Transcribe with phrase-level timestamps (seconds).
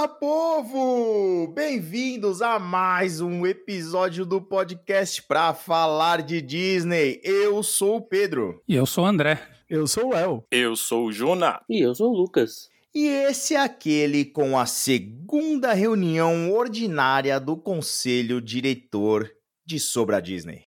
[0.00, 1.48] Olá, povo!
[1.48, 7.20] Bem-vindos a mais um episódio do podcast para falar de Disney.
[7.22, 8.62] Eu sou o Pedro.
[8.66, 9.46] E eu sou o André.
[9.68, 10.42] Eu sou o Léo.
[10.50, 11.60] Eu sou o Juna.
[11.68, 12.70] E eu sou o Lucas.
[12.94, 19.30] E esse é aquele com a segunda reunião ordinária do Conselho Diretor
[19.66, 20.62] de Sobre a Disney.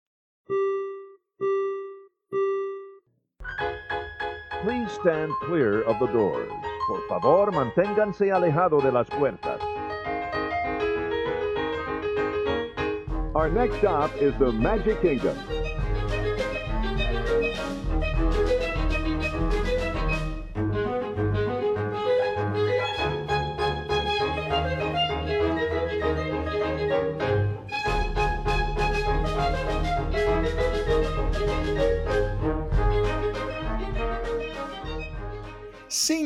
[4.61, 6.70] Please stand clear of the doors.
[6.87, 9.59] Por favor, manténganse alejado de las puertas.
[13.33, 15.37] Our next stop is the Magic Kingdom.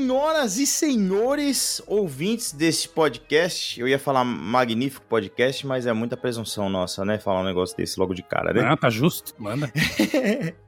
[0.05, 6.70] Senhoras e senhores ouvintes desse podcast, eu ia falar magnífico podcast, mas é muita presunção
[6.70, 7.17] nossa, né?
[7.17, 8.61] Falar um negócio desse logo de cara, né?
[8.61, 9.73] Ah, tá justo, manda.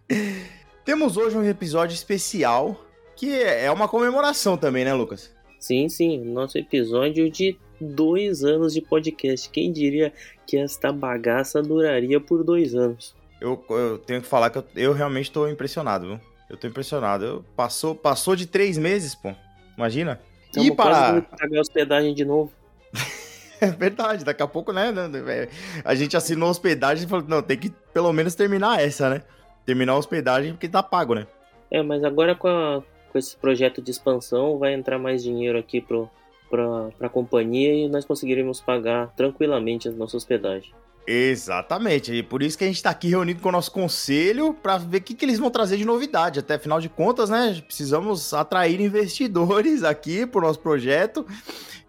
[0.83, 2.83] Temos hoje um episódio especial
[3.15, 5.31] que é uma comemoração também, né, Lucas?
[5.59, 9.51] Sim, sim, nosso episódio de dois anos de podcast.
[9.51, 10.11] Quem diria
[10.47, 13.15] que esta bagaça duraria por dois anos?
[13.39, 16.19] Eu, eu tenho que falar que eu, eu realmente estou impressionado, viu?
[16.49, 17.25] Eu tô impressionado.
[17.25, 19.33] Eu, passou, passou de três meses, pô.
[19.77, 20.19] Imagina.
[20.45, 22.51] Estamos e para pagar hospedagem de novo.
[23.59, 25.49] é verdade, daqui a pouco, né, né?
[25.83, 29.23] A gente assinou a hospedagem e falou, não, tem que pelo menos terminar essa, né?
[29.65, 31.27] Terminar a hospedagem porque tá pago, né?
[31.69, 32.81] É, mas agora com, a,
[33.11, 36.09] com esse projeto de expansão vai entrar mais dinheiro aqui pro,
[36.49, 40.73] pra, pra companhia e nós conseguiremos pagar tranquilamente a nossa hospedagem.
[41.09, 44.77] Exatamente, e por isso que a gente está aqui reunido com o nosso conselho para
[44.77, 46.39] ver o que, que eles vão trazer de novidade.
[46.39, 47.61] Até afinal de contas, né?
[47.65, 51.25] Precisamos atrair investidores aqui para o nosso projeto.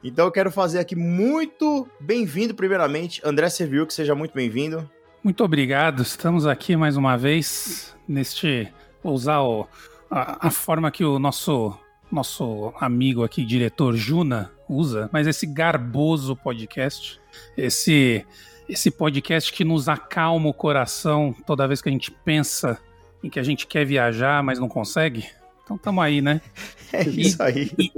[0.04, 4.88] Então eu quero fazer aqui muito bem-vindo, primeiramente, André Serviu, que seja muito bem-vindo.
[5.24, 8.72] Muito obrigado, estamos aqui mais uma vez neste.
[9.02, 9.66] Vou usar o,
[10.08, 11.76] a, a forma que o nosso
[12.10, 17.20] nosso amigo aqui, diretor Juna, usa, mas esse garboso podcast,
[17.56, 18.24] esse
[18.68, 22.78] esse podcast que nos acalma o coração toda vez que a gente pensa
[23.22, 25.24] em que a gente quer viajar, mas não consegue.
[25.64, 26.40] Então tamo aí, né?
[26.90, 27.70] É isso aí.
[27.78, 27.92] E,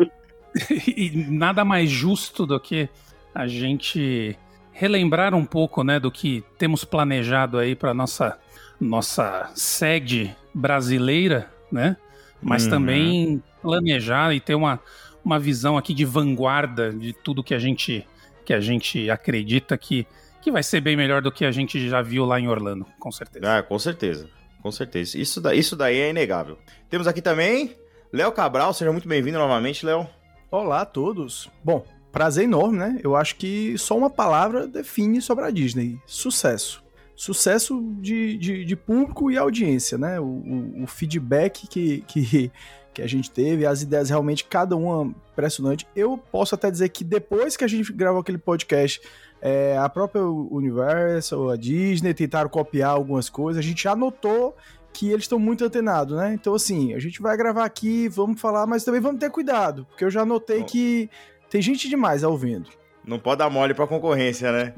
[0.68, 2.88] e, e, nada mais justo do que
[3.32, 4.36] a gente
[4.72, 8.36] relembrar um pouco, né, do que temos planejado aí para nossa
[8.80, 11.96] nossa sede brasileira, né?
[12.42, 12.70] Mas uhum.
[12.70, 14.80] também planejar e ter uma,
[15.24, 18.06] uma visão aqui de vanguarda de tudo que a gente
[18.44, 20.06] que a gente acredita que
[20.40, 23.12] que vai ser bem melhor do que a gente já viu lá em Orlando, com
[23.12, 23.58] certeza.
[23.58, 24.28] Ah, com certeza.
[24.62, 25.18] Com certeza.
[25.18, 26.58] Isso, da, isso daí é inegável.
[26.88, 27.76] Temos aqui também
[28.12, 30.06] Léo Cabral, seja muito bem-vindo novamente, Léo.
[30.50, 31.48] Olá a todos.
[31.62, 32.98] Bom, prazer enorme, né?
[33.04, 36.82] Eu acho que só uma palavra define sobre a Disney: sucesso.
[37.14, 40.18] Sucesso de, de, de público e audiência, né?
[40.18, 42.50] O, o, o feedback que, que,
[42.92, 45.86] que a gente teve, as ideias realmente, cada uma impressionante.
[45.94, 49.00] Eu posso até dizer que depois que a gente gravou aquele podcast
[49.42, 53.64] é, a própria Universal, a Disney tentaram copiar algumas coisas.
[53.64, 54.56] A gente já notou
[54.92, 56.34] que eles estão muito antenados, né?
[56.34, 60.04] Então, assim, a gente vai gravar aqui, vamos falar, mas também vamos ter cuidado, porque
[60.04, 60.66] eu já notei Bom.
[60.66, 61.10] que
[61.48, 62.68] tem gente demais ouvindo.
[63.04, 64.74] Não pode dar mole pra concorrência, né?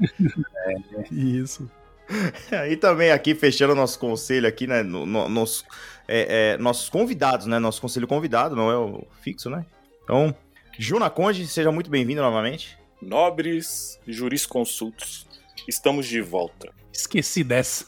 [0.67, 0.75] é,
[1.13, 1.69] isso.
[2.69, 4.83] E também aqui, fechando o nosso conselho aqui, né?
[4.83, 5.65] No, no, nos,
[6.07, 7.59] é, é, nossos convidados, né?
[7.59, 9.65] Nosso conselho convidado, não é o fixo, né?
[10.03, 10.35] Então,
[10.77, 12.77] Juna Conde, seja muito bem-vindo novamente.
[13.03, 15.27] Nobres jurisconsultos,
[15.67, 16.71] estamos de volta.
[16.91, 17.85] Esqueci dessa.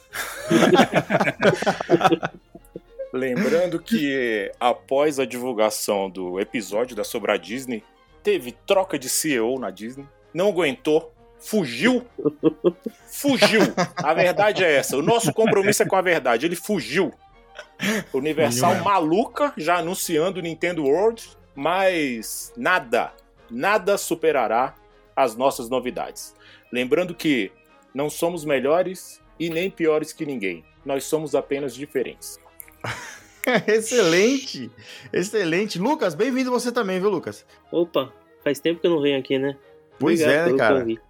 [3.14, 7.82] Lembrando que após a divulgação do episódio da Sobra Disney,
[8.22, 12.06] teve troca de CEO na Disney, não aguentou, fugiu.
[13.08, 13.62] Fugiu.
[13.96, 14.98] A verdade é essa.
[14.98, 16.46] O nosso compromisso é com a verdade.
[16.46, 17.14] Ele fugiu.
[18.14, 23.14] Universal maluca, já anunciando Nintendo World, mas nada,
[23.50, 24.76] nada superará
[25.16, 26.36] as nossas novidades.
[26.72, 27.52] Lembrando que
[27.94, 30.64] não somos melhores e nem piores que ninguém.
[30.86, 32.40] Nós somos apenas diferentes.
[33.68, 34.70] excelente!
[35.14, 35.80] Excelente.
[35.80, 37.46] Lucas, bem-vindo você também, viu, Lucas?
[37.72, 38.12] Opa,
[38.44, 39.58] faz tempo que eu não venho aqui, né?
[40.00, 40.80] Pois Obrigado é, né, cara?
[40.82, 41.02] Convite.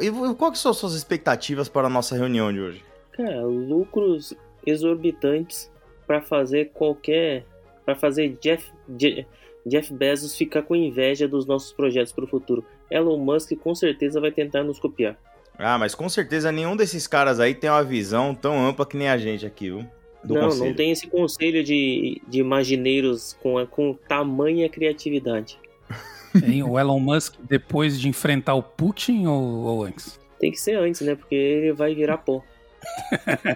[0.00, 2.84] E quais são as suas expectativas para a nossa reunião de hoje?
[3.12, 4.34] Cara, lucros
[4.66, 5.70] exorbitantes
[6.06, 7.44] para fazer qualquer.
[7.84, 9.26] para fazer Jeff, Jeff
[9.90, 12.64] Bezos ficar com inveja dos nossos projetos para o futuro.
[12.90, 15.16] Elon Musk com certeza vai tentar nos copiar.
[15.58, 19.08] Ah, mas com certeza nenhum desses caras aí tem uma visão tão ampla que nem
[19.08, 19.86] a gente aqui, viu?
[20.22, 20.66] Do não, conselho.
[20.66, 25.58] não tem esse conselho de, de imagineiros com, com tamanha criatividade.
[26.34, 26.64] Hein?
[26.64, 30.18] O Elon Musk depois de enfrentar o Putin ou, ou antes?
[30.40, 31.14] Tem que ser antes, né?
[31.14, 32.42] Porque ele vai virar pó.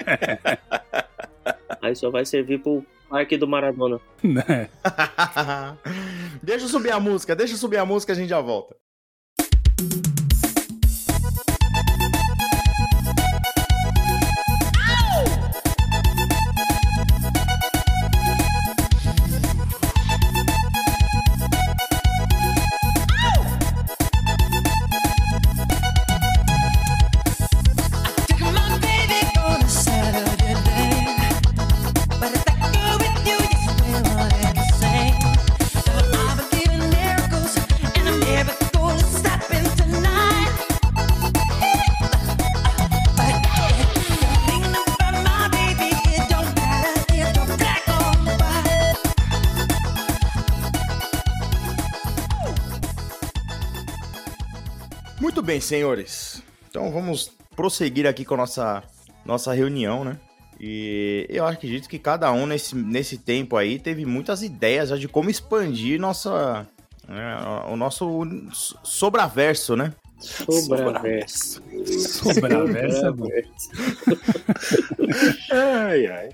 [1.83, 4.01] Aí só vai servir pro parque do Maradona.
[4.23, 4.69] Né?
[6.43, 8.75] deixa eu subir a música, deixa eu subir a música, a gente já volta.
[55.59, 56.43] Bem, senhores.
[56.71, 58.83] Então vamos prosseguir aqui com a nossa,
[59.25, 60.17] nossa reunião, né?
[60.61, 65.07] E eu acredito que cada um nesse, nesse tempo aí teve muitas ideias já de
[65.09, 66.67] como expandir nossa,
[67.09, 67.37] né,
[67.69, 68.25] o nosso
[68.83, 69.93] sobraverso, né?
[70.19, 71.63] Sobraverso.
[72.25, 73.29] Sobraverso é bom.
[75.53, 76.29] Ai, ai.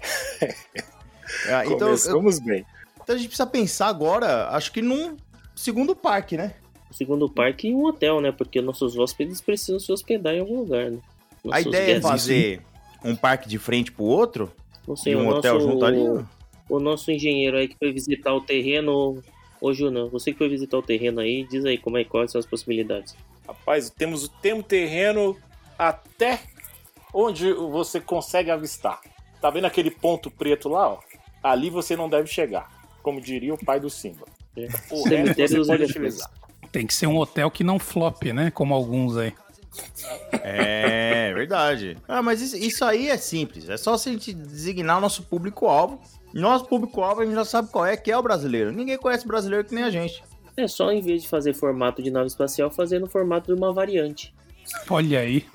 [1.48, 2.64] Ah, Então, eu- Começamos bem.
[3.02, 5.16] então a gente precisa pensar agora, acho que num
[5.54, 6.54] segundo parque, né?
[6.94, 8.30] Segundo parque e um hotel, né?
[8.30, 11.00] Porque nossos hóspedes precisam se hospedar em algum lugar, né?
[11.44, 12.62] A Nossos ideia é fazer
[13.04, 14.50] um parque de frente pro outro
[14.86, 16.24] Não sei, e um o hotel nosso, junto ali.
[16.68, 19.20] O nosso engenheiro aí que foi visitar o terreno.
[19.60, 22.38] Ô, Juna, você que foi visitar o terreno aí, diz aí como é quais são
[22.38, 23.16] as possibilidades.
[23.46, 25.36] Rapaz, temos o termo terreno
[25.76, 26.40] até
[27.12, 29.00] onde você consegue avistar.
[29.40, 30.98] Tá vendo aquele ponto preto lá, ó?
[31.42, 32.70] Ali você não deve chegar.
[33.02, 34.26] Como diria o pai do Simba.
[34.56, 34.66] É.
[34.90, 35.90] O Cemitério resto você dos pode elefantes.
[35.90, 36.43] utilizar.
[36.74, 38.50] Tem que ser um hotel que não flop, né?
[38.50, 39.32] Como alguns aí.
[40.32, 41.96] É, verdade.
[42.08, 43.68] Ah, mas isso, isso aí é simples.
[43.68, 46.00] É só se a gente designar o nosso público-alvo.
[46.32, 48.72] Nosso público-alvo a gente já sabe qual é, que é o brasileiro.
[48.72, 50.24] Ninguém conhece brasileiro que nem a gente.
[50.56, 53.72] É só em vez de fazer formato de nave espacial, fazer no formato de uma
[53.72, 54.34] variante.
[54.90, 55.46] Olha aí.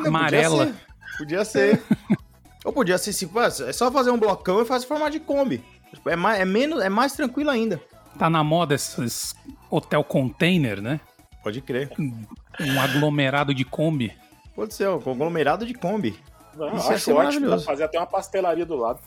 [0.00, 0.74] Não, Amarela.
[1.16, 1.78] Podia ser.
[1.78, 2.18] Podia ser.
[2.64, 5.62] Ou podia ser assim, pô, é só fazer um blocão e fazer formato de Kombi.
[6.06, 7.80] É mais, é, menos, é mais tranquilo ainda.
[8.18, 9.34] Tá na moda esses
[9.70, 11.00] hotel container, né?
[11.42, 11.90] Pode crer.
[11.98, 14.16] Um aglomerado de Kombi.
[14.54, 16.18] Pode ser, um conglomerado de Kombi.
[16.56, 17.48] Não, Isso acho ser ótimo.
[17.48, 19.00] Dá fazer até uma pastelaria do lado.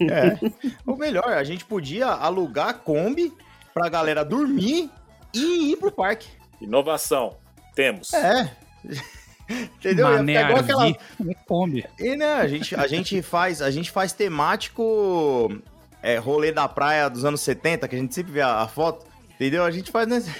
[0.00, 0.38] É.
[0.86, 3.32] Ou melhor, a gente podia alugar a Kombi
[3.72, 4.90] pra galera dormir
[5.34, 6.28] e ir pro parque.
[6.60, 7.36] Inovação.
[7.74, 8.12] Temos.
[8.12, 8.50] É.
[9.48, 10.06] Entendeu?
[10.08, 11.84] Mané ficar igual aquela- Kombi.
[11.98, 15.48] E né, a gente, a gente faz, a gente faz temático
[16.02, 19.06] é, rolê da praia dos anos 70, que a gente sempre vê a, a foto,
[19.34, 19.64] entendeu?
[19.64, 20.30] A gente faz nesse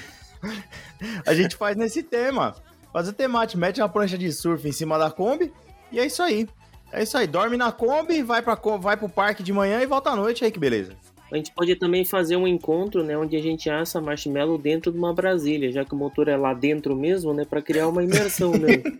[1.27, 2.55] A gente faz nesse tema.
[2.93, 5.53] Faz o temático, mete uma prancha de surf em cima da Kombi
[5.93, 6.49] e é isso aí.
[6.93, 10.11] É isso aí, dorme na Kombi, vai para vai pro parque de manhã e volta
[10.11, 10.97] à noite, aí que beleza.
[11.31, 14.99] A gente pode também fazer um encontro, né, onde a gente assa marshmallow dentro de
[14.99, 18.51] uma Brasília, já que o motor é lá dentro mesmo, né, para criar uma imersão
[18.51, 18.83] mesmo.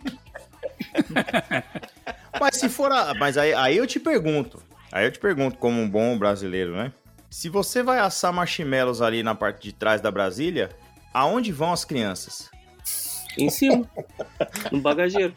[2.39, 3.13] Mas se for a...
[3.13, 6.91] Mas aí, aí eu te pergunto, aí eu te pergunto como um bom brasileiro, né?
[7.29, 10.69] Se você vai assar marshmallows ali na parte de trás da Brasília,
[11.13, 12.49] aonde vão as crianças?
[13.37, 13.89] em cima,
[14.73, 15.33] no bagageiro.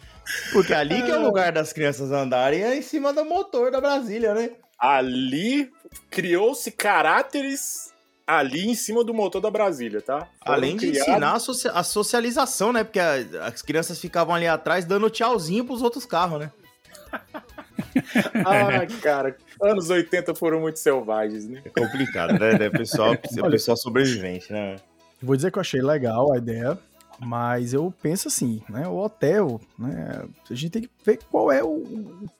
[0.52, 3.80] Porque ali que é o lugar das crianças andarem é em cima do motor da
[3.80, 4.50] Brasília, né?
[4.76, 5.70] Ali
[6.10, 7.92] criou-se caráteres
[8.26, 10.26] ali em cima do motor da Brasília, tá?
[10.44, 12.82] Foram Além de criados- ensinar a, socia- a socialização, né?
[12.82, 16.50] Porque a- as crianças ficavam ali atrás dando tchauzinho pros outros carros, né?
[18.44, 21.62] Ai, cara, anos 80 foram muito selvagens, né?
[21.64, 22.68] É complicado, né?
[22.68, 24.76] O pessoal, o pessoal sobrevivente, né?
[25.22, 26.78] Vou dizer que eu achei legal a ideia,
[27.20, 28.86] mas eu penso assim, né?
[28.86, 30.24] O hotel, né?
[30.50, 31.68] A gente tem que ver qual é o,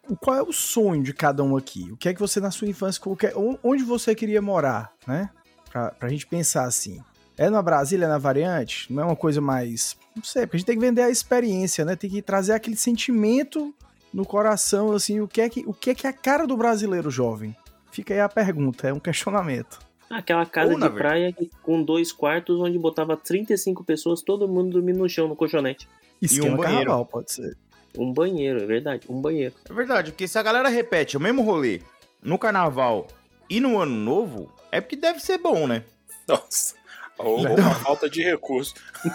[0.09, 1.91] o- qual é o sonho de cada um aqui.
[1.93, 3.33] O que é que você na sua infância, qualquer,
[3.63, 5.31] onde você queria morar, né?
[5.71, 7.01] Pra, pra gente pensar assim.
[7.37, 8.93] É na Brasília, é na variante?
[8.93, 9.97] Não é uma coisa mais.
[10.15, 11.97] Não sei, porque a gente tem que vender a experiência, né?
[11.97, 13.75] Tem que trazer aquele sentimento
[14.15, 16.57] no coração, assim, o que é que, o que, é, que é a cara do
[16.57, 17.55] brasileiro jovem?
[17.91, 19.79] Fica aí a pergunta, é um questionamento.
[20.09, 24.47] Aquela casa Ou, na de praia que- com dois quartos, onde botava 35 pessoas, todo
[24.49, 25.89] mundo dormindo no chão, no colchonete.
[26.23, 26.77] Esquema um banheiro.
[26.85, 27.57] carnaval, pode ser.
[27.99, 29.55] Um banheiro, é verdade, um banheiro.
[29.69, 31.81] É verdade, porque se a galera repete o mesmo rolê
[32.23, 33.07] no carnaval
[33.51, 35.83] e no ano novo, é porque deve ser bom, né?
[36.29, 36.75] Nossa.
[37.19, 38.75] Ou uma falta de recurso.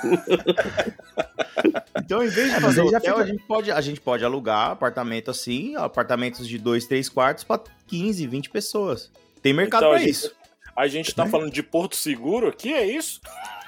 [2.02, 4.72] Então, em vez de É, fazer hotel, fica- a, gente pode, a gente pode alugar
[4.72, 9.12] apartamento assim, apartamentos de dois, três quartos pra 15, 20 pessoas.
[9.44, 10.32] Tem mercado Então, a pra gente- isso.
[10.76, 13.20] A gente tá falando de Porto Seguro aqui, é isso?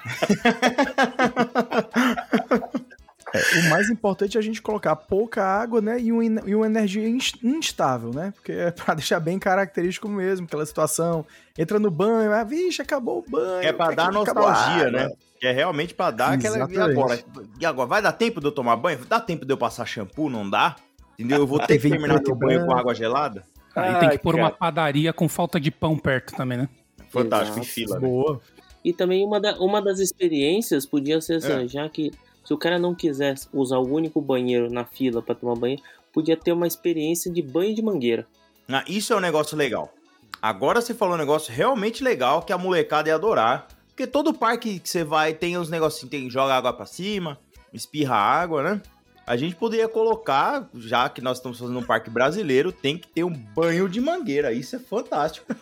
[3.34, 5.98] É, o mais importante é a gente colocar pouca água, né?
[6.00, 8.32] E, um, e uma energia ins- instável, né?
[8.34, 11.24] Porque é pra deixar bem característico mesmo, aquela situação.
[11.56, 13.66] Entra no banho, ah, vixe, acabou o banho.
[13.66, 14.90] É pra dar nostalgia, água.
[14.90, 15.10] né?
[15.40, 16.56] Que é realmente pra dar aquela.
[16.58, 16.90] E Exatamente.
[16.98, 17.24] agora?
[17.60, 17.88] E agora?
[17.88, 18.98] Vai dar tempo de eu tomar banho?
[19.08, 20.28] Dá tempo de eu passar shampoo?
[20.30, 20.76] Não dá?
[21.18, 21.38] Entendeu?
[21.38, 23.42] Eu vou ter que em terminar meu e banho com água gelada?
[23.74, 26.68] Aí tem que Ai, pôr uma padaria com falta de pão perto também, né?
[27.10, 27.74] Fantástico, em Exato.
[27.74, 27.94] fila.
[27.98, 28.06] Né?
[28.06, 28.40] Boa.
[28.84, 31.68] E também uma, da- uma das experiências podia ser assim, É.
[31.68, 32.10] já que
[32.44, 35.78] se o cara não quiser usar o único banheiro na fila pra tomar banho,
[36.12, 38.26] podia ter uma experiência de banho de mangueira.
[38.68, 39.92] Ah, isso é um negócio legal.
[40.40, 43.68] Agora você falou um negócio realmente legal que a molecada ia adorar.
[43.88, 47.38] Porque todo parque que você vai tem os negocinhos, tem, joga água pra cima,
[47.72, 48.82] espirra água, né?
[49.24, 53.22] A gente poderia colocar, já que nós estamos fazendo um parque brasileiro, tem que ter
[53.22, 54.52] um banho de mangueira.
[54.52, 55.54] Isso é fantástico.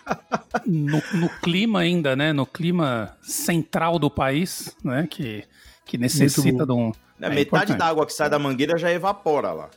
[0.64, 2.32] No, no clima ainda, né?
[2.32, 5.06] No clima central do país, né?
[5.08, 5.44] Que,
[5.90, 6.92] que necessita de um.
[7.20, 7.76] É Metade importante.
[7.78, 9.68] da água que sai da mangueira já evapora lá.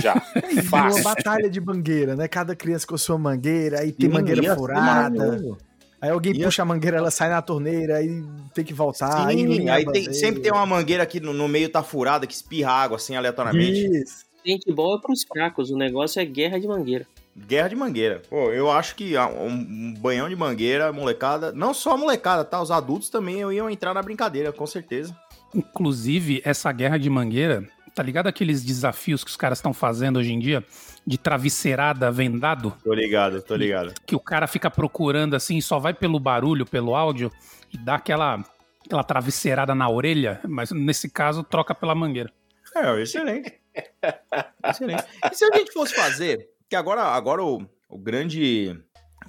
[0.00, 0.14] Já.
[0.50, 1.02] E uma Fácil.
[1.02, 2.28] batalha de mangueira, né?
[2.28, 4.80] Cada criança com sua mangueira, aí tem mangueira furada.
[4.80, 5.58] maravilhoso.
[6.00, 8.22] Aí alguém Ia- puxa a mangueira, ela sai na torneira, aí
[8.54, 9.26] tem que voltar.
[9.26, 12.26] aí Sim, aí a tem- sempre tem uma mangueira que no, no meio tá furada,
[12.26, 13.86] que espirra água assim aleatoriamente.
[14.02, 14.24] Isso.
[14.44, 17.06] Paintball é pros fracos, o negócio é guerra de mangueira.
[17.36, 18.22] Guerra de mangueira.
[18.30, 22.44] Pô, eu acho que ah, um, um banhão de mangueira, molecada, não só a molecada,
[22.44, 22.62] tá?
[22.62, 25.14] Os adultos também iam entrar na brincadeira, com certeza.
[25.56, 30.30] Inclusive, essa guerra de mangueira, tá ligado aqueles desafios que os caras estão fazendo hoje
[30.30, 30.62] em dia?
[31.06, 32.76] De travesseirada vendado?
[32.84, 33.94] Tô ligado, tô ligado.
[34.04, 37.32] Que o cara fica procurando assim, só vai pelo barulho, pelo áudio,
[37.72, 38.44] e dá aquela,
[38.84, 42.30] aquela travesseirada na orelha, mas nesse caso troca pela mangueira.
[42.74, 43.54] É, excelente.
[44.68, 45.04] excelente.
[45.32, 48.78] E se a gente fosse fazer, que agora, agora o, o grande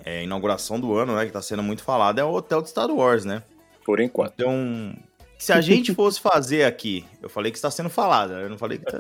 [0.04, 2.90] é, inauguração do ano, né, que tá sendo muito falado, é o hotel de Star
[2.90, 3.44] Wars, né?
[3.86, 4.34] Por enquanto.
[4.34, 4.94] Então,
[5.38, 8.78] se a gente fosse fazer aqui, eu falei que está sendo falado, eu não falei
[8.78, 8.98] que tá...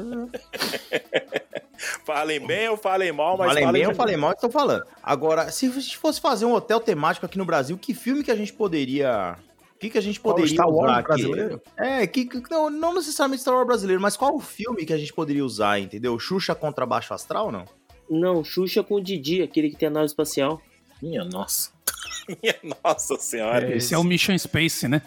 [2.05, 4.83] Falem bem ou falem mal, mas falei falem bem ou falei mal, estou falando.
[5.01, 8.31] Agora, se a gente fosse fazer um hotel temático aqui no Brasil, que filme que
[8.31, 9.37] a gente poderia...
[9.75, 11.07] O que, que a gente Qual, poderia Star Wars usar aqui?
[11.07, 11.61] brasileiro?
[11.77, 14.97] É, que, que- não, não necessariamente Star Wars brasileiro, mas qual o filme que a
[14.97, 16.17] gente poderia usar, entendeu?
[16.17, 17.65] Xuxa contra Baixo Astral, não?
[18.09, 20.59] Não, Xuxa com o Didi, aquele que tem a nave espacial.
[20.99, 21.69] Minha nossa.
[22.41, 23.75] Minha nossa senhora.
[23.75, 25.03] Esse é o Mission Space, né?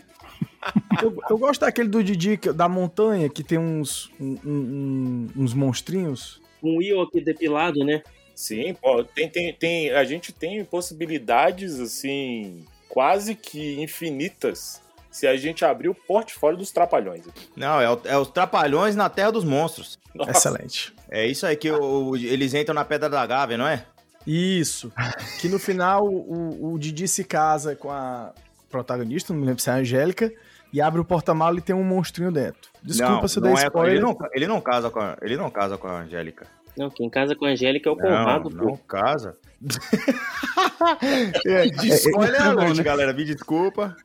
[1.02, 5.54] Eu, eu gosto daquele do Didi, que- da montanha, que tem uns, um- um- uns
[5.54, 6.40] monstrinhos.
[6.62, 8.02] Um Will aqui depilado, né?
[8.34, 15.36] Sim, pô, tem, tem, tem, a gente tem possibilidades, assim, quase que infinitas se a
[15.36, 17.24] gente abrir o portfólio dos trapalhões.
[17.56, 19.98] Não, é, o- é os Trapalhões na Terra dos Monstros.
[20.14, 20.92] Nossa, Excelente.
[21.10, 23.84] É isso aí que o- eles entram na Pedra da Gávea, não é?
[24.26, 24.92] Isso.
[25.40, 28.32] Que no final o, o Didi se casa com a
[28.70, 30.32] protagonista, não me lembro se é a Angélica,
[30.72, 32.70] e abre o porta-malas e tem um monstrinho dentro.
[32.82, 33.92] Desculpa não, se eu não dei é- spoiler.
[33.94, 36.46] ele, não, ele não casa com a, ele não casa com a Angélica.
[36.76, 38.76] Não, quem casa com a Angélica é o Não, Conrado, não pô.
[38.86, 39.36] casa.
[41.46, 42.82] é, de spoiler é né?
[42.82, 43.12] galera.
[43.12, 43.96] Me desculpa.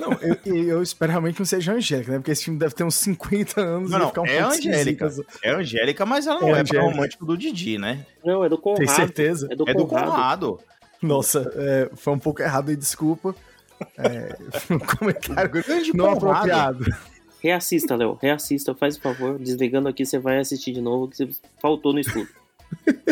[0.00, 2.18] Não, eu, eu espero realmente que não seja a Angélica, né?
[2.18, 4.42] Porque esse filme deve ter uns 50 anos Não, e não, ficar um é a
[4.48, 5.06] pouco Angélica.
[5.06, 5.38] esquisito.
[5.42, 8.04] É a Angélica, mas ela não É é, é romântico do Didi, né?
[8.24, 8.78] Não, é do Conrado.
[8.78, 9.48] Tem certeza?
[9.50, 10.10] É do É do Conrado.
[10.10, 10.60] Conrado.
[11.02, 13.34] Nossa, é, foi um pouco errado aí, desculpa.
[13.98, 14.36] É,
[14.72, 16.84] um comentário Grande não apropriado.
[17.42, 18.18] Reassista, Léo.
[18.20, 19.38] Reassista, faz o favor.
[19.38, 21.28] Desligando aqui, você vai assistir de novo, que você
[21.60, 22.28] faltou no estudo.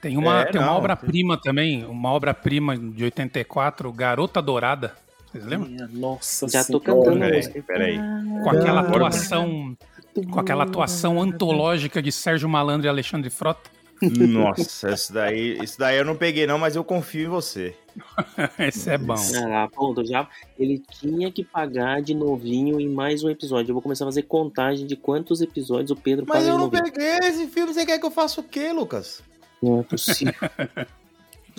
[0.00, 4.94] Tem uma, É, tem uma obra-prima também, uma obra-prima de 84, Garota Dourada.
[5.30, 5.88] Vocês lembram?
[5.90, 6.84] nossa Já tô senhora.
[6.84, 7.62] cantando a Peraí, música.
[7.66, 7.98] peraí.
[8.42, 9.76] Com aquela atuação,
[10.32, 13.68] com aquela atuação antológica de Sérgio Malandro e Alexandre Frota.
[14.00, 17.76] Nossa, isso daí, isso daí eu não peguei não, mas eu confio em você.
[18.58, 19.14] Esse é bom.
[19.14, 20.28] Ah lá, pronto, já.
[20.58, 23.70] Ele tinha que pagar de novinho em mais um episódio.
[23.70, 26.66] Eu vou começar a fazer contagem de quantos episódios o Pedro Mas paga eu não
[26.68, 26.84] novinho.
[26.84, 29.22] peguei esse filme, você quer que eu faça o quê, Lucas?
[29.62, 30.34] Não é possível.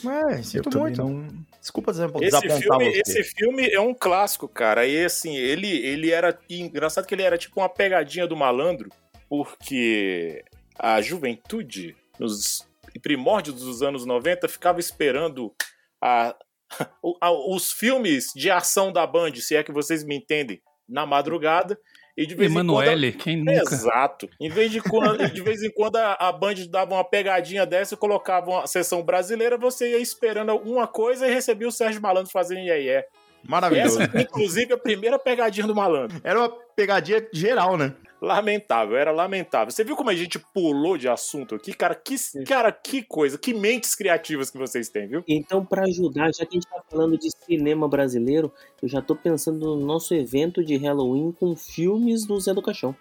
[0.03, 1.03] É, Eu sinto muito.
[1.03, 1.27] não.
[1.59, 3.01] Desculpa desap- Esse filme, você.
[3.05, 4.87] esse filme é um clássico, cara.
[4.87, 6.35] E assim, ele, ele era.
[6.49, 8.89] e Engraçado que ele era tipo uma pegadinha do malandro,
[9.29, 10.43] porque
[10.79, 12.67] a juventude, nos
[13.03, 15.53] primórdios dos anos 90, ficava esperando
[16.01, 16.35] a,
[17.21, 21.77] a- os filmes de ação da Band, se é que vocês me entendem, na madrugada.
[22.17, 22.69] E de vez em quando.
[22.69, 23.51] Emanuele, quem nunca?
[23.73, 24.29] Exato.
[24.39, 27.93] Em vez de, quando, de vez em quando a, a Band dava uma pegadinha dessa
[27.93, 32.31] e colocava uma sessão brasileira, você ia esperando alguma coisa e recebia o Sérgio Malandro
[32.31, 33.05] fazendo iê
[33.47, 34.01] Maravilhoso.
[34.01, 36.19] Essa, inclusive, a primeira pegadinha do malandro.
[36.23, 37.93] Era uma pegadinha geral, né?
[38.21, 39.71] Lamentável, era lamentável.
[39.71, 41.73] Você viu como a gente pulou de assunto aqui?
[41.73, 45.23] Cara, que, cara, que coisa, que mentes criativas que vocês têm, viu?
[45.27, 49.15] Então, pra ajudar, já que a gente tá falando de cinema brasileiro, eu já tô
[49.15, 52.95] pensando no nosso evento de Halloween com filmes do Zé do Caixão.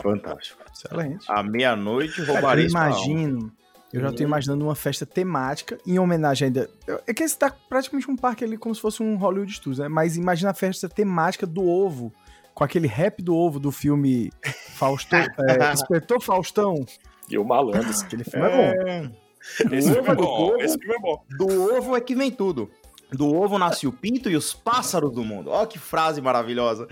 [0.00, 0.62] Fantástico.
[0.72, 1.26] Excelente.
[1.28, 2.86] À meia-noite, eu roubarei alma.
[2.88, 3.52] imagino.
[3.92, 4.26] Eu já tô Hum.
[4.26, 6.70] imaginando uma festa temática em homenagem ainda.
[7.06, 9.88] É que esse tá praticamente um parque ali como se fosse um Hollywood Studios, né?
[9.88, 12.12] Mas imagina a festa temática do ovo.
[12.58, 14.32] Com aquele rap do ovo do filme
[14.74, 15.20] Faustão.
[15.48, 16.84] é, Inspetor Faustão.
[17.30, 17.88] E o malandro.
[17.88, 18.88] Aquele filme é, bom.
[18.90, 20.56] É, Esse filme é do bom, povo.
[20.60, 21.22] esse filme é bom.
[21.38, 22.68] Do ovo é que vem tudo.
[23.12, 25.50] Do ovo nasce o pinto e os pássaros do mundo.
[25.50, 26.88] Ó que frase maravilhosa.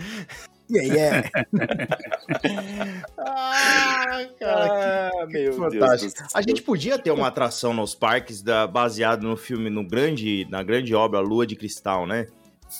[0.71, 1.31] Yeah, yeah.
[3.19, 6.15] Ah, cara, Ah, meu fantástico.
[6.17, 10.47] Deus A gente podia ter uma atração nos parques da, baseado no filme, no grande,
[10.49, 12.29] na grande obra Lua de Cristal, né?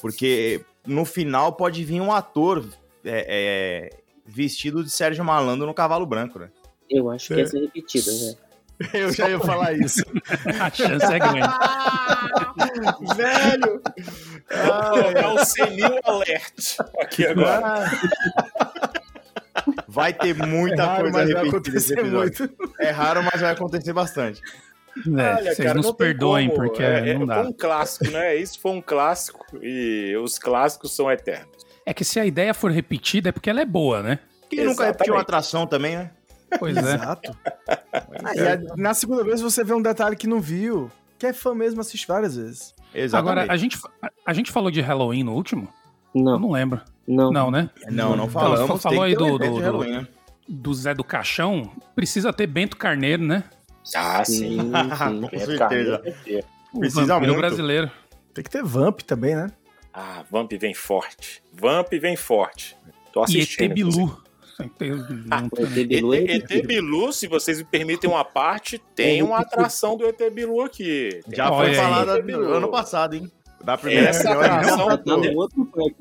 [0.01, 2.65] Porque no final pode vir um ator
[3.05, 6.51] é, é, vestido de Sérgio Malandro no cavalo branco, né?
[6.89, 8.35] Eu acho que ia ser repetida, né?
[8.93, 10.03] Eu já ia falar isso.
[10.61, 11.49] A chance é grande.
[13.17, 13.83] Velho!
[14.91, 17.91] Colocar o senil alert aqui agora.
[19.89, 22.51] Vai ter muita É raro, coisa mas vai repetida nesse acontecer episódio.
[22.59, 22.75] muito.
[22.81, 24.43] É raro, mas vai acontecer bastante.
[24.97, 26.63] É, Olha, vocês cara, nos não perdoem, como.
[26.63, 27.37] porque é, é, não dá.
[27.37, 28.37] Foi um clássico, né?
[28.37, 31.49] Isso foi um clássico e os clássicos são eternos.
[31.85, 34.19] É que se a ideia for repetida é porque ela é boa, né?
[34.49, 35.23] Quem nunca repetiu uma Exatamente.
[35.23, 36.11] atração também, né?
[36.59, 36.81] Pois é.
[36.95, 37.37] Exato.
[37.69, 40.91] Ah, a- na segunda vez você vê um detalhe que não viu.
[41.19, 42.75] Que é fã mesmo, assiste várias vezes.
[42.95, 43.33] Exatamente.
[43.41, 45.69] Agora, a gente, a, a gente falou de Halloween no último?
[46.15, 46.81] Eu Não, não lembro.
[47.07, 47.31] não.
[47.31, 47.71] Não, né?
[47.91, 48.67] Não, não Então, falamos.
[48.67, 50.09] falou tem que aí do- do- do- Halloween, né?
[50.49, 53.43] Do Zé do Caixão, precisa ter Bento Carneiro, né?
[53.95, 54.59] Ah, sim.
[54.59, 55.21] Sim, sim.
[55.29, 56.03] Com É, certeza.
[56.29, 56.45] é.
[56.73, 57.37] O Precisa muito.
[57.37, 57.91] brasileiro.
[58.35, 59.51] Tem que ter Vamp também, né?
[59.95, 61.43] Ah, Vamp vem forte.
[61.53, 62.77] Vamp vem forte.
[63.13, 64.23] Tô E assistindo.
[64.59, 64.67] Né?
[65.59, 69.97] ET Bilu é ET, ET Bilu, se vocês me permitem uma parte, tem uma atração
[69.97, 71.21] do ET Bilu aqui.
[71.29, 71.75] Tem Já Olha
[72.13, 72.53] foi Bilu.
[72.53, 73.31] ano passado, hein?
[73.65, 75.49] Da primeira Essa atração já Tá tratou.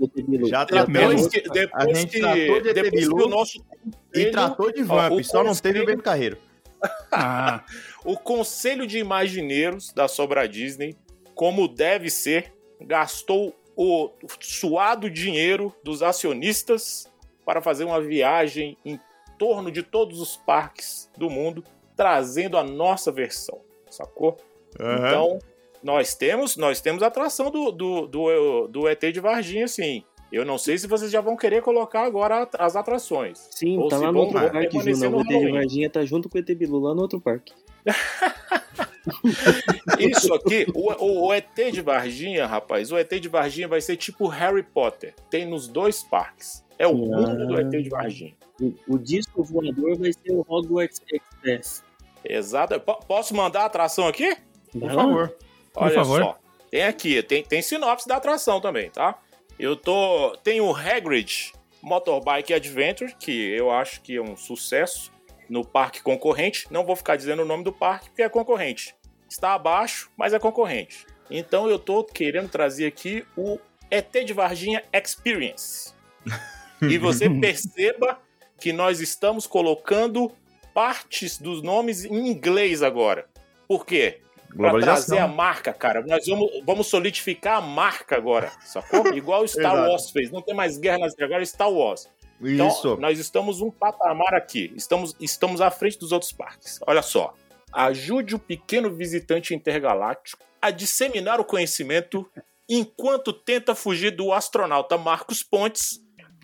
[0.02, 0.48] ET Bilu.
[0.48, 0.94] Já tratou.
[0.94, 3.66] Depois que, depois que, tratou de depois que o nosso
[4.14, 6.38] E tratou de Ó, Vamp, o só não teve o Bento Carreiro.
[7.12, 7.64] Ah,
[8.06, 10.96] O Conselho de Imagineiros da Sobra Disney,
[11.34, 17.12] como deve ser, gastou o suado dinheiro dos acionistas
[17.46, 19.00] para fazer uma viagem em
[19.38, 21.64] torno de todos os parques do mundo,
[21.96, 24.38] trazendo a nossa versão, sacou?
[24.76, 25.40] Então,
[25.84, 30.04] nós temos, nós temos a atração do, do, do, do ET de Varginha, sim.
[30.36, 33.48] Eu não sei se vocês já vão querer colocar agora as atrações.
[33.52, 34.84] Sim, Ou tá se lá no outro parque, no
[35.18, 35.52] O ET de.
[35.52, 37.54] Varginha tá junto com o ET Bilu lá no outro parque.
[40.00, 43.96] Isso aqui, o, o- o ET de Varginha, rapaz, o ET de Varginha vai ser
[43.98, 45.14] tipo Harry Potter.
[45.30, 46.64] Tem nos dois parques.
[46.78, 46.94] É o Ah.
[46.96, 48.34] mundo do ET de Varginha.
[48.62, 51.84] O, o disco voador vai ser o Hogwarts Express.
[52.24, 52.80] Exato.
[52.80, 54.36] Po- posso mandar a atração aqui?
[54.72, 55.30] Por favor.
[55.74, 56.22] Por Olha favor.
[56.22, 56.38] só.
[56.72, 59.18] Tem aqui, tem, tem sinopse da atração também, tá?
[59.58, 60.36] Eu tô.
[60.44, 65.12] Tem o Hagrid Motorbike Adventure, que eu acho que é um sucesso
[65.50, 66.68] no parque concorrente.
[66.72, 68.96] Não vou ficar dizendo o nome do parque, porque é concorrente.
[69.30, 71.06] Está abaixo, mas é concorrente.
[71.30, 75.94] Então eu tô querendo trazer aqui o ET de Varginha Experience.
[76.82, 78.20] E você perceba
[78.60, 80.30] que nós estamos colocando
[80.74, 83.28] partes dos nomes em inglês agora.
[83.66, 84.20] Por quê?
[84.56, 86.02] Pra trazer a marca, cara.
[86.06, 89.08] Nós vamos, vamos solidificar a marca agora, sacou?
[89.14, 89.76] Igual o Star.
[89.76, 90.32] Wars fez.
[90.32, 92.08] Não tem mais guerra nas agora é Star Wars.
[92.42, 92.98] Então, Isso.
[92.98, 94.72] nós estamos um patamar aqui.
[94.76, 96.80] Estamos, estamos à frente dos outros parques.
[96.86, 97.34] Olha só.
[97.72, 102.30] Ajude o pequeno visitante intergaláctico a disseminar o conhecimento
[102.68, 106.02] enquanto tenta fugir do astronauta Marcos Pontes,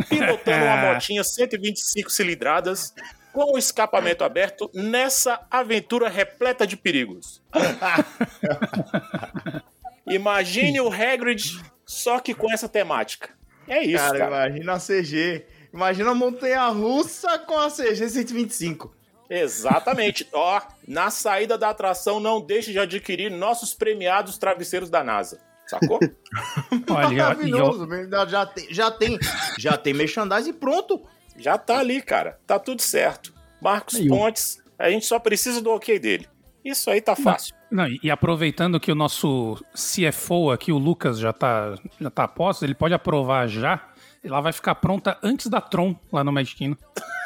[0.10, 2.94] pilotando uma motinha 125 cilindradas
[3.34, 7.42] com o escapamento aberto nessa aventura repleta de perigos.
[10.06, 13.30] Imagine o Hagrid só que com essa temática.
[13.68, 14.48] É isso, cara, cara.
[14.48, 15.46] imagina a CG.
[15.74, 18.94] Imagina a montanha russa com a CG 125.
[19.30, 20.28] Exatamente.
[20.34, 25.40] Ó, na saída da atração, não deixe de adquirir nossos premiados travesseiros da NASA.
[25.66, 26.00] Sacou?
[26.90, 27.88] olha, e eu- Maravilhoso.
[28.28, 29.20] Já tem, já tem,
[29.58, 31.02] já tem merchandising pronto.
[31.38, 32.40] Já tá ali, cara.
[32.46, 33.34] Tá tudo certo.
[33.62, 34.08] Marcos Aí.
[34.08, 36.28] Pontes, a gente só precisa do ok dele.
[36.64, 37.56] Isso aí tá fácil.
[37.72, 42.26] Não, e e aproveitando que o nosso CFO aqui, o Lucas, já tá, já tá
[42.26, 43.90] a posto, ele pode aprovar já.
[44.24, 46.78] Ela vai ficar pronta antes da Tron lá no Magic Kingdom.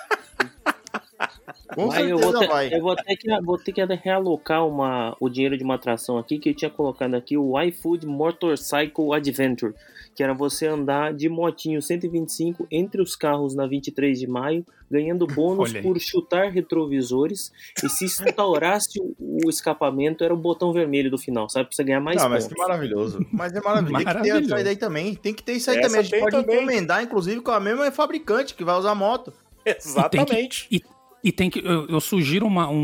[1.74, 2.74] Com Aí eu vou, certeza ter, vai.
[2.74, 6.38] eu vou ter que, vou ter que realocar uma, o dinheiro de uma atração aqui
[6.38, 9.74] que eu tinha colocado aqui, o iFood Motorcycle Adventure,
[10.14, 15.26] que era você andar de motinho 125 entre os carros na 23 de maio, ganhando
[15.34, 17.52] bônus por chutar retrovisores
[17.84, 21.68] e se instaurasse o, o escapamento era o botão vermelho do final, sabe?
[21.68, 22.56] Pra você ganhar mais Não, mas pontos.
[22.56, 23.26] que maravilhoso.
[23.32, 23.96] Mas é maravilhoso.
[23.98, 24.46] Tem que ter Maravilhoso.
[24.46, 25.16] isso aí daí também.
[25.16, 26.00] Tem que ter isso aí Essa também.
[26.00, 26.56] A gente pode também.
[26.58, 29.34] encomendar, inclusive, com a mesma fabricante que vai usar moto.
[29.66, 30.68] Exatamente.
[30.72, 30.82] E
[31.32, 31.60] tem que.
[31.66, 32.76] Eu, eu sugiro uma- um,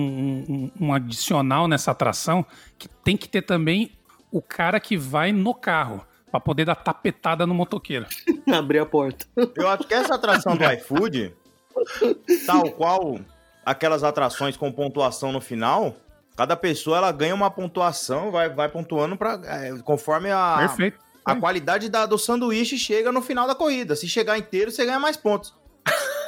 [0.79, 2.45] um- um adicional nessa atração
[2.77, 3.91] que tem que ter também
[4.31, 6.05] o cara que vai no carro.
[6.31, 8.05] Pra poder dar tapetada no motoqueiro.
[8.53, 9.25] Abrir a porta.
[9.53, 11.33] Eu acho que essa atração do iFood,
[12.45, 13.19] tal qual
[13.65, 15.95] aquelas atrações com pontuação no final,
[16.37, 20.99] cada pessoa ela ganha uma pontuação, vai, vai pontuando pra, é, conforme a, Perfeito.
[21.25, 23.93] a qualidade da- do sanduíche chega no final da corrida.
[23.95, 25.53] Se chegar inteiro, você ganha mais pontos.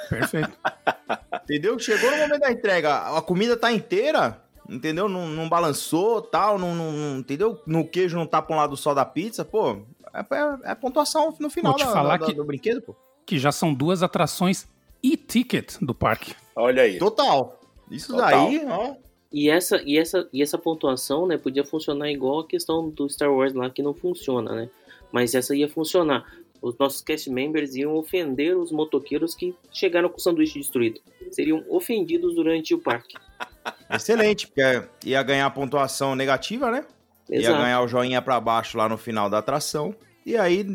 [0.10, 0.52] Perfeito.
[1.44, 1.78] Entendeu?
[1.80, 5.10] Chegou no momento da entrega, a comida tá inteira, entendeu?
[5.10, 7.62] Não, não balançou, tal, não, não- não- entendeu?
[7.68, 9.80] No queijo não tá pra um lado só da pizza, pô.
[10.14, 12.96] É, é- é pontuação no final Vou te da- falar da- que- do brinquedo, pô.
[13.26, 14.66] Que já são duas atrações
[15.02, 16.34] e-ticket do parque.
[16.56, 16.98] Olha aí.
[16.98, 17.60] Total.
[17.92, 18.30] Isso Total.
[18.30, 18.96] daí, ó.
[19.32, 23.32] E essa, e, essa, e essa pontuação, né, podia funcionar igual a questão do Star
[23.34, 24.70] Wars lá, que não funciona, né?
[25.12, 26.24] Mas essa ia funcionar.
[26.64, 31.02] Os nossos cast members iam ofender os motoqueiros que chegaram com o sanduíche destruído.
[31.30, 33.18] Seriam ofendidos durante o parque.
[33.92, 36.86] Excelente, porque ia ganhar pontuação negativa, né?
[37.30, 37.62] Ia Exato.
[37.62, 39.94] ganhar o joinha pra baixo lá no final da atração.
[40.26, 40.66] E aí,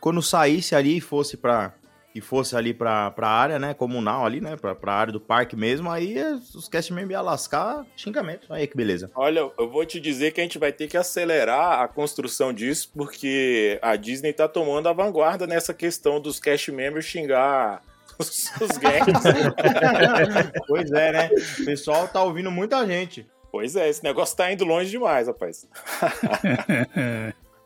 [0.00, 1.74] quando saísse ali e fosse pra.
[2.16, 3.74] E fosse ali pra, pra área, né?
[3.74, 4.56] Comunal ali, né?
[4.56, 6.16] Pra, pra área do parque mesmo, aí
[6.54, 8.50] os cast members iam lascar xingamento.
[8.50, 9.10] Aí que beleza.
[9.14, 12.90] Olha, eu vou te dizer que a gente vai ter que acelerar a construção disso,
[12.96, 17.82] porque a Disney tá tomando a vanguarda nessa questão dos cast members xingar
[18.18, 18.70] os, os
[20.66, 21.28] pois é, né?
[21.60, 23.26] O pessoal tá ouvindo muita gente.
[23.52, 25.68] pois é, esse negócio tá indo longe demais, rapaz.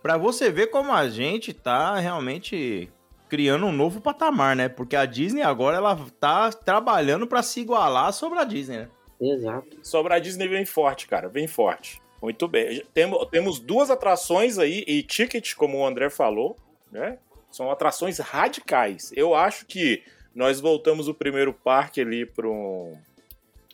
[0.02, 2.90] Pra você ver como a gente tá realmente
[3.30, 4.68] criando um novo patamar, né?
[4.68, 8.88] Porque a Disney agora ela tá trabalhando pra se igualar sobre a Disney, né?
[9.20, 9.68] Exato.
[9.82, 12.02] Sobre a Disney vem forte, cara, vem forte.
[12.20, 12.82] Muito bem.
[12.92, 16.56] Temos, temos duas atrações aí e ticket, como o André falou,
[16.90, 17.18] né?
[17.50, 19.12] São atrações radicais.
[19.14, 20.02] Eu acho que
[20.34, 22.96] nós voltamos o primeiro parque ali para um,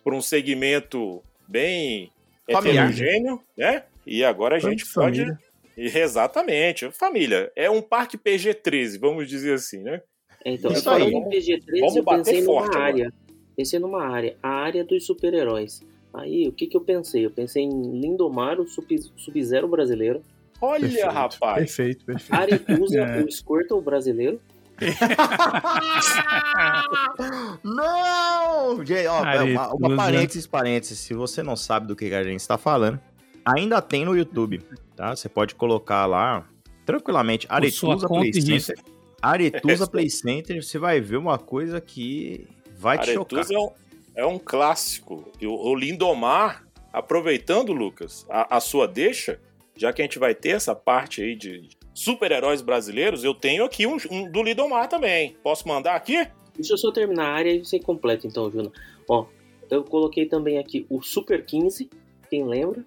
[0.05, 2.13] pra um segmento bem
[2.47, 3.85] heterogêneo, né?
[4.07, 5.27] E agora a gente pode.
[5.77, 7.53] Exatamente, família.
[7.55, 10.01] É um parque PG-13, vamos dizer assim, né?
[10.45, 11.13] Então, Isso aí.
[11.13, 12.85] em PG-13, Vamos eu bater pensei forte numa agora.
[12.85, 13.13] área.
[13.57, 14.37] Pensei numa área.
[14.43, 15.83] A área dos super-heróis.
[16.15, 17.27] Aí, o que que eu pensei?
[17.27, 18.87] Eu pensei em Lindomar, o Sub-
[19.17, 20.23] Sub-Zero brasileiro.
[20.61, 21.77] Olha, Perfeito, rapaz.
[21.77, 22.35] Perfeito, perfeito.
[22.41, 23.23] Aretusa, É.
[23.23, 24.41] o Squirtle brasileiro.
[27.65, 28.85] Não!
[28.85, 29.51] Gente, ó, Aretusa.
[29.53, 30.99] uma, uma parênteses, parênteses.
[30.99, 33.01] Se você não sabe do que a gente está falando,
[33.47, 34.61] ainda tem no YouTube,
[34.97, 35.15] tá?
[35.15, 36.49] Você pode colocar lá,
[36.85, 38.33] tranquilamente, Aretusa Play.
[38.33, 38.77] Center.
[39.23, 43.39] Aretusa Play Center, você vai ver uma coisa que vai te chocar.
[43.39, 43.71] Aretusa é um,
[44.17, 45.31] é um clássico.
[45.41, 49.41] O, o Lindomar, aproveitando, Lucas, a, a sua deixa,
[49.77, 53.87] já que a gente vai ter essa parte aí de super-heróis brasileiros, eu tenho aqui
[53.87, 55.37] um, um do Lindomar também.
[55.43, 56.27] Posso mandar aqui?
[56.55, 58.73] Deixa eu só terminar a área e você completa então, Juna.
[59.09, 59.27] Ó,
[59.71, 61.89] eu coloquei também aqui o Super 15,
[62.29, 62.85] quem lembra?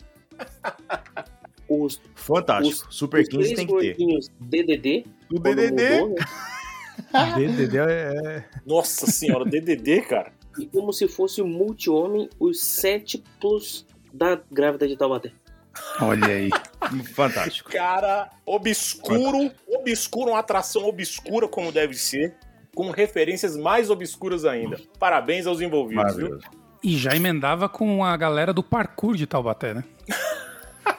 [1.68, 2.92] Os, Fantástico.
[2.92, 4.32] Super os 15 três tem que ter.
[4.40, 5.06] DDD.
[5.32, 5.72] O DDD.
[5.72, 6.16] mudou, né?
[7.36, 10.34] DDD é, Nossa senhora, DDD, cara.
[10.58, 15.32] E como se fosse o multi-homem, os sétiplos da grávida de Taubaté.
[16.02, 16.50] Olha aí.
[17.14, 17.72] Fantástico.
[17.72, 22.36] Cara, obscuro, obscuro, uma atração obscura como deve ser,
[22.76, 24.80] com referências mais obscuras ainda.
[25.00, 26.30] Parabéns aos envolvidos, viu?
[26.30, 26.60] Maravilhoso.
[26.84, 29.84] E já emendava com a galera do parkour de Taubaté, né?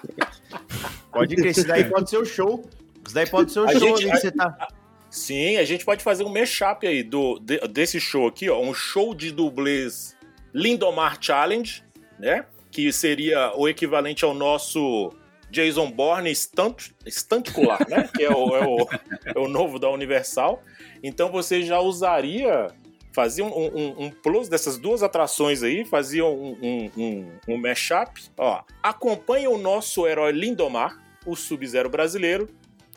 [1.13, 2.65] Pode crer, esse daí pode ser o show.
[3.05, 4.69] Isso daí pode ser o A show gente- ali que você tá.
[5.11, 8.73] Sim, a gente pode fazer um mashup aí do, de- desse show aqui, ó, um
[8.73, 10.17] show de dublês
[10.55, 11.83] Lindomar Challenge,
[12.19, 12.45] né?
[12.71, 15.13] Que seria o equivalente ao nosso
[15.51, 18.09] Jason Bourne stunt, Stunticular, né?
[18.15, 18.89] Que é o, é, o,
[19.35, 20.63] é o novo da Universal.
[21.03, 22.69] Então você já usaria,
[23.13, 28.11] fazia um, um, um plus dessas duas atrações aí, fazia um, um, um, um mashup.
[28.37, 32.49] Ó, acompanha o nosso herói Lindomar, o Sub-Zero brasileiro,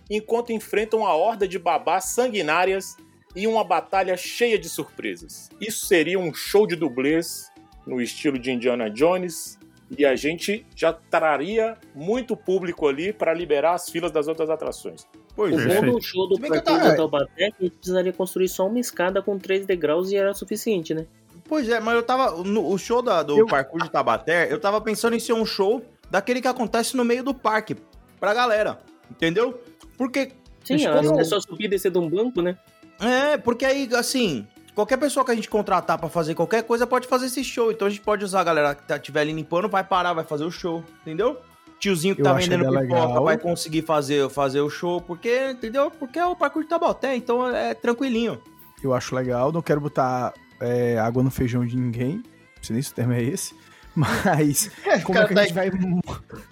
[0.10, 2.96] enquanto enfrentam uma horda de babás sanguinárias
[3.36, 5.50] e uma batalha cheia de surpresas.
[5.60, 7.52] Isso seria um show de dublês
[7.86, 9.58] no estilo de Indiana Jones
[9.98, 15.08] e a gente já traria muito público ali para liberar as filas das outras atrações.
[15.36, 15.82] Pois O é.
[15.82, 16.62] bom do show do de
[16.96, 20.34] Taubaté é que a gente precisaria construir só uma escada com três degraus e era
[20.34, 21.06] suficiente, né?
[21.46, 22.44] Pois é, mas eu tava.
[22.44, 25.46] no- o show da- do Eu- parkour de Tabaté, eu tava pensando em ser um
[25.46, 27.76] show daquele que acontece no meio do parque.
[28.20, 28.80] Pra galera.
[29.12, 29.60] Entendeu?
[29.98, 30.32] Porque.
[30.64, 32.58] Sim, Mas é, como- é só subir e descer de um banco, né?
[33.02, 34.48] É, porque aí, assim.
[34.74, 37.72] Qualquer pessoa que a gente contratar pra fazer qualquer coisa pode fazer esse show.
[37.72, 40.24] Então a gente pode usar a galera que tá, tiver ali limpando, vai parar, vai
[40.24, 40.84] fazer o show.
[41.02, 41.38] Entendeu?
[41.84, 43.24] Tiozinho que Eu tá vendendo pipoca legal.
[43.26, 45.02] vai conseguir fazer, fazer o show.
[45.02, 45.92] Porque, entendeu?
[45.92, 48.40] Porque é o parkour de Tabaté, então é tranquilinho.
[48.82, 52.18] Eu acho legal, não quero botar é, água no feijão de ninguém.
[52.18, 53.54] Não sei nem se o termo é esse.
[53.96, 54.72] Mas
[55.04, 55.70] como é cara que tá a gente vai.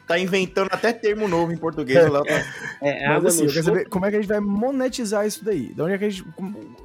[0.06, 1.98] Tá inventando até termo novo em português.
[2.12, 2.46] Léo tá-
[2.82, 5.26] É, Mas água assim, no eu quero saber como é que a gente vai monetizar
[5.26, 5.74] isso daí.
[5.74, 6.26] Da onde é que a gente.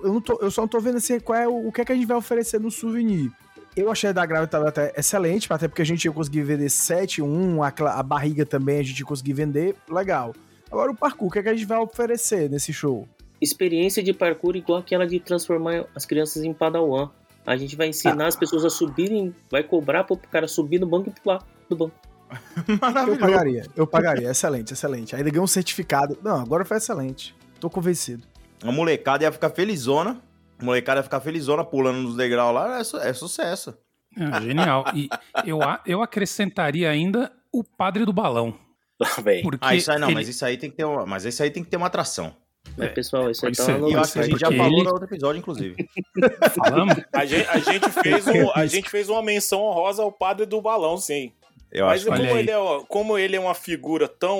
[0.02, 1.84] Eu, não tô, eu só não tô vendo assim qual é o, o que é
[1.84, 3.30] que a gente vai oferecer no souvenir.
[3.76, 6.70] Eu achei a da Grávida tava até excelente, até porque a gente ia conseguir vender
[6.70, 9.76] 7, 1, a, a barriga também a gente ia conseguir vender.
[9.90, 10.34] Legal.
[10.70, 13.06] Agora o parkour, o que é que a gente vai oferecer nesse show?
[13.40, 17.10] Experiência de parkour igual aquela de transformar as crianças em padawan.
[17.46, 18.28] A gente vai ensinar Ah.
[18.28, 21.94] as pessoas a subirem, vai cobrar pro cara subir no banco e pular do banco.
[22.66, 23.20] Eu Maravilhoso.
[23.20, 24.30] pagaria, eu pagaria.
[24.30, 25.14] Excelente, excelente.
[25.14, 26.18] Ainda ganhou um certificado.
[26.24, 27.36] Não, agora foi excelente.
[27.60, 28.24] Tô convencido.
[28.64, 30.20] A molecada ia ficar felizona.
[30.58, 32.78] A molecada ficar felizona pulando nos degraus lá.
[32.80, 33.76] É, su- é sucesso.
[34.16, 34.84] É, genial.
[34.94, 35.08] E
[35.44, 38.58] eu, eu acrescentaria ainda o padre do balão.
[38.98, 39.42] Lá vem.
[39.42, 41.42] Porque Ah, isso aí não, ele- mas isso aí tem que ter uma, mas isso
[41.42, 42.34] aí tem que ter uma atração.
[42.76, 43.78] Mas, pessoal, isso aí tá ser.
[43.78, 45.76] eu acho que a gente já falou ele- no outro episódio, inclusive.
[46.56, 50.46] falamos, A gente, a gente fez um- a gente fez uma menção honrosa ao padre
[50.46, 51.32] do balão, sim.
[51.70, 52.38] Eu Mas acho como aí.
[52.38, 52.56] ele, é,
[52.88, 54.38] como ele é uma figura tão,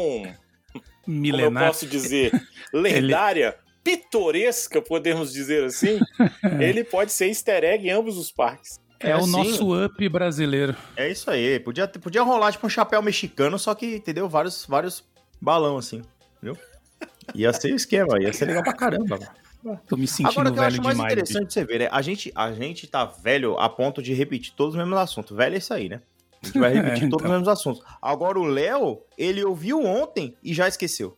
[0.72, 1.66] como eu milenar.
[1.66, 2.32] posso dizer,
[2.72, 5.98] lendária, pitoresca, podemos dizer assim,
[6.60, 8.80] ele pode ser easter egg em ambos os parques.
[8.98, 9.30] É, É, o sim.
[9.30, 10.74] nosso up brasileiro.
[10.96, 11.60] É isso aí.
[11.60, 14.28] Podia, podia rolar tipo um chapéu mexicano, só que, entendeu?
[14.28, 15.04] Vários, vários
[15.40, 16.02] balão assim,
[16.42, 16.56] viu?
[17.34, 19.18] Ia ser o esquema, ia ser legal pra caramba.
[19.64, 19.80] mano.
[19.88, 21.12] Tô me sentindo Agora o que eu velho acho mais demais.
[21.12, 21.88] interessante de você ver, né?
[21.90, 25.36] A gente, a gente tá velho a ponto de repetir todos os mesmos assuntos.
[25.36, 26.00] Velho é isso aí, né?
[26.42, 27.18] A gente vai repetir É, todos então.
[27.26, 27.82] os mesmos assuntos.
[28.00, 31.16] Agora o Léo, ele ouviu ontem e já esqueceu.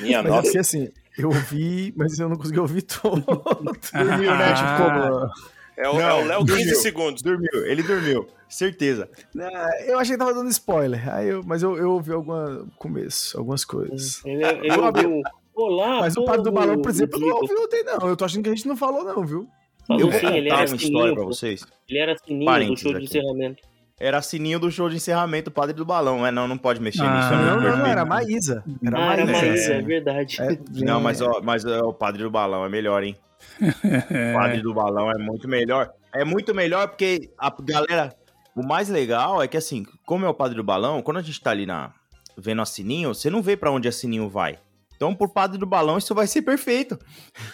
[0.00, 0.48] Minha Mas nossa.
[0.48, 0.88] assim, assim,
[1.18, 3.22] eu ouvi, mas eu não consegui ouvir todo.
[3.92, 4.54] Dormiu, né?
[4.54, 5.30] Tipo, como-
[5.76, 6.74] É o, Não, é o Léo 15 dormiu.
[6.76, 7.22] segundos.
[7.22, 8.26] Dormiu, ele dormiu.
[8.48, 9.08] Certeza.
[9.36, 13.36] Ah, Eu achei que tava dando spoiler, aí eu, mas eu, eu ouvi alguma começo,
[13.36, 14.24] algumas coisas.
[14.24, 15.22] Ele, ele Meu ouviu.
[15.56, 17.38] Olá, Mas o padre do balão, por exemplo, não vivo.
[17.42, 18.08] ouvi ontem, não.
[18.08, 19.48] Eu tô achando que a gente não falou, não, viu?
[19.86, 21.66] Falou Eu vou sim, ele contar era uma história pra vocês.
[21.88, 23.62] Ele era sininho do Parênteses show de encerramento.
[23.98, 26.26] Era sininho do show de encerramento, o padre do balão.
[26.26, 27.32] É, não, não pode mexer Ah, nisso.
[27.32, 28.64] é Não, não, não, era Maísa.
[28.84, 29.32] Era ah, Maísa.
[29.32, 29.78] Maísa, é.
[29.78, 30.42] é verdade.
[30.42, 33.16] É, Não, mas, ó, mas ó, o padre do balão é melhor, hein?
[33.60, 35.92] O padre do balão é muito melhor.
[36.12, 38.14] É muito melhor porque a galera.
[38.56, 41.40] O mais legal é que, assim, como é o padre do balão, quando a gente
[41.40, 41.92] tá ali na,
[42.36, 44.58] vendo a sininho, você não vê pra onde a sininho vai.
[44.96, 46.98] Então, por padre do balão, isso vai ser perfeito.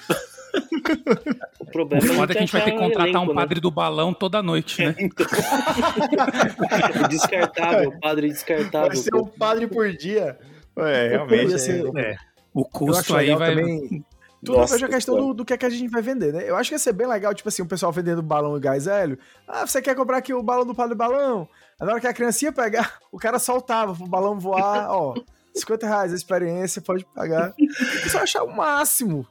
[1.61, 3.61] O O problema foda é que a gente vai ter que contratar elenco, um padre
[3.61, 4.95] do balão toda noite, né?
[5.01, 5.09] Né?
[7.09, 8.89] descartável, padre descartável.
[8.89, 10.39] Vai ser um padre por dia.
[10.77, 11.59] É, realmente.
[11.59, 12.17] Ser- É.
[12.53, 13.51] O Eu custo aí vai.
[13.55, 14.05] também.
[14.45, 16.45] Tudo Nossa, vejo a questão do, do que é que a gente vai vender, né?
[16.49, 18.87] Eu acho que ia ser bem legal, tipo assim, o pessoal vendendo balão e gás
[18.87, 19.19] hélio.
[19.47, 21.47] Ah, você quer comprar aqui o balão do padre balão?
[21.79, 25.15] Aí Na hora que a criancinha pegar, o cara soltava pro balão voar, ó,
[25.55, 27.51] 50 reais a experiência, pode pagar.
[27.51, 29.27] O pessoal achar o máximo.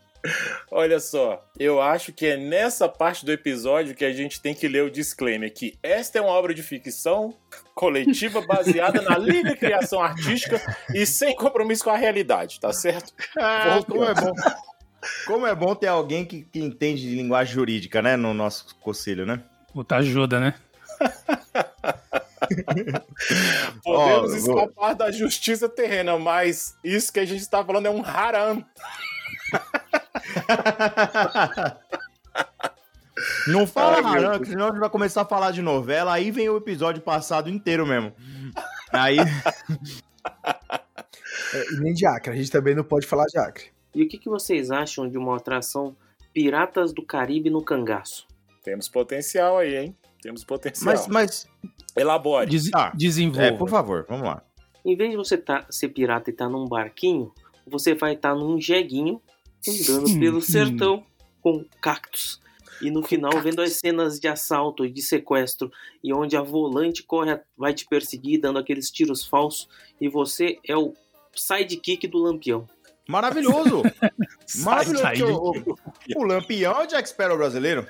[0.69, 4.67] Olha só, eu acho que é nessa parte do episódio que a gente tem que
[4.67, 7.35] ler o disclaimer que esta é uma obra de ficção
[7.73, 10.61] coletiva baseada na livre criação artística
[10.93, 13.13] e sem compromisso com a realidade, tá certo?
[13.37, 14.33] Ah, como é bom.
[15.25, 18.17] Como é bom ter alguém que, que entende de linguagem jurídica, né?
[18.17, 19.41] No nosso conselho, né?
[19.73, 20.55] Puta ajuda, né?
[23.83, 27.85] Podemos Ó, eu vou- escapar da justiça terrena, mas isso que a gente tá falando
[27.85, 28.65] é um haram.
[33.47, 36.31] Não fala Ai, meu que senão a gente vai começar a falar de novela, aí
[36.31, 38.13] vem o episódio passado inteiro mesmo.
[38.93, 39.17] Aí,
[41.53, 43.65] É, e nem de Acre, a gente também não pode falar de Acre.
[43.93, 45.95] E o que, que vocês acham de uma atração
[46.33, 48.27] Piratas do Caribe no Cangaço?
[48.63, 49.95] Temos potencial aí, hein?
[50.21, 50.93] Temos potencial.
[50.93, 51.47] mas, mas
[51.95, 52.47] Elabore.
[52.47, 52.91] Des Tá.
[52.95, 53.47] Desenvolva.
[53.47, 54.43] é, por favor, vamos lá.
[54.85, 57.33] Em vez de você tá, ser pirata e estar num barquinho,
[57.65, 59.21] você vai estar num jeguinho
[59.67, 60.41] andando Hum, pelo hum.
[60.41, 61.03] sertão
[61.41, 62.41] com cactos.
[62.81, 65.71] E no final vendo as cenas de assalto e de sequestro
[66.03, 69.67] e onde a volante corre, vai te perseguir dando aqueles tiros falsos
[69.99, 70.93] e você é o
[71.35, 72.67] sidekick do Lampião.
[73.07, 73.81] Maravilhoso!
[74.63, 75.63] Maravilhoso!
[75.65, 77.85] o, o, o Lampião é o Jack Sparrow brasileiro.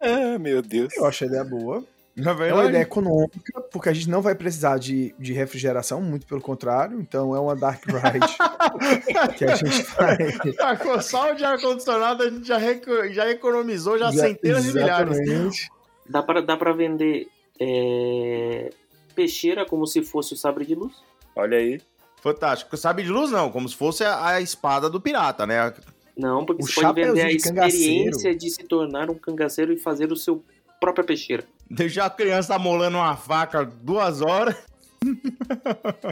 [0.00, 0.96] Ah, meu Deus.
[0.96, 1.84] Eu acho a ideia boa.
[2.16, 6.26] Na É uma ideia econômica, porque a gente não vai precisar de, de refrigeração, muito
[6.26, 7.00] pelo contrário.
[7.00, 8.36] Então é uma Dark Ride
[9.38, 10.16] que a gente vai.
[10.60, 15.18] a só de ar-condicionado a gente já, reco- já economizou já, centenas de milhares.
[15.18, 15.68] Exatamente.
[16.08, 17.28] Dá pra, dá pra vender
[17.60, 18.70] é,
[19.14, 20.92] peixeira como se fosse o sabre de luz.
[21.36, 21.80] Olha aí.
[22.20, 22.76] Fantástico.
[22.76, 25.72] Sabe de luz não, como se fosse a, a espada do pirata, né?
[26.16, 28.36] Não, porque O você pode vender a experiência cangaceiro.
[28.38, 30.44] de se tornar um cangaceiro e fazer o seu
[30.80, 31.44] própria peixeira.
[31.70, 34.56] Deixar a criança molando uma faca duas horas.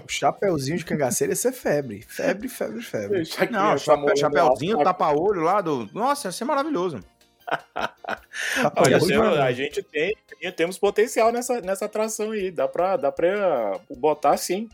[0.02, 2.02] O chapeuzinho de cangaceiro ia ser febre.
[2.08, 3.22] Febre, febre, febre.
[3.50, 5.86] Não, chape, chapeuzinho, tapa-olho lá do.
[5.92, 6.98] Nossa, ia ser maravilhoso.
[8.76, 9.42] Olha, mano.
[9.42, 10.16] a gente tem,
[10.56, 12.50] temos potencial nessa, nessa atração aí.
[12.50, 14.70] Dá pra, dá pra botar sim.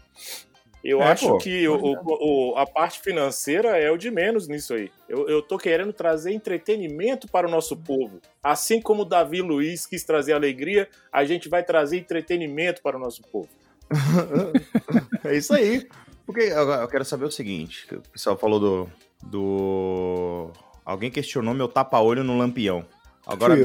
[0.84, 1.38] Eu É, acho pô.
[1.38, 4.90] que o, o- o- a parte financeira é o de menos nisso aí.
[5.08, 8.20] Eu, eu tô querendo trazer entretenimento para o nosso povo.
[8.42, 13.00] Assim como o Davi Luiz quis trazer alegria, a gente vai trazer entretenimento para o
[13.00, 13.48] nosso povo.
[15.24, 15.88] É isso aí.
[16.26, 18.88] Porque eu, eu quero saber o seguinte: o pessoal falou do.
[19.22, 20.50] do...
[20.84, 22.84] Alguém questionou meu tapa-olho no lampião.
[23.26, 23.56] Agora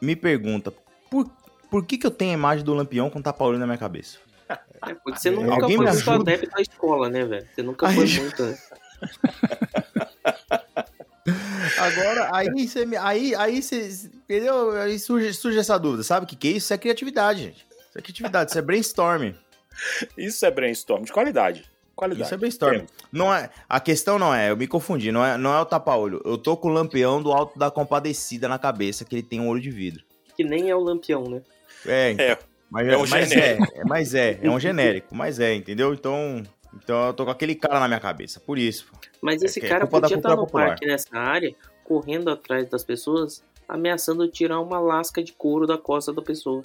[0.00, 0.72] me pergunta,
[1.08, 1.30] por,
[1.70, 4.18] por que, que eu tenho a imagem do lampião com tapa-olho na minha cabeça?
[4.86, 7.48] É, porque você nunca Alguém foi muito adepto à escola, né, velho?
[7.54, 8.58] Você nunca Aí- foi muito, né?
[11.78, 12.84] Agora, aí você.
[12.86, 13.88] me- Aí, aí você.
[14.24, 14.72] Entendeu?
[14.72, 16.02] Aí surge, surge essa dúvida.
[16.02, 16.58] Sabe o que, que é isso?
[16.66, 17.66] Isso é criatividade, gente.
[17.88, 19.34] Isso é criatividade, isso é brainstorming.
[20.16, 21.64] Isso é brainstorm de qualidade.
[21.96, 22.24] Qualidade.
[22.26, 22.86] Isso é brainstorming.
[23.12, 26.20] Não é, a questão não é, eu me confundi, não é, não é o tapa-olho.
[26.24, 29.48] Eu tô com o lampião do alto da compadecida na cabeça, que ele tem um
[29.48, 30.02] olho de vidro.
[30.36, 31.40] Que nem é o lampião, né?
[31.86, 32.38] É, então, É,
[32.74, 33.64] mas, é um mas genérico.
[33.74, 35.94] é, é, mas é, é um genérico, mas é, entendeu?
[35.94, 36.42] Então,
[36.74, 38.86] então eu tô com aquele cara na minha cabeça, por isso.
[39.22, 40.66] Mas É esse é cara podia estar cultura no popular.
[40.68, 46.12] parque nessa área, correndo atrás das pessoas, ameaçando tirar uma lasca de couro da costa
[46.12, 46.62] da pessoa.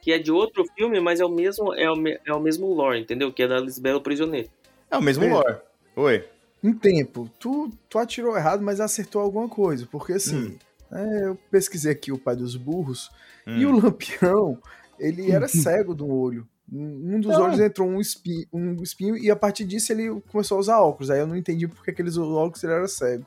[0.00, 3.00] Que é de outro filme, mas é o mesmo, é o, é o mesmo lore,
[3.00, 3.32] entendeu?
[3.32, 4.48] Que é da Lisbela Prisioneiro.
[4.90, 5.38] É o mesmo Pedro.
[5.38, 5.56] lore.
[5.96, 6.24] Oi.
[6.62, 9.86] Em tempo, tu, tu atirou errado, mas acertou alguma coisa.
[9.90, 10.56] Porque assim,
[10.92, 13.10] é, eu pesquisei aqui o pai dos burros,
[13.46, 13.58] Hum.
[13.58, 14.58] e o lampião,
[14.98, 16.46] ele era cego do olho.
[16.72, 17.44] Um dos Então.
[17.44, 21.10] olhos entrou um espinho, um espinho, e a partir disso ele começou a usar óculos.
[21.10, 23.24] Aí eu não entendi porque aqueles óculos ele era cego.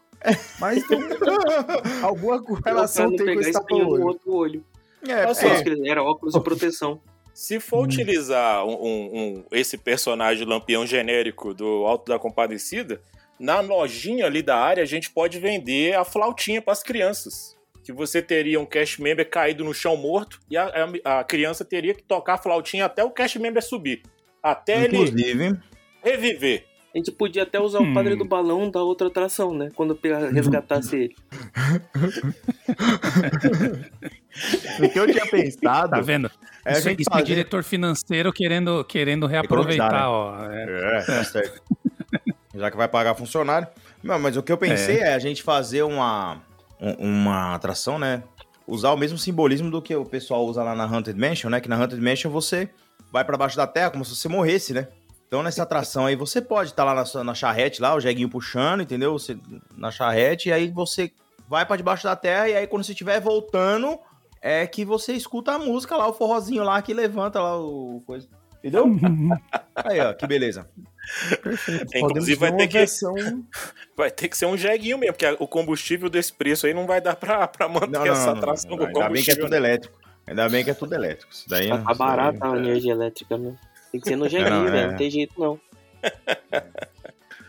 [0.59, 0.99] Mas tem
[2.03, 4.05] alguma relação tem com pegar esse espinho no tapa-olho.
[4.05, 4.65] outro olho.
[5.07, 6.99] É, Nossa, Por é, era óculos de proteção.
[7.33, 13.01] Se for utilizar um, um- um- esse personagem lampião genérico do Alto da Compadecida,
[13.39, 17.55] na lojinha ali da área a gente pode vender a flautinha para as crianças.
[17.89, 20.71] Que você teria um cast member caído no chão morto e a,
[21.03, 24.03] a- a criança teria que tocar a flautinha até o cast member subir.
[24.43, 25.57] Até ele inclusive,
[26.03, 26.65] reviver.
[26.93, 27.89] A gente podia até usar Hum.
[27.89, 29.71] o padre do balão da outra atração, né?
[29.73, 31.15] Quando pegar- resgatasse ele.
[34.85, 36.29] o que eu tinha pensado Tá vendo?
[36.63, 37.25] é a isso gente isso é fazer...
[37.25, 40.45] diretor financeiro querendo, querendo reaproveitar, Economizar, ó.
[40.51, 40.97] É.
[41.21, 41.59] É, certo.
[42.53, 43.67] Já que vai pagar funcionário.
[44.03, 46.48] Não, mas o que eu pensei é, a gente fazer uma, um-
[46.79, 48.23] uma atração, né?
[48.67, 51.59] Usar o mesmo simbolismo do que o pessoal usa lá na Haunted Mansion, né?
[51.59, 52.69] Que na Haunted Mansion você
[53.11, 54.87] vai pra baixo da terra como se você morresse, né?
[55.27, 58.81] Então nessa atração aí você pode estar lá na, na charrete, lá, o jeguinho puxando,
[58.81, 59.13] entendeu?
[59.13, 59.37] Você,
[59.75, 61.11] na charrete, e aí você
[61.47, 63.99] vai pra debaixo da terra, e aí quando você estiver voltando,
[64.41, 68.27] é que você escuta a música lá, o forrozinho lá que levanta lá o coisa.
[68.59, 68.85] Entendeu?
[69.73, 70.69] Aí, ó, que beleza.
[71.95, 73.13] Inclusive vai ter, que, versão-
[73.95, 77.01] vai ter que ser um jeguinho mesmo, porque o combustível desse preço aí não vai
[77.01, 79.31] dar pra, pra manter Não, não, essa não, não, atração não, com Ainda bem que
[79.31, 79.43] é combustível.
[79.45, 79.99] tudo elétrico.
[80.27, 81.31] Ainda bem que é tudo elétrico.
[81.31, 83.55] Isso daí, Tá, isso tá daí- barata a energia elétrica, né?
[83.91, 84.71] Tem que ser no jeguinho, Não, é.
[84.71, 84.91] velho.
[84.91, 85.59] Não tem jeito, não.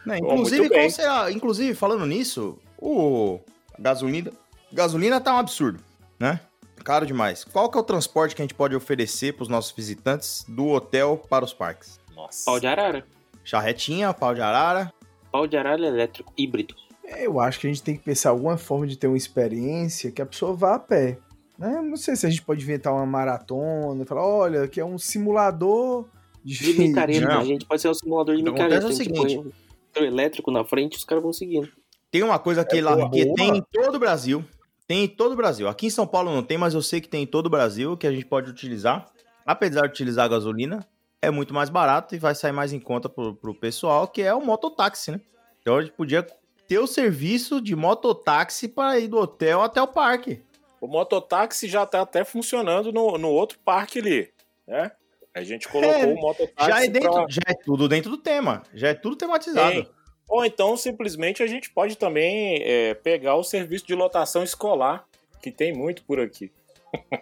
[0.06, 3.38] Né, Pô, inclusive, qual será- inclusive, falando nisso, o
[3.78, 4.32] gasolina,
[4.72, 5.78] gasolina tá um absurdo,
[6.18, 6.40] né?
[6.82, 7.44] Caro demais.
[7.44, 10.68] Qual que é o transporte que a gente pode oferecer para os nossos visitantes do
[10.68, 12.00] hotel para os parques?
[12.16, 12.44] Nossa.
[12.46, 13.04] Pau de arara.
[13.44, 14.92] Charretinha, pau de arara.
[15.32, 16.74] Pau de arara elétrico, híbrido.
[17.18, 20.22] Eu acho que a gente tem que pensar alguma forma de ter uma experiência que
[20.22, 21.18] a pessoa vá a pé.
[21.58, 21.80] Né?
[21.82, 26.06] Não sei se a gente pode inventar uma maratona, falar, olha, que é um simulador
[26.44, 27.26] de, De micareta.
[27.28, 27.40] Não.
[27.40, 28.86] A gente pode ser um simulador de Então, micareta.
[28.86, 29.36] A o seguinte.
[29.92, 31.68] põe um elétrico na frente e os caras vão seguindo.
[32.10, 33.10] Tem uma coisa que, É lá, boa.
[33.10, 34.42] que tem em todo o Brasil.
[34.86, 35.68] Tem em todo o Brasil.
[35.68, 37.96] Aqui em São Paulo não tem, mas eu sei que tem em todo o Brasil
[37.96, 39.10] que a gente pode utilizar.
[39.44, 40.86] Apesar de utilizar a gasolina,
[41.22, 44.34] é muito mais barato e vai sair mais em conta pro, pro pessoal, que é
[44.34, 45.20] o mototáxi, né?
[45.60, 46.26] Então a gente podia
[46.66, 50.42] ter o serviço de mototáxi para ir do hotel até o parque.
[50.80, 54.30] O mototáxi já tá até funcionando no, no outro parque ali,
[54.66, 54.90] né?
[55.34, 58.16] A gente colocou É, o mototáxi Já é, dentro, pra- já é tudo dentro do
[58.16, 58.62] tema.
[58.74, 59.72] Já é tudo tematizado.
[59.72, 59.88] Tem.
[60.28, 65.04] Ou então, simplesmente, a gente pode também é, pegar o serviço de lotação escolar,
[65.42, 66.50] que tem muito por aqui.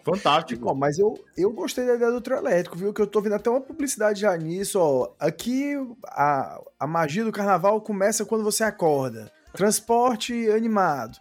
[0.05, 0.69] Fantástico.
[0.69, 2.93] Ó, mas eu, eu gostei da ideia do trio elétrico, viu?
[2.93, 5.13] Que eu tô vendo até uma publicidade já nisso, ó.
[5.19, 5.75] Aqui
[6.07, 9.31] a, a magia do carnaval começa quando você acorda.
[9.53, 11.19] Transporte animado.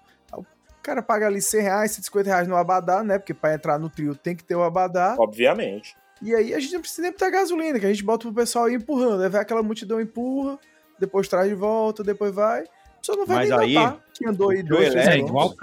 [0.81, 3.17] cara paga ali 100 reais, 150 reais no abadá, né?
[3.17, 5.15] Porque pra entrar no trio tem que ter o abadá.
[5.17, 5.95] Obviamente.
[6.21, 8.69] E aí a gente não precisa nem botar gasolina, que a gente bota pro pessoal
[8.69, 9.21] ir empurrando.
[9.23, 10.57] Aí vai aquela multidão empurra,
[10.99, 12.63] depois traz de volta, depois vai.
[12.99, 15.55] Pessoa não vai Mas nem aí, notar que andou aí o dois, É elétrico, igual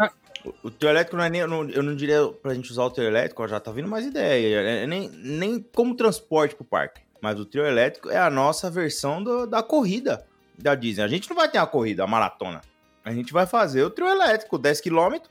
[0.62, 1.40] O trio elétrico não é nem.
[1.40, 3.88] eu não, eu não diria pra gente usar o trio elétrico, ó, já tá vindo
[3.88, 4.60] mais ideia.
[4.60, 7.00] É nem, nem como transporte pro parque.
[7.20, 10.26] Mas o trio elétrico é a nossa versão do- da corrida
[10.58, 11.02] da Disney.
[11.02, 12.60] A gente não vai ter uma corrida, a maratona.
[13.04, 15.22] A gente vai fazer o trio elétrico, 10km.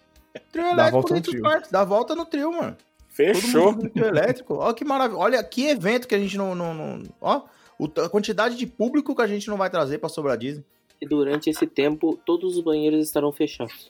[0.52, 1.44] Trio a elétrico volta no dentro dos trio.
[1.44, 2.76] parques, dá a volta no trio, mano.
[2.76, 3.72] Todo Fechou.
[3.74, 4.56] mundo no trio elétrico.
[4.56, 5.20] Olha que maravilha.
[5.20, 6.56] Olha que evento que a gente não.
[6.56, 7.42] não, não- ó,
[7.78, 10.66] o- a quantidade de público que a gente não vai trazer pra sobre a Disney.
[11.00, 13.88] E durante esse tempo, todos os banheiros estarão fechados.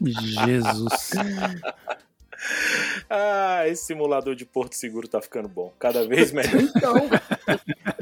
[0.00, 1.10] Jesus.
[3.08, 5.72] Ah, esse simulador de Porto Seguro tá ficando bom.
[5.78, 6.60] Cada vez melhor.
[6.60, 6.94] Então,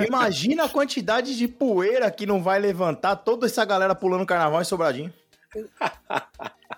[0.07, 4.64] imagina a quantidade de poeira que não vai levantar toda essa galera pulando carnaval em
[4.64, 5.12] Sobradinho.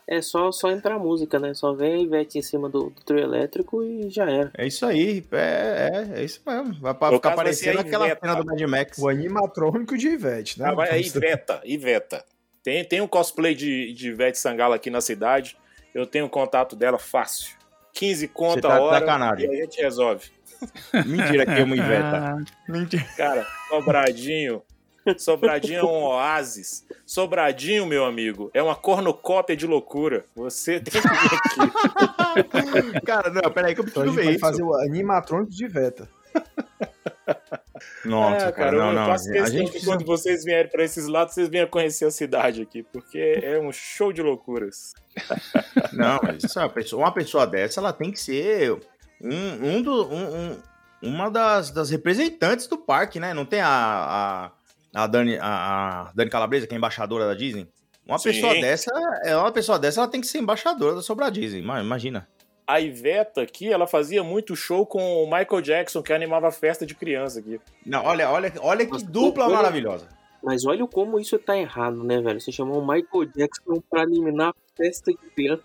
[0.06, 1.54] É só, só entrar a música, né?
[1.54, 4.50] Só vem a Ivete em cima do, do trio elétrico e já era.
[4.56, 6.74] É isso aí, é, é, é isso mesmo.
[6.80, 8.26] Vai pra ficar parecendo aquela Iveta.
[8.26, 8.98] cena do Mad Max.
[8.98, 10.68] O animatrônico de Ivete, né?
[10.68, 12.24] Ah, vai, é Iveta, Iveta.
[12.64, 15.56] Tem, tem um cosplay de, de Ivete Sangala aqui na cidade.
[15.94, 17.54] Eu tenho contato dela fácil.
[17.92, 19.46] 15 conto Você tá a hora sacanagem.
[19.48, 20.30] e a gente resolve.
[21.06, 22.16] Mentira que é uma Iveta.
[22.16, 23.04] Ah, Mentira.
[23.16, 24.62] Cara, Sobradinho.
[25.18, 26.86] Sobradinho é um oásis.
[27.04, 30.24] Sobradinho, meu amigo, é uma cornucópia de loucura.
[30.34, 33.00] Você tem que vir aqui.
[33.04, 34.40] Cara, não, peraí que eu Então preciso gente ver vai isso.
[34.40, 36.08] fazer o animatrônico de Iveta.
[38.04, 39.06] Nossa, Ah, cara, eu não, não.
[39.06, 42.10] faço A questão gente que quando vocês vierem pra esses lados, vocês venham conhecer a
[42.10, 44.92] cidade aqui, porque é um show de loucuras.
[45.92, 48.72] Não, mas é uma pessoa, uma pessoa dessa, ela tem que ser
[49.20, 50.62] um, um do, um- um-
[51.02, 53.34] uma das, das representantes do parque, né?
[53.34, 54.50] Não tem a,
[54.94, 57.68] a, a Dani, a, a Dani Calabresa, que é embaixadora da Disney?
[58.06, 58.32] Uma Sim.
[58.32, 58.90] pessoa dessa,
[59.24, 62.26] é uma pessoa dessa, ela tem que ser embaixadora da Sobra Disney, ima- imagina.
[62.66, 66.94] A Iveta aqui, ela fazia muito show com o Michael Jackson, que animava festa de
[66.94, 67.60] criança aqui.
[67.84, 70.08] Não, olha, olha, olha que Nossa, dupla olha- maravilhosa.
[70.42, 72.40] Mas olha como isso tá errado, né, velho?
[72.40, 75.62] Você chamou o Michael Jackson pra eliminar a festa de criança.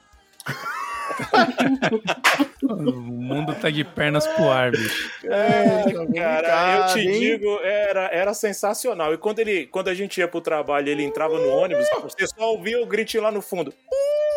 [2.64, 5.12] o mundo tá de pernas pro ar, bicho.
[5.26, 5.84] É,
[6.16, 7.20] cara, eu te hein?
[7.20, 9.14] digo, era, era sensacional.
[9.14, 12.52] E quando, ele, quando a gente ia pro trabalho ele entrava no ônibus, você só
[12.52, 13.72] ouvia o gritinho lá no fundo.
[13.72, 14.29] Uh!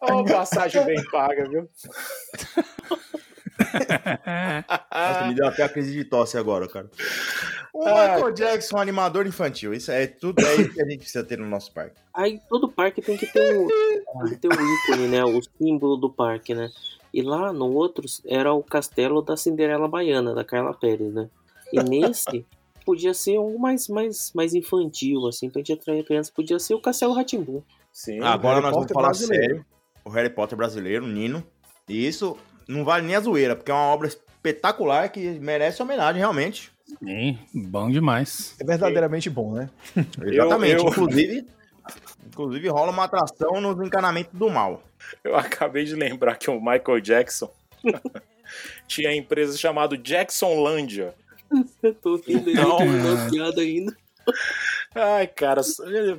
[0.00, 1.68] Ó, passagem bem paga, viu?
[4.92, 6.90] Nossa, me deu até a crise de tosse agora, cara.
[7.72, 8.14] O Ah.
[8.14, 9.72] Michael Jackson, animador infantil.
[9.74, 11.96] Isso é tudo é isso que a gente precisa ter no nosso parque.
[12.12, 13.66] Aí todo parque tem que ter um,
[14.28, 15.24] que ter um ícone, né?
[15.24, 16.70] O símbolo do parque, né?
[17.12, 21.28] E lá no outro era o castelo da Cinderela Baiana, da Carla Pérez, né?
[21.72, 22.44] E nesse
[22.84, 26.30] podia ser algo mais, mais, mais infantil, assim, pra gente atrair a criança.
[26.34, 27.62] Podia ser o Castelo Ratimbum.
[27.92, 28.20] Sim.
[28.20, 29.44] Agora Harry nós vamos falar brasileiro.
[29.46, 29.66] sério.
[30.04, 31.42] O Harry Potter brasileiro, o Nino.
[31.88, 32.36] E isso
[32.68, 36.70] não vale nem a zoeira, porque é uma obra espetacular que merece homenagem, realmente.
[37.02, 38.54] Sim, bom demais.
[38.60, 39.70] É verdadeiramente bom, né?
[40.22, 40.82] Exatamente.
[40.82, 41.46] eu- Inclusive,
[42.26, 44.82] inclusive rola uma atração nos encanamentos do mal.
[45.22, 47.50] Eu acabei de lembrar que o Michael Jackson
[48.86, 51.14] tinha a empresa chamada Jacksonlândia.
[51.82, 52.78] Eu tô rindo, ele Então-
[53.26, 53.96] a piada ainda.
[54.94, 55.60] Ai, cara,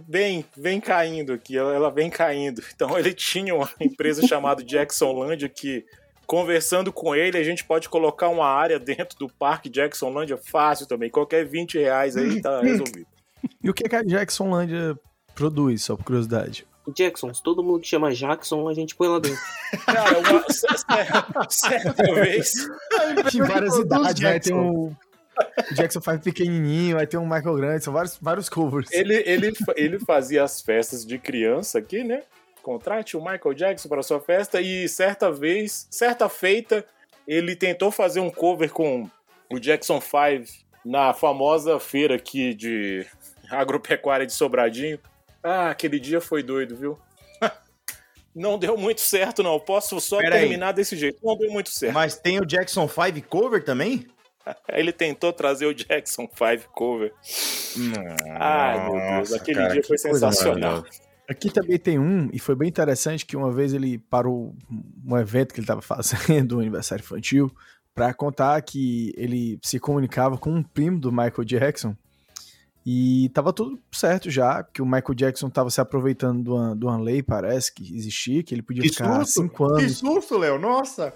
[0.07, 2.61] vem, vem caindo aqui, ela, vem caindo.
[2.75, 5.83] Então ele tinha uma empresa chamada Jacksonlândia que,
[6.27, 11.09] conversando com ele, a gente pode colocar uma área dentro do parque Jacksonlândia fácil também.
[11.09, 13.07] Qualquer 20 reais aí tá resolvido.
[13.63, 14.97] E o que, que a Jacksonlândia
[15.33, 16.67] produz, só por curiosidade?
[16.95, 19.39] Jacksons, todo mundo que chama Jackson, a gente põe lá dentro.
[19.87, 20.77] Cara, uma, cer-
[21.49, 22.53] cer- certa vez,
[23.31, 24.39] Tem várias idades, né?
[24.39, 24.53] Tem Jackson.
[24.55, 24.95] um
[25.71, 28.89] o Jackson 5 pequenininho, aí tem um Michael grande, são vários, vários covers.
[28.91, 32.23] ele, ele, ele fazia as festas de criança aqui, né?
[32.61, 36.83] Contrate o Michael Jackson para sua festa e certa vez, certa feita,
[37.27, 39.09] ele tentou fazer um cover com
[39.51, 43.05] o Jackson 5 na famosa feira aqui de
[43.49, 44.99] agropecuária de Sobradinho.
[45.43, 46.99] Ah, aquele dia foi doido, viu?
[48.33, 49.59] Não deu muito certo, não.
[49.59, 50.41] Posso só Pera aí.
[50.41, 51.19] terminar desse jeito.
[51.23, 51.93] Não deu muito certo.
[51.93, 54.07] Mas tem o Jackson 5 cover também?
[54.69, 57.13] Ele tentou trazer o Jackson 5 cover.
[58.39, 60.83] Ai, meu Deus, Nossa, aquele cara, dia que foi sensacional.
[61.27, 64.55] Aqui também tem um, e foi bem interessante, que uma vez ele parou
[65.03, 67.51] um evento que ele estava fazendo, um aniversário infantil,
[67.95, 71.95] para contar que ele se comunicava com um primo do Michael Jackson
[72.85, 76.85] e tava tudo certo já, que o Michael Jackson tava se aproveitando de uma, de
[76.85, 79.41] uma lei, parece, que existia, que ele podia Que ficar susto!
[79.41, 79.97] cinco Que anos.
[79.97, 81.11] susto, Léo, nossa!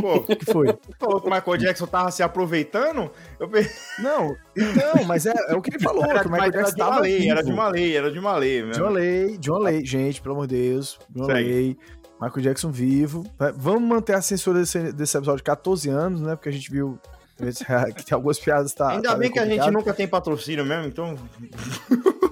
[0.00, 0.74] Pô, O que foi?
[0.98, 3.10] falou que o Michael Jackson tava se aproveitando.
[3.38, 3.70] Eu pensei
[4.00, 6.82] Não, então, mas é, é o que ele falou, que o Michael era Jackson de
[6.82, 7.30] uma tava lei, vivo.
[7.30, 8.72] era de uma lei, era de uma lei mesmo.
[8.72, 9.84] De uma lei, de uma lei.
[9.84, 11.48] Gente, pelo amor de Deus, de uma Segue.
[11.48, 11.78] lei.
[12.20, 13.26] Michael Jackson vivo.
[13.40, 16.36] É, Vamos manter a censura desse, desse episódio de 14 anos, né?
[16.36, 16.98] Porque a gente viu
[17.96, 18.90] que tem algumas piadas tá.
[18.90, 21.16] Ainda tá bem que a gente nunca tem patrocínio mesmo, então.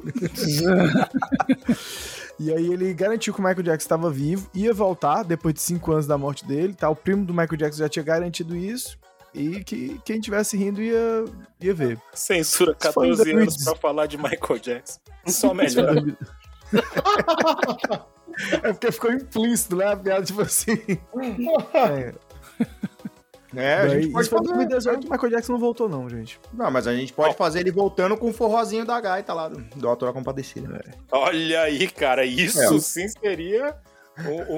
[2.38, 5.92] E aí ele garantiu que o Michael Jackson estava vivo, ia voltar depois de 5
[5.92, 6.88] anos da morte dele, tá?
[6.88, 8.98] O primo do Michael Jackson já tinha garantido isso.
[9.34, 11.24] E que quem tivesse rindo ia,
[11.60, 11.98] ia ver.
[12.12, 13.64] Censura Isso foi em 14 anos 2010.
[13.64, 15.00] pra falar de Michael Jackson.
[15.26, 15.94] Só melhor.
[18.62, 19.92] É porque ficou implícito, né?
[19.92, 20.72] A piada, tipo assim.
[21.74, 22.14] É,
[23.54, 24.44] É, a gente pode fazer.
[24.48, 26.40] 2018, o Michael Jackson não voltou, não, gente.
[26.52, 29.58] Não, mas a gente pode fazer ele voltando com o forrozinho da gaita lá do,
[29.76, 30.82] do Autor da Compadecida.
[31.10, 32.78] Olha aí, cara, isso É.
[32.80, 33.74] sim seria
[34.18, 34.54] um,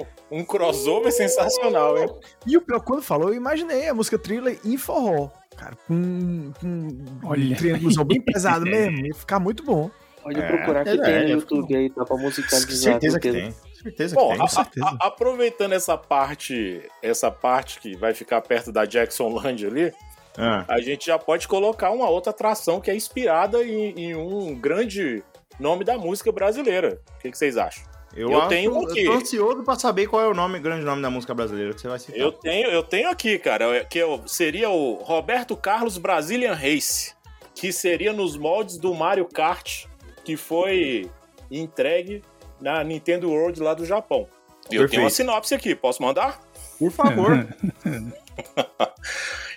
[0.00, 2.08] um- um- crossover sensacional, hein?
[2.46, 5.28] E o pior, quando falou, eu imaginei a música thriller em forró.
[5.56, 6.88] Cara, com, com
[7.24, 7.52] Olha.
[7.52, 9.06] um triângulo bem pesado mesmo.
[9.06, 9.90] Ia ficar muito bom.
[10.22, 12.92] Pode É, procurar que é, tem é, no é, YouTube aí, tá pra musicalizar.
[12.92, 13.54] Certeza que tem.
[13.82, 14.44] Certeza Bom, que tem.
[14.44, 14.86] a- certeza.
[15.00, 19.92] a- aproveitando essa parte, essa parte que vai ficar perto da Jackson Land ali,
[20.38, 24.54] Ah, a gente já pode colocar uma outra atração que é inspirada em, em um
[24.54, 25.22] grande
[25.58, 27.00] nome da música brasileira.
[27.16, 27.82] O que, que vocês acham?
[28.14, 29.00] eu, eu acho- tenho um aqui.
[29.04, 31.80] Eu tô ansioso pra saber qual é o nome, grande nome da música brasileira que
[31.80, 32.18] você vai citar.
[32.20, 37.14] Eu tenho, eu tenho aqui, cara, que eu- seria o Roberto Carlos Brazilian Race,
[37.54, 39.86] que seria nos moldes do Mario Kart,
[40.22, 41.10] que foi
[41.50, 42.22] entregue
[42.60, 44.26] na Nintendo World lá do Japão.
[44.70, 44.90] E eu Perfeito.
[44.90, 46.40] tenho uma sinopse aqui, posso mandar?
[46.78, 47.46] Por favor.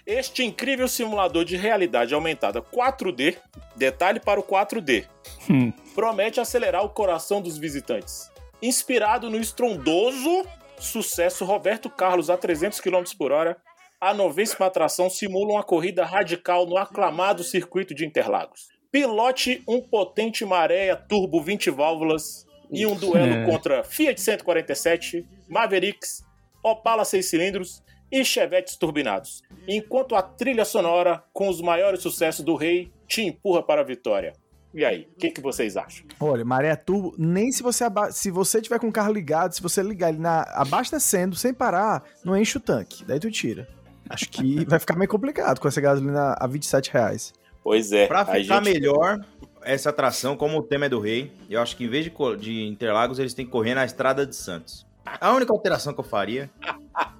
[0.05, 3.37] Este incrível simulador de realidade aumentada 4D,
[3.75, 5.05] detalhe para o 4D,
[5.49, 5.71] Hum.
[5.93, 8.29] promete acelerar o coração dos visitantes.
[8.61, 10.45] Inspirado no estrondoso
[10.79, 13.57] sucesso Roberto Carlos a 300 km por hora,
[13.99, 18.67] a novíssima atração simula uma corrida radical no aclamado circuito de Interlagos.
[18.91, 23.45] Pilote um potente Maréia Turbo 20 válvulas e um duelo É.
[23.45, 26.23] contra Fiat 147, Mavericks,
[26.63, 29.41] Opala 6 cilindros e Chevetes turbinados.
[29.67, 34.33] Enquanto a trilha sonora, com os maiores sucessos do rei, te empurra para a vitória.
[34.73, 36.05] E aí, o que, que vocês acham?
[36.19, 39.61] Olha, maré turbo, nem se você aba- se você tiver com o carro ligado, se
[39.61, 43.03] você ligar ele na abastecendo sem parar, não enche o tanque.
[43.03, 43.67] Daí tu tira.
[44.07, 47.33] Acho que vai ficar meio complicado com essa gasolina a 27 reais.
[47.63, 49.19] Pois é, Pra ficar gente- melhor,
[49.63, 52.67] essa atração, como o tema é do rei, eu acho que em vez de, de
[52.67, 54.85] Interlagos, eles têm que correr na Estrada de Santos.
[55.19, 56.49] A única alteração que eu faria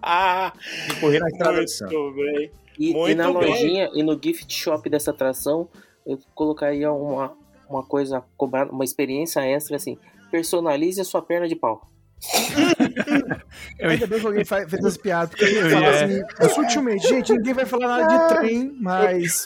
[0.02, 0.54] Ah,
[0.90, 1.94] é correr na Estrada de Santos.
[1.96, 2.52] muito bem.
[2.78, 3.34] E, e Muito na bem.
[3.34, 5.68] lojinha e no gift shop dessa atração,
[6.06, 7.34] eu colocaria uma,
[7.70, 8.24] uma coisa,
[8.72, 9.98] uma experiência extra assim.
[10.32, 11.82] Personalize a sua perna de pau.
[13.80, 16.50] Eu- Ainda bem que alguém fa- fez essa piada, porque eu ia falar assim, eu
[16.50, 19.46] sutilmente, gente, ninguém vai falar nada de trem, mas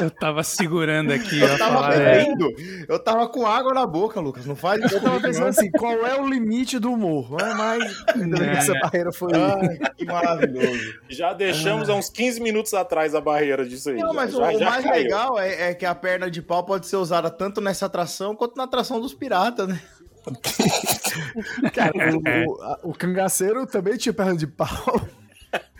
[0.00, 2.50] Eu tava segurando aqui, Eu ó, tava falar, é, bebendo,
[2.86, 4.44] eu tava com água na boca, Lucas.
[4.44, 7.30] Não faz isso eu tava comigo, pensando assim, qual é o limite do humor?
[7.30, 7.98] Não é mais.
[8.04, 9.32] Que essa barreira foi.
[9.34, 10.94] Ai, que maravilhoso.
[11.08, 13.96] Já deixamos há uns 15 minutos atrás a barreira disso aí.
[13.96, 15.02] Não, mas já, o, o já mais caiu.
[15.02, 18.56] legal é, é que a perna de pau pode ser usada tanto nessa atração quanto
[18.56, 19.80] na atração dos piratas, né?
[21.72, 24.68] Cara, o, o, o cangaceiro também tinha perna de pau.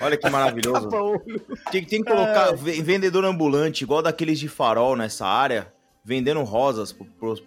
[0.01, 0.89] Olha que maravilhoso.
[1.70, 5.72] Tem, tem que colocar ve- vendedor ambulante, igual daqueles de farol nessa área,
[6.05, 6.95] vendendo rosas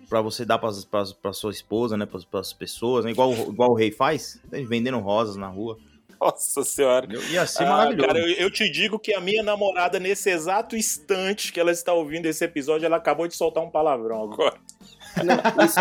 [0.10, 2.06] pra você dar pras, pras, pra sua esposa, né?
[2.06, 3.12] Pras, pras pessoas, né?
[3.12, 5.78] Igual, igual o rei faz, né, vendendo rosas na rua.
[6.20, 7.08] Nossa senhora.
[7.30, 8.08] Ia ser Ah, maravilhoso.
[8.08, 11.94] cara, eu, eu te digo que a minha namorada, nesse exato instante que ela está
[11.94, 14.56] ouvindo esse episódio, ela acabou de soltar um palavrão agora.
[15.24, 15.80] Não, isso-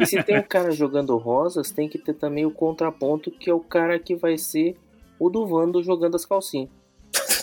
[0.00, 3.54] e se tem um cara jogando rosas, tem que ter também o contraponto, que é
[3.54, 4.76] o cara que vai ser
[5.20, 6.68] o do Vando jogando as calcinhas.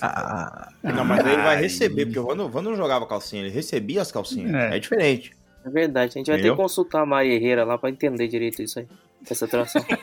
[0.01, 1.61] Ah, Não, mas ele vai Ai.
[1.61, 4.53] receber, porque o Vando, Vando não jogava calcinha, ele recebia as calcinhas.
[4.53, 4.75] É.
[4.75, 5.31] É, diferente.
[5.65, 6.55] É verdade, a gente vai ter Entendeu?
[6.55, 8.87] que consultar a Maria Herrera lá pra entender direito isso aí.
[9.29, 9.83] Essa atração.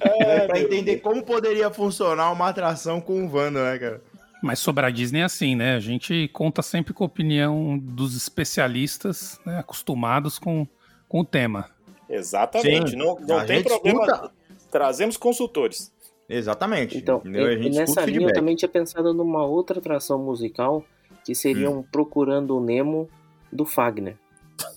[0.00, 4.00] É, pra entender como poderia funcionar uma atração com o Vando, né, cara?
[4.42, 5.74] Mas sobre a Disney é assim, né?
[5.74, 9.58] A gente conta sempre com a opinião dos especialistas, né?
[9.58, 10.66] Acostumados com,
[11.08, 11.70] com o tema.
[12.08, 12.90] Exatamente.
[12.90, 12.96] Sim.
[12.96, 14.04] Não, não tem problema.
[14.04, 14.30] escuta.
[14.70, 15.92] Trazemos consultores.
[16.28, 16.98] Exatamente.
[16.98, 18.34] Então, e, e nessa linha eu feedback.
[18.34, 20.84] também tinha pensado numa outra atração musical,
[21.24, 21.78] que seria Hum.
[21.78, 23.08] um Procurando o Nemo
[23.52, 24.16] do Fagner.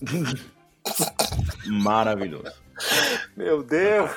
[1.66, 2.52] Maravilhoso.
[3.36, 4.10] Meu Deus.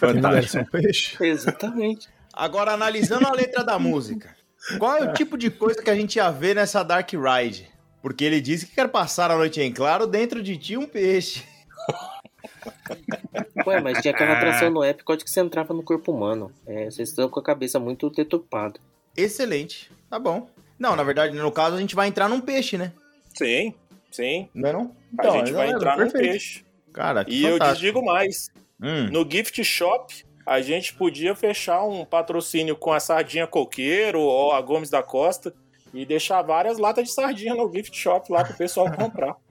[0.00, 0.62] Fantástico.
[0.62, 1.16] um peixe.
[1.24, 2.08] Exatamente.
[2.32, 4.34] Agora, analisando a letra da música,
[4.78, 7.68] qual é o tipo de coisa que a gente ia ver nessa Dark Ride?
[8.02, 11.44] Porque ele disse que quer passar a noite em claro dentro de ti um peixe.
[13.66, 16.52] Ué, mas tinha aquela atração no Epcot que você entrava no corpo humano.
[16.66, 18.78] É, vocês estão com a cabeça muito deturpada.
[19.16, 19.90] Excelente.
[20.08, 20.48] Tá bom.
[20.78, 22.92] Não, na verdade, no caso, a gente vai entrar num peixe, né?
[23.34, 23.74] Sim,
[24.10, 24.48] sim.
[24.54, 24.96] Não é não?
[25.18, 26.30] a gente vai entrar perfeito.
[26.32, 26.64] peixe.
[26.92, 27.80] Cara, que E eu te fantástico.
[27.80, 28.50] digo mais.
[28.80, 29.08] Hum.
[29.10, 34.60] No gift shop, a gente podia fechar um patrocínio com a Sardinha Coqueiro ou a
[34.60, 35.52] Gomes da Costa
[35.92, 39.34] e deixar várias latas de sardinha no gift shop lá pro pessoal comprar.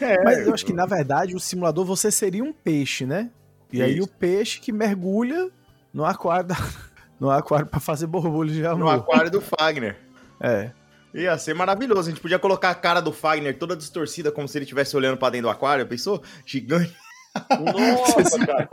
[0.00, 3.30] É, Mas eu acho que, na verdade, o simulador você seria um peixe, né?
[3.72, 4.04] E aí Isso.
[4.04, 5.50] o peixe que mergulha
[5.94, 6.56] no aquário, da-
[7.20, 8.94] no aquário pra fazer borbulho de no amor.
[8.94, 9.96] aquário do Fagner.
[10.40, 10.72] É.
[11.14, 12.08] Ia ser maravilhoso.
[12.08, 15.16] A gente podia colocar a cara do Fagner toda distorcida, como se ele estivesse olhando
[15.18, 15.86] pra dentro do aquário.
[15.86, 16.22] Pensou?
[16.44, 16.94] Gigante.
[17.34, 18.68] Nossa, cara.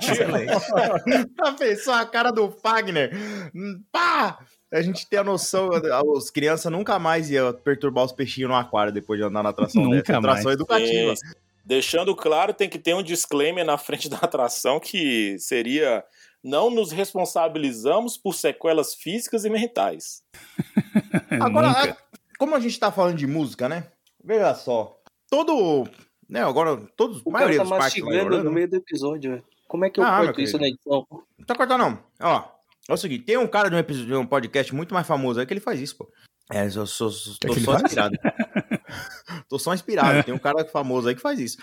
[0.00, 3.12] Já pensou a cara do Fagner?
[3.54, 4.38] Hum, Pá!
[4.74, 5.70] A gente tem a noção,
[6.16, 9.82] as crianças nunca mais iam perturbar os peixinhos no aquário depois de andar na atração
[9.84, 10.18] Nunca dessa.
[10.18, 10.54] Atração mais.
[10.56, 11.16] educativa.
[11.16, 11.22] Sim.
[11.64, 16.04] Deixando claro, tem que ter um disclaimer na frente da atração que seria
[16.42, 20.22] não nos responsabilizamos por sequelas físicas e mentais.
[21.40, 21.96] Agora, Nunca.
[22.38, 23.86] como a gente tá falando de música, né?
[24.22, 24.98] Veja só.
[25.30, 25.88] Todo.
[26.28, 27.20] Né, agora, todos.
[27.24, 29.44] O a maioria cara tá mastigando Orlando- no meio do episódio, velho.
[29.68, 31.06] Como é que eu Ah, corto isso na edição?
[31.10, 31.98] Não tá cortando, não.
[32.20, 32.44] Ó,
[32.88, 35.40] é o seguinte: tem um cara de um, episódio, de um podcast muito mais famoso
[35.40, 36.10] aí que ele faz isso, pô.
[36.52, 37.84] É, eu sou, sou, Que tô ele só faz?
[37.84, 38.18] inspirado.
[39.48, 40.22] tô só inspirado.
[40.24, 41.56] Tem um cara famoso aí que faz isso.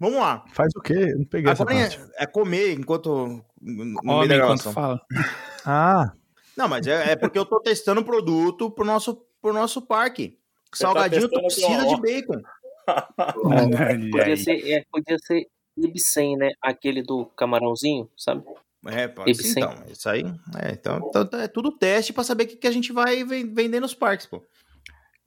[0.00, 0.44] Vamos lá.
[0.52, 0.94] Faz o quê?
[0.94, 2.00] Eu não peguei essa Agora parte.
[2.16, 3.44] é, é comer enquanto.
[3.60, 5.00] No meio Come da enquanto fala.
[5.64, 6.12] Ah,
[6.56, 10.38] Não, mas é, é porque eu tô testando o produto pro nosso, pro nosso parque.
[10.70, 12.42] Tá Salgadinho testando torcida de bacon.
[14.10, 15.46] Podia ser, é, podia ser
[15.76, 16.50] Ibsen, né?
[16.60, 18.42] Aquele do camarãozinho, sabe?
[18.86, 19.74] É, pode ser, então.
[19.88, 20.24] Isso aí.
[20.58, 23.52] É, então, então é tudo teste pra saber o que, que a gente vai ven-
[23.54, 24.42] vender nos parques, pô.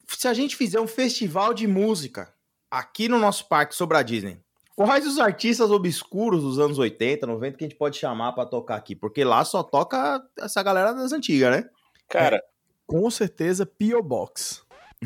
[0.07, 2.33] Se a gente fizer um festival de música
[2.69, 4.37] aqui no nosso parque sobre a Disney,
[4.75, 8.75] quais os artistas obscuros dos anos 80, 90 que a gente pode chamar pra tocar
[8.75, 8.95] aqui?
[8.95, 11.69] Porque lá só toca essa galera das antigas, né?
[12.09, 12.43] Cara,
[12.85, 14.03] com certeza P.O.
[14.03, 14.61] Box.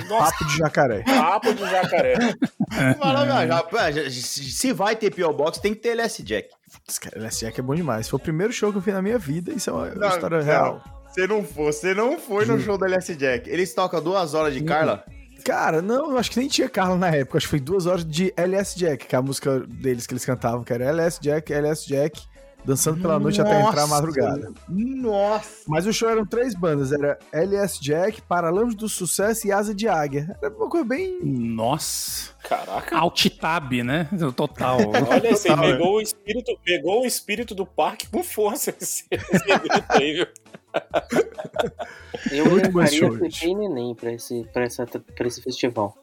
[0.07, 1.03] Nossa, Papo de jacaré.
[1.03, 2.15] papo de jacaré.
[2.97, 5.33] Fala, já, já- já- se vai ter P.O.
[5.33, 6.49] Box, tem que ter LS Jack.
[6.87, 8.07] Esse cara, LS Jack é bom demais.
[8.09, 9.51] Foi o primeiro show que eu vi na minha vida.
[9.51, 10.45] Isso é uma Não, história não.
[10.45, 10.83] real.
[11.07, 13.49] Você não foi, você não foi no show do LS Jack.
[13.49, 15.03] Eles tocam duas horas de Carla.
[15.43, 17.37] Cara, não, eu acho que nem tinha Carla na época.
[17.37, 20.25] Acho que foi duas horas de LS Jack, que é a música deles que eles
[20.25, 22.21] cantavam, que era LS Jack, LS Jack,
[22.63, 24.53] dançando pela noite até entrar a Nossa, madrugada.
[24.67, 25.63] Nossa!
[25.67, 29.87] Mas o show eram três bandas, era LS Jack, Paralamas do Sucesso e Asa de
[29.87, 30.37] Águia.
[30.41, 31.19] Era uma coisa bem...
[31.23, 32.31] Nossa.
[32.43, 32.97] Caraca.
[32.97, 34.07] Alt-tab, né?
[34.35, 34.77] Total.
[35.09, 39.53] Olha, você Total, pegou o espírito, pegou o espírito do parque com força esse, esse
[39.89, 40.27] aí, viu?
[42.31, 43.09] Eu levaria
[43.43, 45.97] e Neném pra esse, pra, essa, pra esse festival.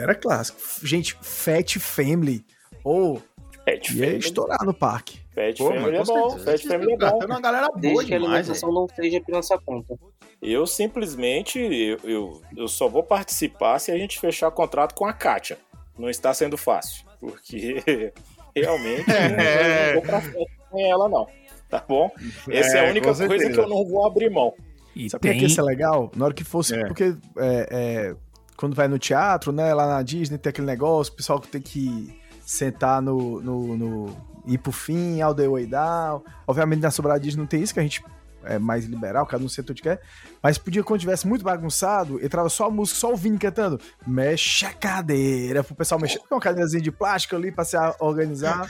[0.00, 0.58] Era clássico.
[0.82, 2.44] Gente, Fat Family.
[2.82, 3.22] Ou
[3.70, 5.20] Pet ia Family, estourar no parque.
[5.34, 6.44] Pet Pô, Family é bom, certeza.
[6.52, 7.18] Pet Family é bom.
[7.18, 9.94] Tem uma galera boa Desde que a demais, alimentação não seja pela nossa conta.
[10.40, 15.12] Eu simplesmente, eu, eu, eu só vou participar se a gente fechar contrato com a
[15.12, 15.58] Kátia.
[15.98, 17.82] Não está sendo fácil, porque
[18.54, 19.90] realmente É.
[19.90, 21.26] eu não vou pra festa com ela não,
[21.68, 22.10] tá bom?
[22.48, 24.54] Essa é, É, a única coisa que eu não vou abrir mão.
[24.94, 25.38] E Sabe por que tem...
[25.40, 26.10] que isso é legal?
[26.14, 26.74] Na hora que fosse.
[26.74, 26.86] É.
[26.86, 28.16] Porque é, é,
[28.56, 29.72] quando vai no teatro, né?
[29.74, 32.17] Lá na Disney tem aquele negócio, o pessoal que tem que
[32.48, 33.40] sentar no.
[33.42, 36.22] no, no ir pro fim, all the way down.
[36.46, 38.02] Obviamente na Sobrada Disney não tem isso, que a gente
[38.44, 40.00] é mais liberal, cada um senta onde quer.
[40.42, 43.78] Mas podia, quando tivesse muito bagunçado, entrava só a música, só o Vini cantando.
[44.06, 48.66] Mexe a cadeira, pro pessoal mexer com uma cadeirazinha de plástico ali pra se organizar.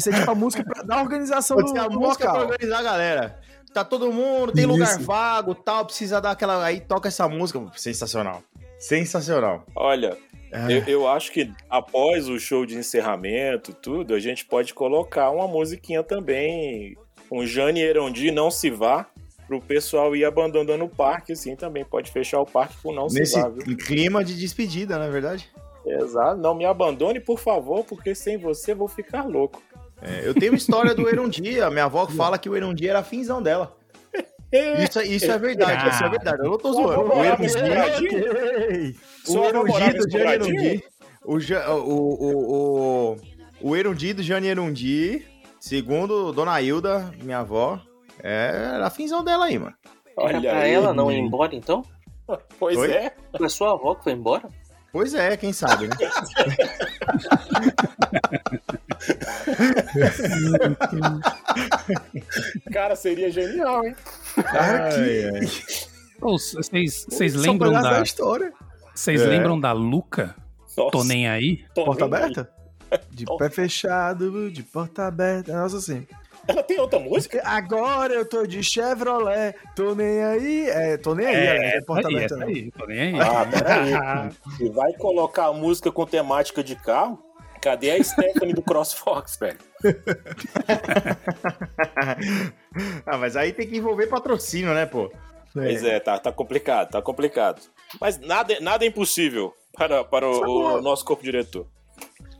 [0.00, 2.48] Ser tipo a música pra dar organização Pode no, a no música pra local.
[2.48, 3.40] organizar a galera.
[3.72, 4.72] Tá todo mundo, tem Isso.
[4.72, 6.64] lugar vago, tal, precisa dar aquela.
[6.64, 7.64] Aí toca essa música.
[7.76, 8.42] Sensacional.
[8.80, 9.64] Sensacional.
[9.76, 10.16] Olha,
[10.52, 10.72] É.
[10.72, 15.46] eu, eu acho que após o show de encerramento, tudo, a gente pode colocar uma
[15.46, 16.96] musiquinha também,
[17.30, 19.06] um Jane Erondi, Não Se Vá,
[19.46, 23.34] pro pessoal ir abandonando o parque, assim, também pode fechar o parque com Não Nesse
[23.34, 23.76] Se Vá, viu?
[23.76, 25.48] clima de despedida, não é verdade?
[25.86, 29.62] Exato, não me abandone, por favor, porque sem você vou ficar louco.
[30.02, 31.60] É, eu tenho uma história do Erundi.
[31.60, 33.76] A minha avó fala que o Erundi era a finzão dela.
[34.52, 36.38] Isso, isso é verdade, isso é verdade.
[36.42, 37.02] Eu não tô zoando.
[37.02, 38.30] O morava em Erundi, Sobradinho?
[38.30, 38.96] Ok.
[39.26, 40.60] o Sua avó morava Erundi em do Jane Sobradinho?
[40.60, 40.84] Erundi.
[41.22, 41.36] O, o,
[42.20, 43.16] o, o,
[43.60, 45.24] o Erundi do Jane Erundi,
[45.60, 47.78] segundo Dona Hilda, minha avó,
[48.22, 49.74] é, era a finzão dela aí, mano.
[50.18, 51.84] Era Olha pra aí, ela não ir embora, então?
[52.58, 52.90] Pois Oi?
[52.90, 53.12] é.
[53.36, 54.48] Foi a sua avó que foi embora?
[54.92, 55.94] Pois é, quem sabe, né?
[62.72, 63.94] Cara, seria genial, hein?
[64.46, 65.40] Ai, ai.
[66.20, 68.02] Ô, Vocês Só lembram pedaço da...
[68.02, 68.52] história.
[68.94, 69.26] Vocês É.
[69.26, 70.34] lembram da Luca?
[70.76, 71.64] Nossa, Tô nem aí?
[71.74, 72.22] tô Porta nem aí.
[72.24, 72.50] aberta?
[73.10, 76.06] De pé fechado, de porta aberta, nossa assim.
[76.48, 77.40] Ela tem outra música?
[77.44, 80.68] Agora eu tô de Chevrolet, tô nem aí.
[80.70, 82.44] É, tô nem aí, É, é, porta aí, aberta.
[82.44, 83.14] aí, tô nem aí.
[83.20, 83.92] Ah, peraí.
[84.60, 87.22] E vai colocar a música com temática de carro?
[87.60, 89.58] Cadê a Stephanie do CrossFox, velho?
[93.06, 95.10] ah, mas aí tem que envolver patrocínio, né, pô?
[95.52, 97.60] Pois é, tá, tá complicado, tá complicado.
[98.00, 101.66] Mas nada, nada é impossível para, para o, o nosso corpo diretor.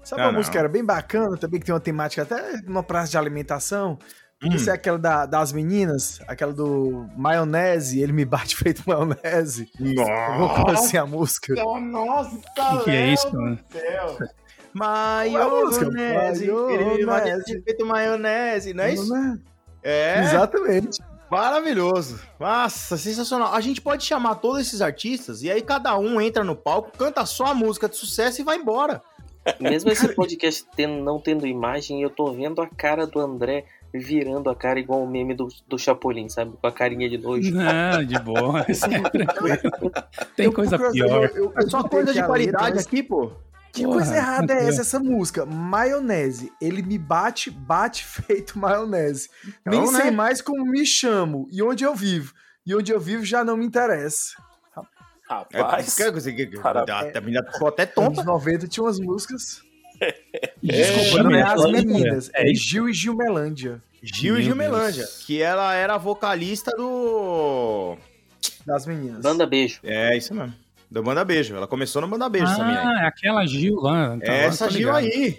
[0.05, 0.39] Sabe Ah, uma não.
[0.39, 3.99] música que era bem bacana, também que tem uma temática até numa praça de alimentação?
[4.43, 4.49] Hum.
[4.55, 9.69] Isso é aquela da- das meninas, aquela do maionese, ele me bate feito maionese.
[9.79, 11.53] Eu vou conhecer a música.
[11.55, 12.37] Nossa,
[12.75, 13.59] O que é isso, mano?
[14.73, 15.87] Maionese.
[17.05, 17.45] Maionese.
[17.45, 19.09] Ter feito maionese, não é isso?
[19.09, 19.43] Maionese.
[19.83, 20.21] É.
[20.25, 20.99] Exatamente.
[21.31, 22.21] Maravilhoso.
[22.39, 23.55] Nossa, sensacional.
[23.55, 27.25] A gente pode chamar todos esses artistas e aí cada um entra no palco, canta
[27.25, 29.01] só a música de sucesso e vai embora.
[29.61, 33.65] Mesmo esse podcast tendo- não tendo imagem, eu tô vendo a cara do André
[33.95, 36.53] virando a cara igual o meme do, do Chapolin, sabe?
[36.61, 37.53] Com a carinha de nojo.
[37.55, 38.61] Não, de boa.
[38.69, 39.93] é tranquilo.
[40.37, 41.31] Tem coisa pior.
[41.35, 43.33] eu- eu É só coisa de qualidade aqui, pô.
[43.73, 45.47] Que Porra, coisa errada é essa, essa música?
[45.47, 46.51] Maionese.
[46.61, 49.29] Ele me bate, bate feito maionese.
[49.65, 50.11] Nem Então, sei né?
[50.11, 52.33] mais como me chamo e onde eu vivo.
[52.67, 54.35] E onde eu vivo já não me interessa.
[55.53, 57.15] É, Rapaz, que- Parabéns.
[57.17, 58.21] a menina ficou até tonta.
[58.23, 59.63] Anos 90 tinha umas músicas.
[60.63, 62.55] Desculpa, não é as meninas, É é.
[62.55, 63.81] Gil e Gilmelândia.
[64.03, 67.97] Gil e Gilmelândia, que ela era vocalista do.
[68.67, 69.23] Das meninas.
[69.23, 69.79] Banda beijo.
[69.85, 70.55] É, isso mesmo.
[70.91, 71.55] Do Manda Beijo.
[71.55, 72.63] Ela começou no Manda Beijo, essa.
[72.65, 74.15] Ah, é aquela Gil lá.
[74.17, 75.39] Então, É essa Gil aí.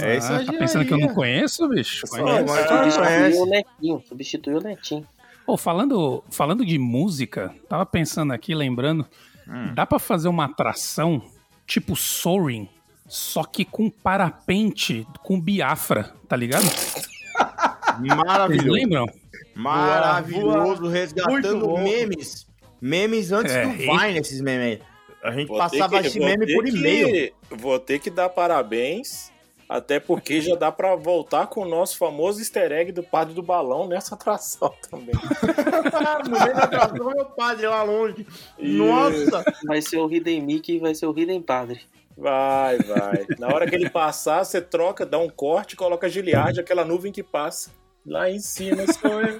[0.00, 0.86] É Ah, essa tá Gil pensando aí.
[0.88, 2.06] que eu não conheço, bicho?
[2.08, 2.46] Conheço.
[2.46, 3.38] mas- Substituiu conhece.
[3.38, 4.02] o Netinho.
[4.08, 5.06] Substituiu o Netinho.
[5.44, 9.06] Pô, falando, falando de música, tava pensando aqui, lembrando,
[9.46, 9.72] Hum.
[9.74, 11.22] dá pra fazer uma atração
[11.66, 12.68] tipo Soaring,
[13.06, 16.62] só que com parapente, com Biafra, tá ligado?
[17.96, 18.70] Vocês Maravilhoso.
[18.72, 19.06] lembram?
[19.54, 21.82] Maravilhoso, resgatando Muito bom.
[21.82, 22.45] memes.
[22.80, 24.82] Memes antes É, do Vine, esses memes aí.
[25.22, 27.32] A gente vou ter passava que- esse meme por e-mail.
[27.50, 29.32] Vou ter que dar parabéns,
[29.68, 33.42] até porque já dá pra voltar com o nosso famoso easter egg do Padre do
[33.42, 35.14] Balão nessa atração também.
[35.14, 38.26] no meio da atração, meu padre lá longe.
[38.58, 39.44] Nossa!
[39.66, 41.80] Vai ser o Hidden Mickey e vai ser o Hidden Padre.
[42.16, 43.26] Vai, vai.
[43.38, 47.12] Na hora que ele passar, você troca, dá um corte, coloca a Giliard, aquela nuvem
[47.12, 47.70] que passa.
[48.06, 49.38] Lá em cima sou eu.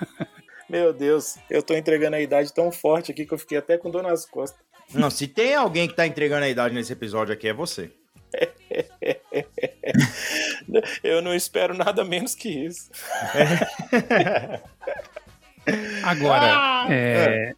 [0.69, 3.91] Meu Deus, eu tô entregando a idade tão forte aqui que eu fiquei até com
[3.91, 4.59] dor nas costas.
[4.93, 7.91] Não, se tem alguém que tá entregando a idade nesse episódio aqui, é você.
[11.03, 12.91] Eu não espero nada menos que isso.
[16.05, 17.53] Agora, Ah, é,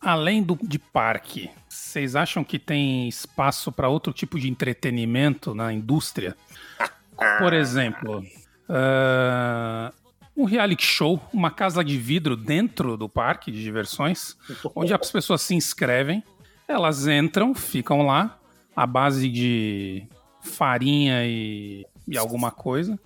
[0.00, 5.72] além do, de parque, vocês acham que tem espaço para outro tipo de entretenimento na
[5.72, 6.36] indústria?
[7.38, 8.22] Por exemplo,
[8.68, 9.92] ah,
[10.36, 14.36] um reality show, uma casa de vidro dentro do parque de diversões,
[14.74, 16.22] onde as pessoas se inscrevem,
[16.66, 18.38] elas entram, ficam lá,
[18.74, 20.06] à base de
[20.42, 22.98] farinha e, e alguma coisa.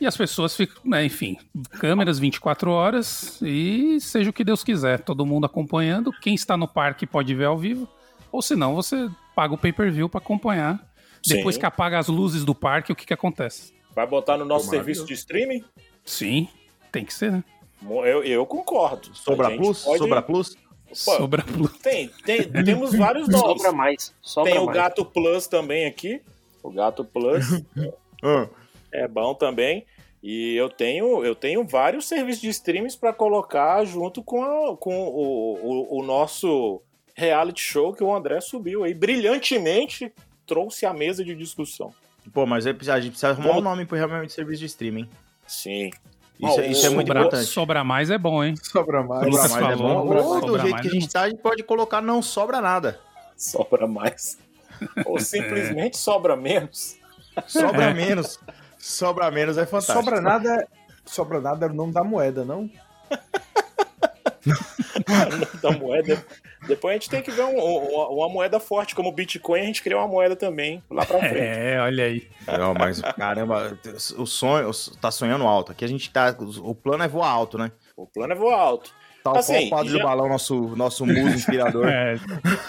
[0.00, 1.36] E as pessoas ficam, né, enfim,
[1.72, 6.12] câmeras 24 horas e seja o que Deus quiser, todo mundo acompanhando.
[6.12, 7.88] Quem está no parque pode ver ao vivo,
[8.32, 10.80] ou se não, você paga o pay-per-view para acompanhar.
[11.26, 11.60] Depois Sim.
[11.60, 13.74] que apaga as luzes do parque, o que, que acontece?
[13.94, 15.62] Vai botar no nosso serviço de streaming?
[16.04, 16.48] Sim,
[16.90, 17.44] tem que ser, né?
[17.82, 19.14] Eu, eu concordo.
[19.14, 19.84] Sobra Plus?
[19.84, 20.56] pode- Sobra Plus?
[20.88, 21.72] Pô, Sobra luz.
[21.78, 23.46] Tem, tem, temos vários nomes.
[23.46, 24.14] Sobra mais.
[24.20, 24.76] Sobra Tem o mais.
[24.76, 26.20] Gato Plus também aqui.
[26.62, 27.46] O Gato Plus
[28.22, 28.48] Ah,
[28.92, 29.86] é bom também.
[30.22, 34.92] E eu tenho, eu tenho vários serviços de streams para colocar junto com, a- com
[35.08, 36.82] o, o, o nosso
[37.14, 38.92] reality show que o André subiu aí.
[38.92, 40.12] Brilhantemente
[40.46, 41.94] trouxe à mesa de discussão.
[42.34, 43.58] Pô, mas a gente precisa arrumar Bom.
[43.58, 45.08] um nome pro realmente serviço de streaming.
[45.50, 45.90] Sim.
[46.38, 47.46] Isso, Ó, isso é o- muito Sobra, importante.
[47.46, 48.54] sobra mais é bom, hein?
[48.62, 49.24] Sobra mais.
[49.34, 50.16] Sobra mais é falou, bom.
[50.16, 52.22] Ou do sobra jeito mais que a é gente tá, a gente pode colocar não
[52.22, 53.00] sobra nada.
[53.36, 54.38] Sobra mais.
[55.04, 56.96] Ou simplesmente sobra menos.
[57.46, 58.38] Sobra menos.
[58.78, 59.98] Sobra menos é fantástico.
[60.02, 60.66] Sobra nada,
[61.04, 62.70] sobra nada era o nome da moeda, não?
[65.62, 66.24] da moeda.
[66.66, 69.64] Depois a gente tem que ver um- um- uma moeda forte, como o Bitcoin, a
[69.64, 71.38] gente criou uma moeda também lá pra frente.
[71.40, 72.28] É, olha aí.
[72.46, 73.78] Não, mas caramba,
[74.18, 75.72] o sonho tá sonhando alto.
[75.72, 76.36] Aqui a gente tá.
[76.62, 77.72] O plano é voar alto, né?
[77.96, 78.92] O plano é voar alto.
[79.22, 81.84] Tal Assim, qual o padre já- do balão, nosso, nosso muso inspirador.
[81.92, 82.16] É,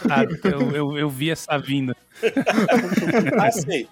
[0.07, 1.95] tá, eu, eu, eu vi essa vinda.
[3.41, 3.87] Assim,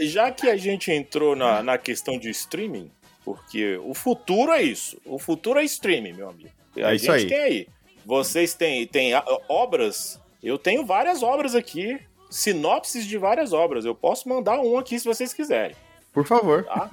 [0.00, 2.90] já que a gente entrou na, na questão de streaming,
[3.24, 4.96] porque o futuro é isso.
[5.04, 6.48] O futuro é streaming, meu amigo.
[6.76, 7.26] A É isso gente aí.
[7.26, 7.68] tem aí.
[8.04, 9.12] Vocês têm, têm
[9.48, 10.20] obras.
[10.42, 13.84] Eu tenho várias obras aqui sinopses de várias obras.
[13.84, 15.76] Eu posso mandar um aqui se vocês quiserem.
[16.12, 16.64] Por favor.
[16.64, 16.88] tá?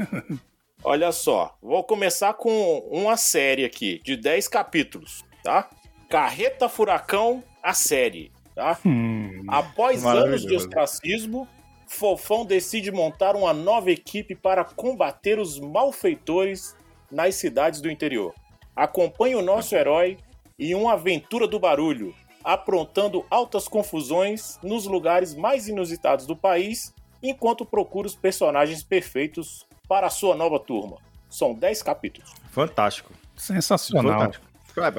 [0.84, 5.70] Olha só, vou começar com uma série aqui de 10 capítulos, tá?
[6.10, 8.78] Carreta Furacão, a série, tá?
[8.86, 11.48] Hum, Após anos de ostracismo,
[11.88, 16.76] Fofão decide montar uma nova equipe para combater os malfeitores
[17.12, 18.34] nas cidades do interior.
[18.76, 20.18] Acompanhe o nosso herói
[20.60, 27.66] em uma aventura do barulho, aprontando altas confusões nos lugares mais inusitados do país, enquanto
[27.66, 30.98] procura os personagens perfeitos para a sua nova turma.
[31.30, 32.34] São 10 capítulos.
[32.52, 33.12] Fantástico.
[33.36, 34.20] sensacional.
[34.20, 34.48] Fantástico.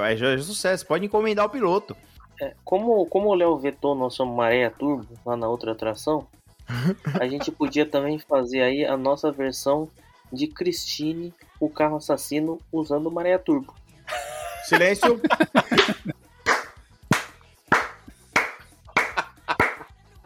[0.01, 0.87] Ué, já é sucesso.
[0.87, 1.97] Pode encomendar o piloto.
[2.41, 6.27] É, como, como o Léo vetou nossa Maré Turbo lá na outra atração,
[7.19, 9.89] a gente podia também fazer aí a nossa versão
[10.33, 13.75] de Christine, o carro assassino, usando Maré Turbo.
[14.69, 15.21] Silêncio.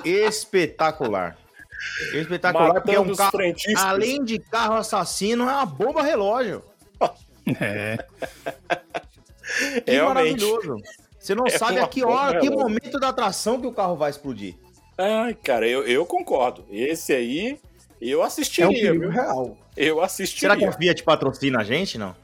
[0.05, 1.36] Espetacular.
[2.14, 3.38] Espetacular, porque é um carro.
[3.78, 6.62] Além de carro assassino, é uma bomba relógio.
[7.61, 7.99] É.
[9.84, 10.40] Que Realmente.
[10.40, 10.76] maravilhoso.
[11.18, 14.11] Você não É sabe a que hora, que momento da atração que o carro vai
[14.11, 14.55] explodir.
[14.99, 16.64] Ai, cara, eu, eu concordo.
[16.70, 17.59] Esse aí,
[18.01, 19.11] eu É um assistiria, perigo viu?
[19.11, 19.57] real.
[19.76, 20.57] Eu Será assistiria.
[20.57, 21.99] que a Fiat patrocina a gente?
[21.99, 22.14] Não.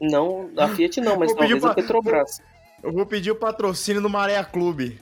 [0.00, 2.40] Não, a Fiat não, mas Vou talvez a pra- Petrobras.
[2.82, 5.00] Eu vou pedir o patrocínio do Maré Clube.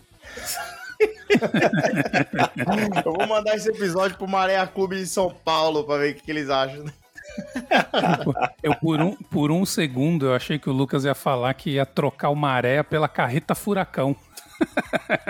[3.04, 6.22] eu vou mandar esse episódio pro Maré Clube de São Paulo pra ver o que,
[6.22, 6.84] que eles acham.
[8.62, 11.86] Eu, por, um, por um segundo, eu achei que o Lucas ia falar que ia
[11.86, 14.14] trocar o maré pela carreta furacão.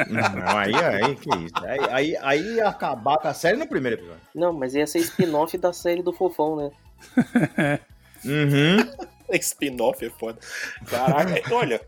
[0.09, 1.55] Não, aí, aí, que isso.
[1.65, 4.21] Aí, aí, aí ia acabar com a série no primeiro episódio.
[4.35, 6.71] Não, mas ia ser spin-off da série do Fofão, né?
[8.25, 8.79] Uhum.
[9.41, 10.39] Spin-off é foda.
[10.87, 11.81] Caraca, é, olha,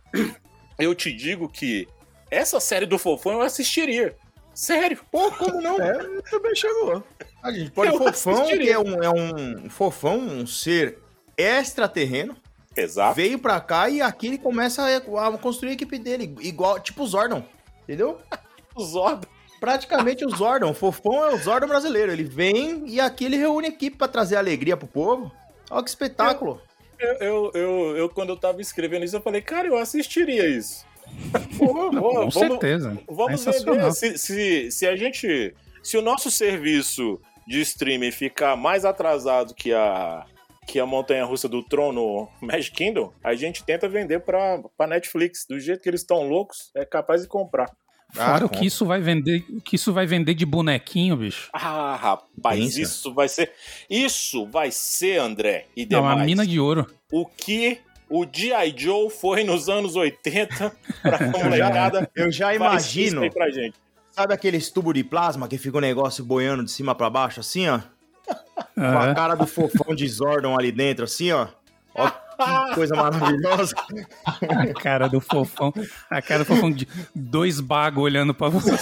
[0.79, 1.89] eu te digo que
[2.31, 4.17] essa série do Fofão eu assistiria.
[4.55, 5.01] Sério.
[5.11, 5.81] Pô, como não?
[5.81, 5.99] É,
[6.31, 7.03] também chegou.
[7.43, 8.75] A gente pode Eu fofão, que assistiria.
[8.75, 10.99] é um, é um fofão, um ser
[11.37, 12.37] extraterreno,
[12.77, 13.15] Exato.
[13.17, 17.03] veio pra cá e aqui ele começa a, a construir a equipe dele, igual, tipo
[17.03, 17.43] o Zordon,
[17.83, 18.21] entendeu?
[18.75, 19.29] O Zordon.
[19.61, 23.67] Praticamente o Zordon, o fofão é o Zordon brasileiro, ele vem e aqui ele reúne
[23.67, 25.31] a equipe pra trazer alegria pro povo.
[25.73, 26.61] Olha que espetáculo.
[26.99, 30.85] Eu, eu, eu, eu, quando eu tava escrevendo isso, eu falei, cara, eu assistiria isso.
[31.59, 32.99] Pô, Com vamos, certeza.
[33.09, 33.91] Vamos Sensacional.
[33.91, 33.95] vender.
[33.95, 35.55] Se, se, se a gente.
[35.83, 40.25] Se o nosso serviço de streaming ficar mais atrasado que a.
[40.65, 44.87] Que a montanha russa do Tron no Magic Kingdom, a gente tenta vender pra, pra
[44.87, 45.45] Netflix.
[45.45, 47.69] Do jeito que eles estão loucos, é capaz de comprar.
[48.13, 51.49] Fora Ah, o que isso vai vender, o que isso vai vender de bonequinho, bicho.
[51.53, 52.81] Ah, rapaz, Pensa.
[52.83, 53.53] isso vai ser.
[53.89, 56.27] Isso vai ser, André, e É uma demais.
[56.27, 56.87] mina de ouro.
[57.11, 57.79] O que
[58.11, 58.75] o G.I.
[58.77, 60.71] Joe foi nos anos 80
[61.03, 62.11] pra molecada.
[62.15, 63.75] Eu já imagino, pra gente.
[64.11, 67.67] sabe aqueles tubos de plasma que fica o negócio boiando de cima pra baixo, assim,
[67.69, 67.81] ó?
[68.75, 69.15] Com a É.
[69.15, 71.47] cara do fofão de Zordon ali dentro, assim, ó.
[71.95, 73.75] Ó, que coisa maravilhosa.
[74.49, 75.73] A cara do fofão.
[76.11, 78.73] A cara do fofão de dois bagos olhando pra você.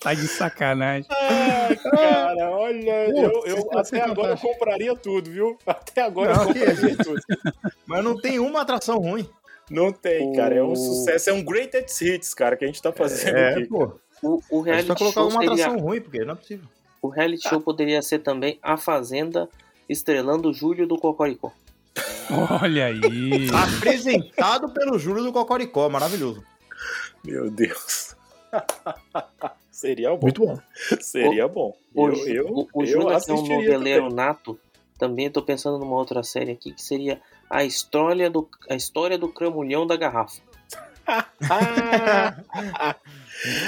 [0.00, 1.06] tá de sacanagem.
[1.10, 5.58] Ai, cara, olha, eu, Putz, eu- vai até agora eu compraria tudo, viu?
[5.66, 7.20] Até agora Não, eu compraria tudo.
[7.86, 9.28] Mas não tem uma atração ruim.
[9.70, 10.54] Não tem, cara.
[10.54, 13.66] É um sucesso, é um greatest hits, cara, que a gente tá fazendo É, aqui.
[13.66, 13.98] pô.
[14.22, 16.66] O, o A gente reality colocar show uma seria, atração ruim, porque não é possível.
[17.02, 19.48] o reality show poderia ser também A Fazenda
[19.88, 21.52] estrelando Júlio do Cocoricó.
[22.62, 23.48] Olha aí.
[23.78, 26.44] Apresentado pelo Júlio do Cocoricó, maravilhoso.
[27.24, 28.14] Meu Deus.
[29.72, 30.18] Seria bom.
[30.22, 30.58] Muito bom.
[31.00, 31.74] Seria bom.
[31.94, 34.16] O, Eu, eu, o, o Júlio é um noveleiro também.
[34.16, 34.58] nato.
[34.98, 39.28] Também tô pensando numa outra série aqui que seria a história do, a história do
[39.28, 40.40] cramulhão da garrafa.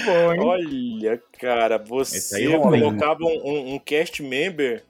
[0.05, 0.41] Bom, hein?
[0.43, 2.83] olha, cara, você rola, hein?
[2.83, 4.83] colocava um, um- um cast member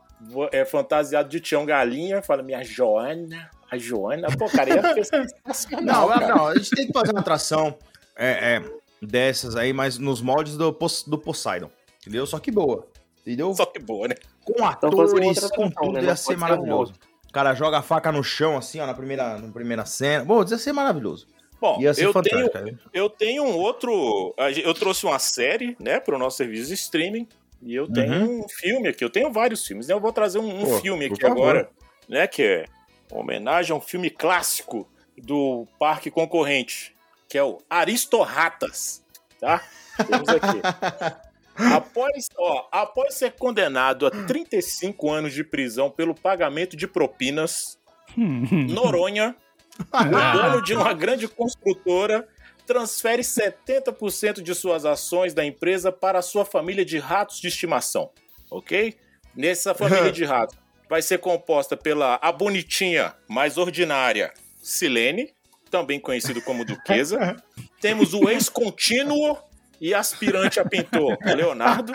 [0.53, 4.83] é, fantasiado de Tião Galinha, fala, minha Joana, a Joana, pô, cara, ia
[5.83, 6.29] Não, cara.
[6.29, 7.77] não, a gente tem que fazer uma atração
[8.17, 8.65] é, é,
[9.01, 10.71] dessas aí, mas nos moldes do,
[11.07, 11.71] do Poseidon.
[12.01, 12.27] Entendeu?
[12.27, 12.87] Só que boa.
[13.21, 13.55] Entendeu?
[13.55, 14.15] Só que boa, né?
[14.45, 15.13] Com Então atores,
[15.51, 16.05] com tudo, né?
[16.05, 16.95] ia ser pode ser um maravilhoso.
[17.29, 20.25] O cara joga a faca no chão, assim, ó, na primeira, na primeira cena.
[20.25, 21.27] Bom, ia ser maravilhoso.
[21.61, 22.51] Bom, Ia ser eu tenho,
[22.93, 24.35] eu tenho um outro.
[24.65, 27.29] Eu trouxe uma série, né, pro nosso serviço de streaming.
[27.63, 29.05] E eu tenho um filme aqui.
[29.05, 29.95] Eu tenho vários filmes, né?
[29.95, 31.71] Eu vou trazer um, um Pô, filme aqui agora,
[32.09, 32.27] né?
[32.27, 32.65] Que é
[33.11, 36.95] uma homenagem a um filme clássico do parque concorrente,
[37.29, 39.05] que é o Aristorratas.
[39.39, 39.63] Tá?
[39.97, 40.61] Temos aqui.
[41.75, 47.79] Após, ó, após ser condenado a 35 anos de prisão pelo pagamento de propinas,
[48.17, 49.37] Hum, Noronha
[49.93, 52.29] O dono de uma grande construtora
[52.71, 58.13] transfere 70% de suas ações da empresa para a sua família de ratos de estimação,
[58.49, 58.97] ok?
[59.35, 60.57] Nessa família de ratos
[60.89, 65.35] vai ser composta pela a bonitinha mais ordinária Silene,
[65.69, 67.43] também conhecido como Duquesa.
[67.83, 69.37] Temos o ex-contínuo
[69.81, 71.93] e aspirante a pintor Leonardo.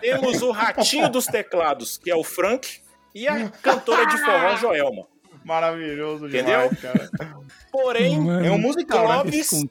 [0.00, 2.80] Temos o ratinho dos teclados, que é o Frank,
[3.12, 5.08] e a cantora de forró Joelma.
[5.48, 6.68] Maravilhoso Entendeu?
[6.68, 7.10] demais, cara.
[7.72, 9.14] Porém, Mano, É um musical, né?
[9.14, 9.64] Clóvis,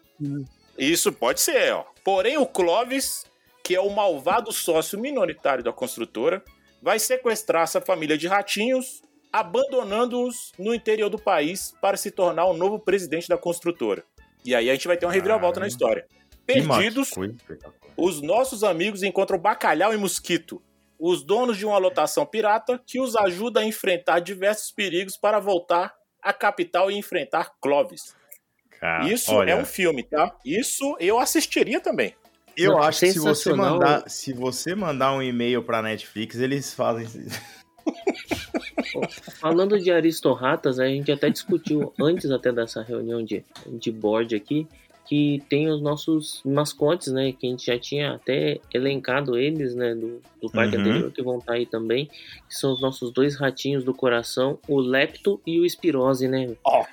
[0.76, 1.86] isso pode ser, ó.
[2.04, 3.26] Porém, o Clóvis,
[3.64, 6.44] que é o malvado sócio minoritário da construtora,
[6.82, 12.58] vai sequestrar essa família de ratinhos, abandonando-os no interior do país para se tornar o
[12.58, 14.04] novo presidente da construtora.
[14.44, 16.08] E aí a gente vai ter uma reviravolta na história.
[16.44, 17.12] Perdidos,
[17.96, 20.60] os nossos amigos encontram bacalhau e mosquito,
[21.00, 25.94] os donos de uma lotação pirata que os ajuda a enfrentar diversos perigos para voltar
[26.22, 28.16] à capital e enfrentar Clovis.
[28.80, 30.36] Cara, Isso olha, é um filme, tá?
[30.46, 32.16] Isso eu assistiria também.
[32.56, 36.74] Eu Não, acho que se você mandar, se você mandar um e-mail pra Netflix, eles
[36.74, 37.08] fazem.
[39.40, 44.68] Falando de aristorratas, a gente até discutiu antes até dessa reunião de, de board aqui,
[45.08, 47.32] que tem os nossos mascotes, né?
[47.32, 49.96] Que a gente já tinha até elencado eles, né?
[49.96, 50.82] Do, do parque Uhum.
[50.82, 52.08] anterior, que vão estar aí também.
[52.48, 56.54] Que são os nossos dois ratinhos do coração, o Lepto e o Espirose, né?
[56.64, 56.86] Ó.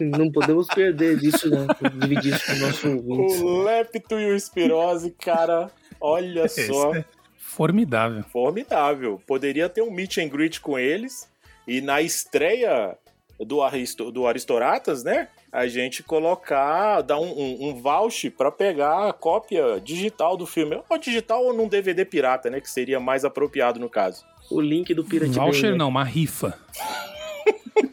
[0.00, 1.66] Não podemos perder disso, né?
[2.00, 3.42] Dividir isso com o nosso ouvinte.
[3.42, 7.04] O Lepto e o Espirose, cara, olha só, Esse é
[7.38, 8.22] formidável.
[8.24, 9.20] formidável.
[9.26, 11.28] Poderia ter um meet and greet com eles
[11.66, 12.96] e na estreia
[13.38, 15.28] do, Aristo, do Aristoratas, né?
[15.50, 20.80] A gente colocar, dar um, um, um voucher pra pegar a cópia digital do filme.
[20.88, 22.60] Ou digital ou num DVD pirata, né?
[22.60, 24.24] Que seria mais apropriado no caso.
[24.50, 25.76] O link do Pirate Bay, Voucher né?
[25.76, 26.58] não, uma rifa.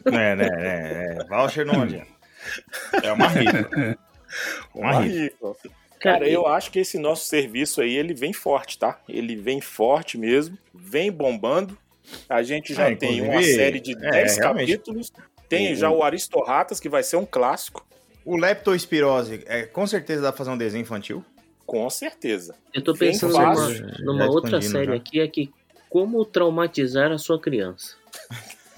[0.06, 1.24] É, né, né, é.
[1.28, 2.08] Voucher não adianta.
[3.02, 3.98] É uma rifa.
[4.74, 5.56] Uma rifa.
[5.98, 9.00] Cara, eu acho que esse nosso serviço aí, ele vem forte, tá?
[9.08, 11.76] Ele vem forte mesmo, vem bombando.
[12.28, 14.80] A gente já É, tem uma série de é, 10 realmente.
[15.48, 17.86] Tem O- já o Aristorratas, que vai ser um clássico,
[18.24, 21.24] O leptospirose, é, com certeza dá pra fazer um desenho infantil.
[21.64, 22.54] com certeza.
[22.74, 23.86] Eu tô pensando numa, fácil.
[24.00, 24.94] numa outra série já.
[24.94, 25.52] aqui, é que
[25.88, 27.94] como traumatizar a sua criança.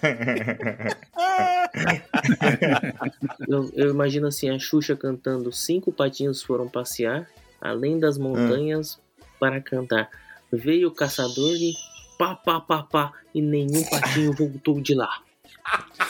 [3.49, 7.29] Eu, eu imagino assim, a Xuxa cantando Cinco patinhos foram passear,
[7.61, 8.99] além das montanhas,
[9.39, 10.09] para cantar.
[10.53, 11.73] Veio o caçador e
[12.19, 15.23] pá, pá, pá, pá, e nenhum patinho voltou de lá.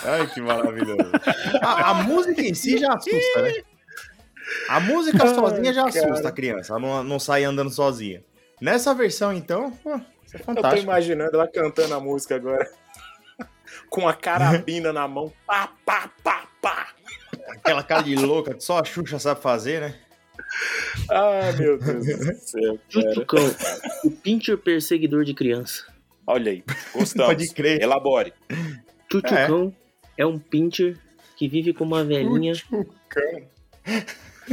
[0.04, 1.11] Ai, que maravilhoso.
[1.62, 3.52] A, a música em si já assusta, né?
[4.68, 6.72] A música sozinha já assusta a criança.
[6.72, 8.22] Ela não, não sai andando sozinha.
[8.61, 10.82] Nessa versão, então, pô, é Eu tô fantástico.
[10.82, 12.68] imaginando ela cantando a música agora.
[13.90, 15.32] Com a carabina na mão.
[15.46, 16.88] Pá, pá, pá, pá.
[17.48, 19.94] Aquela cara de louca que só a Xuxa sabe fazer, né?
[21.11, 22.78] Ah, meu Deus do céu,
[23.26, 23.78] cara.
[24.04, 25.84] O pincher perseguidor de criança.
[26.26, 27.26] Olha aí, gostamos.
[27.34, 27.80] Pode crer.
[27.82, 28.32] Elabore.
[29.11, 29.74] Chuchucão
[30.16, 30.26] é.
[30.26, 30.98] um pincher
[31.36, 32.52] que vive com uma velhinha,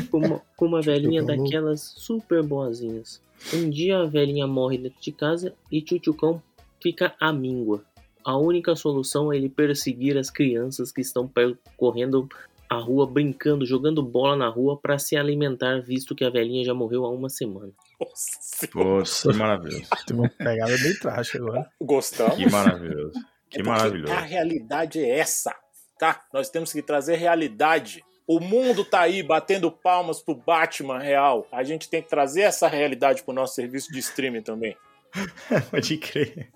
[0.10, 3.22] com uma, com uma velhinha daquelas super boazinhas.
[3.54, 6.42] Um dia a velhinha morre dentro de casa e Chuchucão
[6.82, 7.84] fica à míngua.
[8.24, 12.28] A única solução é ele perseguir as crianças que estão percorrendo
[12.70, 16.74] a rua, brincando, jogando bola na rua para se alimentar, visto que a velhinha já
[16.74, 17.72] morreu há uma semana.
[18.00, 19.88] Nossa, que maravilhoso.
[20.08, 21.70] Tem uma pegada bem trágica agora.
[21.80, 22.36] Gostamos.
[22.36, 23.20] Que maravilhoso.
[23.56, 24.14] Que É maravilhoso.
[24.14, 25.56] A realidade é essa,
[25.98, 26.22] tá?
[26.34, 28.04] Nós temos que trazer realidade.
[28.28, 31.48] O mundo tá aí batendo palmas pro Batman real.
[31.52, 34.76] A gente tem que trazer essa realidade pro nosso serviço de streaming também.
[35.72, 36.50] Pode crer.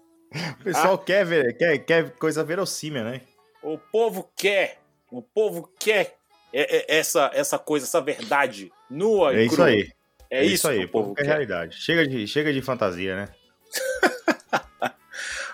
[0.59, 3.21] O pessoal quer ver, quer, quer coisa verossímil, né?
[3.63, 4.77] O povo quer,
[5.11, 6.15] o povo quer
[6.53, 9.67] é- é- essa, essa coisa, essa verdade nua e É isso crua.
[9.67, 9.91] aí.
[10.31, 10.85] É, isso aí.
[10.85, 11.29] o povo quer quer.
[11.29, 11.75] realidade.
[11.77, 13.29] Chega de, chega de fantasia, né?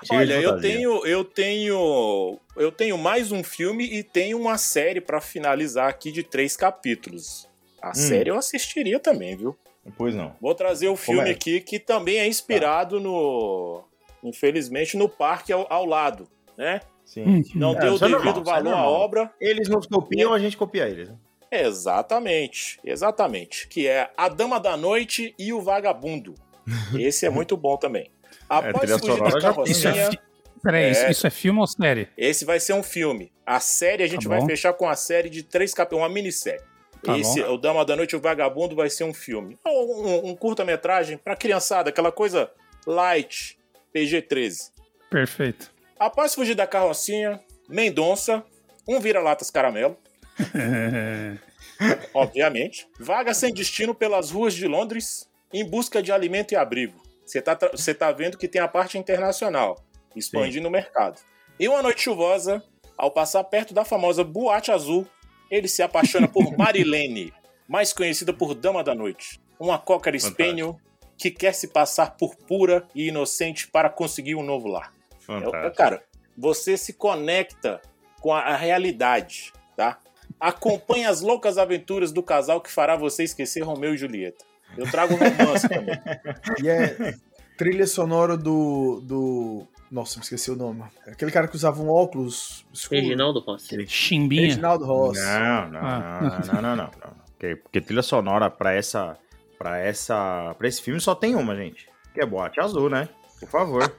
[0.05, 5.01] Chega Olha, eu tenho, eu tenho, eu tenho mais um filme e tenho uma série
[5.01, 7.47] pra finalizar aqui de três capítulos.
[7.81, 7.93] A Hum.
[7.93, 9.55] série eu assistiria também, viu?
[9.97, 10.35] Pois não.
[10.41, 11.33] Vou trazer o filme é?
[11.33, 13.83] aqui que também é inspirado no,
[14.23, 16.27] infelizmente, no parque ao, ao lado,
[16.57, 16.81] né?
[17.03, 17.43] Sim.
[17.53, 18.91] Não É, deu o é devido normal, é valor à normal.
[18.93, 19.33] obra.
[19.39, 21.09] Eles nos copiam, a gente copia eles.
[21.09, 21.15] né?
[21.51, 23.67] Exatamente, exatamente.
[23.67, 26.33] Que é A Dama da Noite e o Vagabundo.
[26.97, 28.09] Esse é muito bom também.
[28.49, 30.19] Após trilha fugir da é, carrocinha, fi...
[30.63, 31.11] Peraí, isso, É.
[31.11, 32.07] isso é filme ou série?
[32.17, 33.31] esse vai ser um filme.
[33.45, 34.45] A série a gente Tá vai bom.
[34.47, 36.61] fechar com a série de três capítulos, uma minissérie.
[37.03, 39.57] Tá esse, O Dama da Noite e o Vagabundo vai ser um filme.
[39.65, 42.49] Um, um- um curta-metragem pra criançada, aquela coisa
[42.87, 43.59] light,
[43.93, 44.71] PG-13.
[45.11, 45.71] Perfeito.
[45.99, 47.39] Após fugir da carrocinha,
[47.69, 48.43] Mendonça,
[48.87, 49.97] um vira-latas caramelo,
[52.13, 57.01] obviamente, vaga sem destino pelas ruas de Londres em busca de alimento e abrigo.
[57.25, 59.83] Você tá, você tá vendo que tem a parte internacional,
[60.15, 61.19] expandindo o mercado.
[61.59, 62.63] E uma noite chuvosa,
[62.97, 65.07] ao passar perto da famosa Boate Azul,
[65.49, 67.33] ele se apaixona por Marilene,
[67.67, 69.39] mais conhecida por Dama da Noite.
[69.59, 70.79] Uma cocker spaniel
[71.17, 74.93] que quer se passar por pura e inocente para conseguir um novo lar.
[75.27, 76.03] É, cara,
[76.37, 77.81] você se conecta
[78.19, 79.99] com a, a realidade, tá?
[80.39, 84.43] Acompanhe as loucas aventuras do casal que fará você esquecer Romeu e Julieta.
[84.77, 85.95] Eu trago romance também.
[86.63, 87.15] E é
[87.57, 89.01] trilha sonora do.
[89.03, 89.67] do.
[89.91, 90.83] Nossa, me esqueci o nome.
[91.07, 92.99] Aquele cara que usava um óculos escuro.
[92.99, 93.85] Reginaldo Rossi.
[93.87, 94.41] Chimbinha.
[94.47, 95.21] Reginaldo Rossi.
[95.21, 96.19] Não, não, Ah.
[96.21, 96.91] não, não, não, não, não.
[97.31, 99.17] Porque, porque trilha sonora pra essa.
[99.57, 100.53] para essa.
[100.57, 101.87] para esse filme só tem uma, gente.
[102.13, 103.07] Que é boate azul, né?
[103.39, 103.95] Por favor.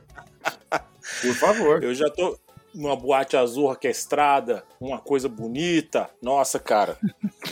[1.23, 1.83] Por favor.
[1.83, 2.39] Eu já tô
[2.75, 6.11] numa boate azul orquestrada, uma coisa bonita.
[6.21, 6.99] Nossa, cara.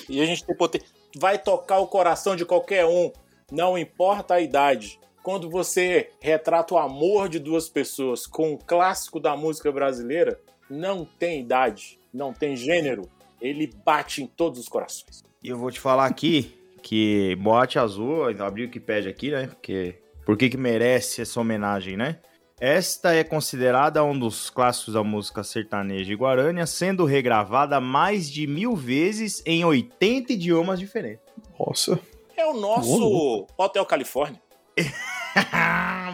[0.08, 0.82] E a gente tem poder.
[1.16, 3.12] Vai tocar o coração de qualquer um.
[3.50, 4.98] Não importa a idade.
[5.22, 10.38] Quando você retrata o amor de duas pessoas com um clássico da música brasileira,
[10.68, 13.08] não tem idade, não tem gênero.
[13.40, 15.22] Ele bate em todos os corações.
[15.42, 19.46] E eu vou te falar aqui que Boate Azul, abri o que pede aqui, né?
[19.46, 22.18] Porque por que merece essa homenagem, né?
[22.60, 28.46] Esta é considerada um dos clássicos da música sertaneja e guarânia, sendo regravada mais de
[28.46, 31.24] mil vezes em 80 idiomas diferentes.
[31.58, 31.98] Nossa.
[32.36, 34.40] É o nosso Hotel Califórnia.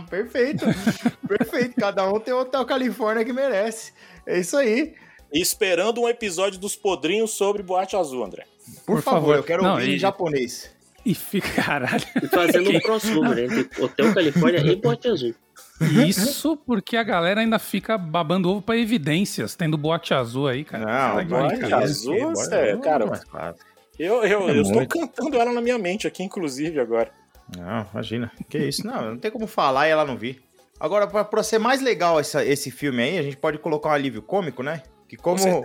[0.08, 0.64] Perfeito,
[1.28, 1.74] perfeito.
[1.78, 3.92] Cada um tem o Hotel Califórnia que merece.
[4.26, 4.94] É isso aí.
[5.32, 8.44] Esperando um episódio dos podrinhos sobre Boate Azul, André.
[8.86, 9.36] Por, Por favor, favor.
[9.36, 10.74] eu quero Não, ouvir e- em japonês.
[11.04, 12.02] E fica, caralho.
[12.22, 15.34] E fazendo um crossover entre Hotel Califórnia e Bote Azul.
[16.06, 20.84] Isso porque a galera ainda fica babando ovo pra evidências, tendo boate azul aí, cara.
[20.84, 21.76] Não, Vai, Boate cara.
[21.84, 23.54] Azul, Azul, Boate é, Azul, cara.
[23.98, 27.10] Eu, eu, É eu estou cantando ela na minha mente aqui, inclusive, agora.
[27.56, 28.30] Não, imagina.
[28.48, 28.86] Que isso?
[28.86, 30.42] Não, não tem como falar e ela não vir.
[30.78, 33.92] Agora, pra, pra ser mais legal essa- esse filme aí, a gente pode colocar um
[33.92, 34.82] alívio cômico, né?
[35.08, 35.60] Que como Com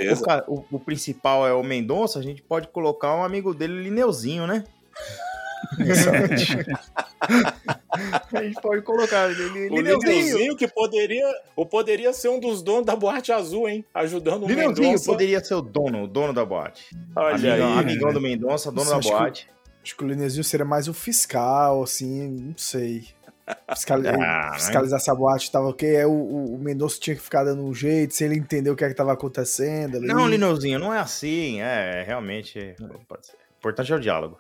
[0.49, 4.47] o, o- o principal é o Mendonça, a gente pode colocar um amigo dele, Lineuzinho,
[4.47, 4.63] né?
[8.33, 12.85] A gente pode colocar ele, O Lineuzinho que poderia, ou poderia ser um dos donos
[12.85, 13.85] da Boate Azul, hein?
[13.93, 15.05] Ajudando o Lineuzinho Mendonça.
[15.11, 16.95] poderia ser o dono, o dono da boate.
[17.15, 17.79] Olha amigão, aí.
[17.79, 19.49] amigão do Mendonça, dono da acho que- boate.
[19.83, 23.07] Acho que o Linezinho seria mais o fiscal, assim, não sei.
[23.69, 25.95] Fiscali Ah, fiscalizar se a boate tava ok.
[25.95, 28.75] É o, o, o Mendonça tinha que ficar dando um jeito, se ele entendeu o
[28.75, 29.97] que é que tava acontecendo.
[29.97, 30.07] Ali.
[30.07, 31.61] Não, Lineuzinho, não é assim.
[31.61, 32.75] É, realmente.
[33.07, 33.33] Pode ser.
[33.33, 34.39] O importante é o diálogo.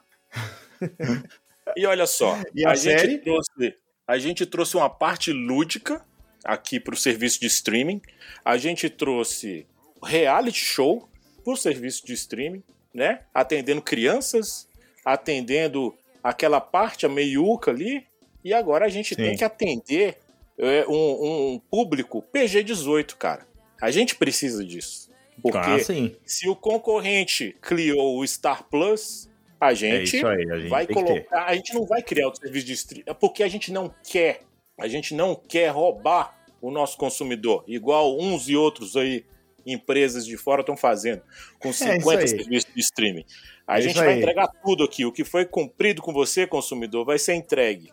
[1.75, 3.75] E olha só, E a a, gente trouxe,
[4.07, 6.05] a gente trouxe uma parte lúdica
[6.43, 8.01] aqui para o serviço de streaming.
[8.43, 9.65] A gente trouxe
[10.03, 11.09] reality show
[11.43, 12.63] para o serviço de streaming,
[12.93, 13.21] né?
[13.33, 14.67] Atendendo crianças,
[15.03, 18.05] atendendo aquela parte, a meiuca ali.
[18.43, 19.23] E agora a gente Sim.
[19.23, 20.17] tem que atender
[20.57, 23.47] é, um, um público PG-18, cara.
[23.81, 25.09] A gente precisa disso.
[25.41, 26.15] Porque Ah, sim.
[26.25, 29.27] se o concorrente criou o Star Plus,
[29.67, 30.51] a É gente isso aí.
[30.51, 31.45] A gente vai colocar.
[31.45, 33.03] A gente não vai criar o serviço de streaming.
[33.09, 34.41] É porque a gente não quer.
[34.79, 39.23] A gente não quer roubar o nosso consumidor, igual uns e outros aí,
[39.65, 41.21] empresas de fora estão fazendo,
[41.59, 42.27] com É isso 50 aí.
[42.27, 43.25] serviços de streaming.
[43.67, 44.19] A É gente vai aí.
[44.19, 45.05] entregar tudo aqui.
[45.05, 47.91] O que foi cumprido com você, consumidor, vai ser entregue.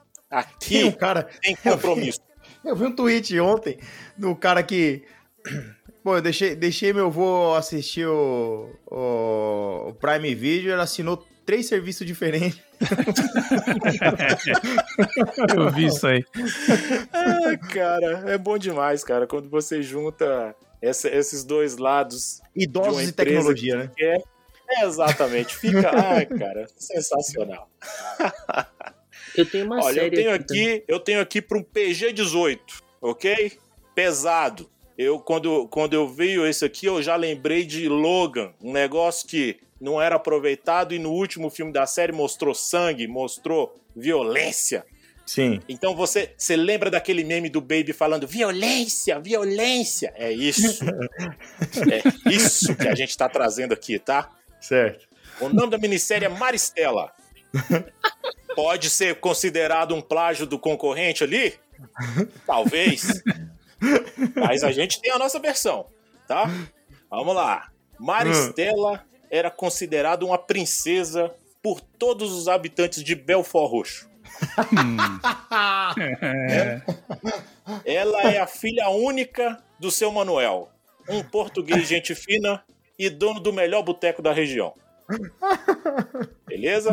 [0.58, 1.28] Tem um Aqui cara.
[1.42, 2.20] tem compromisso.
[2.64, 3.78] Eu vi um tweet ontem
[4.16, 5.02] do cara que.
[6.02, 11.66] Pô, eu deixei, deixei meu avô assistir o, o, o Prime Video, ele assinou três
[11.66, 12.58] serviços diferentes.
[15.56, 16.24] Eu vi isso aí.
[17.12, 22.92] Ai, cara, é bom demais, cara, quando você junta essa- esses dois lados de Idosos
[22.94, 23.90] uma e empresa tecnologia, né?
[23.96, 24.16] que é,
[24.70, 27.68] é exatamente, fica, ai, cara, sensacional.
[29.36, 30.42] Eu tenho uma Olha, eu série tenho também.
[30.74, 32.58] aqui, eu tenho aqui para um PG18,
[33.00, 33.52] ok?
[33.94, 34.68] Pesado.
[34.98, 39.58] Eu quando, quando eu vi esse aqui, eu já lembrei de Logan, um negócio que
[39.82, 44.86] não era aproveitado e no último filme da série mostrou sangue, mostrou violência.
[45.26, 45.60] Sim.
[45.68, 50.12] Então você, você lembra daquele meme do Baby falando violência, violência?
[50.14, 50.84] É isso.
[51.90, 54.30] é isso que a gente tá trazendo aqui, tá?
[54.60, 55.08] Certo.
[55.40, 57.12] O nome da minissérie é Maristela.
[58.54, 61.54] Pode ser considerado um plágio do concorrente ali?
[62.46, 63.20] Talvez.
[64.36, 65.86] Mas a gente tem a nossa versão,
[66.28, 66.48] tá?
[67.10, 67.68] Vamos lá.
[67.98, 74.12] Maristela era considerada uma princesa por todos os habitantes de Belfort Roxo.
[77.86, 80.68] Ela é a filha única do seu Manuel,
[81.08, 82.62] um português gente fina
[82.98, 84.74] e dono do melhor boteco da região.
[86.46, 86.90] Beleza?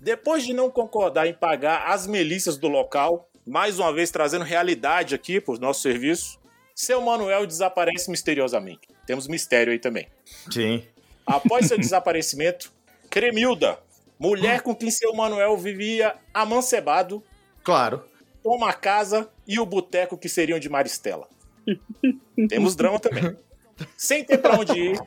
[0.00, 5.14] Depois de não concordar em pagar as milícias do local, mais uma vez trazendo realidade
[5.14, 6.40] aqui para o nosso serviço,
[6.74, 8.88] seu Manuel desaparece misteriosamente.
[9.06, 10.08] Temos mistério aí também.
[10.50, 10.82] Sim.
[11.26, 12.72] Após seu desaparecimento,
[13.08, 13.78] Cremilda,
[14.18, 17.22] mulher com quem seu Manuel vivia amancebado,
[17.62, 18.04] Claro.
[18.42, 21.28] toma a casa e o boteco que seriam de Maristela.
[22.48, 23.36] Temos drama também.
[23.96, 25.00] Sem ter pra onde ir,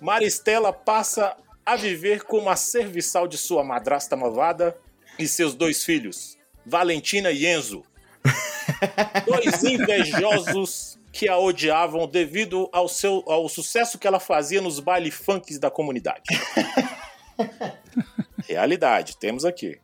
[0.00, 4.76] Maristela passa a viver como a serviçal de sua madrasta malvada
[5.18, 7.84] e seus dois filhos, Valentina e Enzo.
[9.26, 15.10] Dois invejosos que a odiavam devido ao, seu, ao sucesso que ela fazia nos baile
[15.10, 16.24] funks da comunidade.
[18.46, 19.78] Realidade, temos aqui.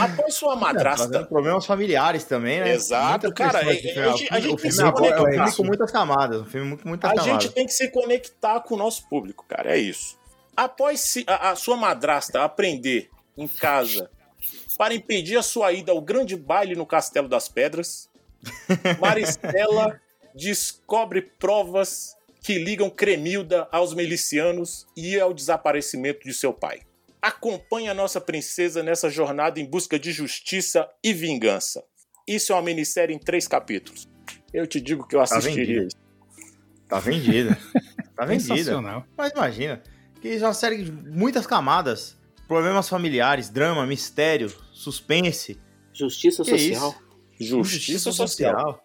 [0.00, 2.70] Após sua madrasta Trazendo problemas familiares também, né?
[2.72, 3.88] Exato, Muita cara, de a gente-
[4.30, 5.28] a gente o tem filme que é se é um conectar.
[5.44, 6.40] filme com muitas camadas.
[6.40, 7.42] Um filme com muitas A camadas.
[7.44, 9.70] gente tem que se conectar com o nosso público, cara.
[9.74, 10.18] É isso.
[10.56, 14.10] Após se- a, a sua madrasta aprender em casa
[14.76, 18.08] para impedir a sua ida ao grande baile no Castelo das Pedras,
[19.00, 20.00] Maristela
[20.40, 26.80] descobre provas que ligam Cremilda aos milicianos e ao desaparecimento de seu pai.
[27.20, 31.84] Acompanhe a nossa princesa nessa jornada em busca de justiça e vingança.
[32.26, 34.08] Isso é uma minissérie em três capítulos.
[34.52, 35.86] Eu te digo que eu assistiria vendido.
[35.88, 35.96] isso.
[36.88, 37.58] Tá vendida.
[38.16, 38.54] Tá vendida.
[38.56, 39.06] Sensacional.
[39.16, 39.82] Mas imagina,
[40.20, 42.18] que isso é uma série de muitas camadas.
[42.48, 45.60] Problemas familiares, drama, mistério, suspense,
[45.92, 46.94] Justiça Que social.
[47.38, 48.82] Justiça social.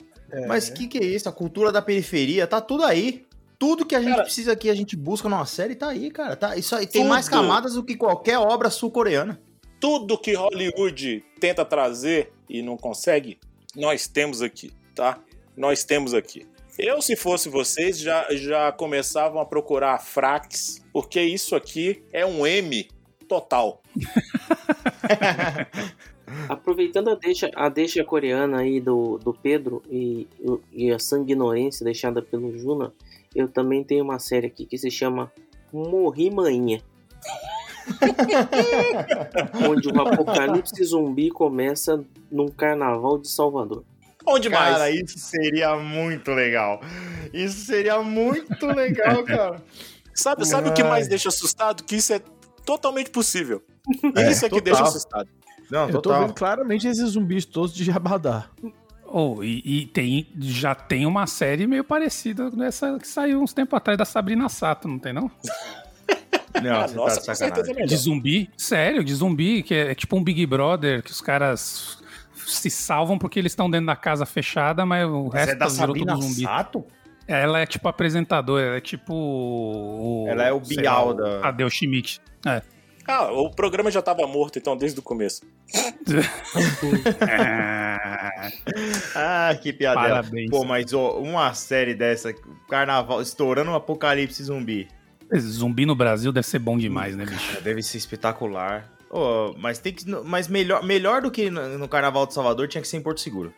[0.47, 1.29] Mas que que é isso?
[1.29, 3.25] A cultura da periferia, tá tudo aí.
[3.57, 6.35] Tudo que a gente Cara- precisa aqui, a gente busca numa série, tá aí, cara.
[6.35, 7.09] Tá, isso aí tem Tudo.
[7.09, 9.39] mais camadas do que qualquer obra sul-coreana.
[9.79, 13.39] Tudo que Hollywood tenta trazer e não consegue,
[13.75, 15.19] nós temos aqui, tá?
[15.55, 16.45] Nós temos aqui.
[16.77, 22.45] Eu, se fosse vocês, já, já começavam a procurar fraques, porque isso aqui é um
[22.45, 22.89] M
[23.29, 23.81] total.
[26.49, 30.27] Aproveitando a deixa, a deixa coreana aí do, do Pedro e,
[30.71, 32.93] e a sanguinolência deixada pelo Juna,
[33.35, 35.31] eu também tenho uma série aqui que se chama
[35.71, 36.79] Morri Manhã.
[39.69, 43.83] onde o apocalipse zumbi começa num carnaval de Salvador.
[44.27, 44.73] Onde mais?
[44.73, 46.81] Cara, isso seria muito legal.
[47.31, 49.61] Isso seria muito legal, cara.
[50.13, 50.89] Sabe, sabe o que Ai.
[50.89, 51.83] mais deixa assustado?
[51.83, 52.21] Que isso é
[52.65, 53.61] totalmente possível.
[54.15, 54.63] É, isso é que total.
[54.63, 55.29] deixa assustado.
[55.71, 56.21] Não, Eu tô total.
[56.21, 58.45] vendo claramente esses zumbis todos de Jabadá.
[59.07, 63.77] Oh, e, e tem, já tem uma série meio parecida nessa que saiu uns tempos
[63.77, 65.29] atrás da Sabrina Sato, não tem não?
[66.63, 67.85] Não, Ah, você nossa, tá de é.
[67.85, 68.49] De zumbi?
[68.55, 71.97] Sério, de zumbi, que é, é tipo um Big Brother, que os caras
[72.47, 75.65] se salvam porque eles estão dentro da casa fechada, mas o Mas resto é da
[75.67, 76.43] virou Sabrina zumbi.
[76.43, 76.85] Sato?
[77.27, 80.25] Ela é tipo apresentadora, ela é tipo o...
[80.29, 82.21] Ela é o Bial da- Tadeu Schmidt.
[82.45, 82.61] É.
[83.07, 85.43] Ah, o programa já tava morto, então, desde o começo.
[87.21, 88.41] Ah,
[89.15, 90.21] Ah, que piadela.
[90.21, 90.49] Parabéns.
[90.49, 92.33] Pô, mas ó, uma série dessa,
[92.69, 94.87] carnaval, estourando um apocalipse zumbi.
[95.37, 97.61] zumbi no Brasil deve ser bom demais, né, bicho?
[97.61, 98.89] Deve ser espetacular.
[99.09, 100.07] Ô, mas tem que.
[100.09, 103.21] Mas melhor, melhor do que no, no Carnaval de Salvador tinha que ser em Porto
[103.21, 103.53] Seguro.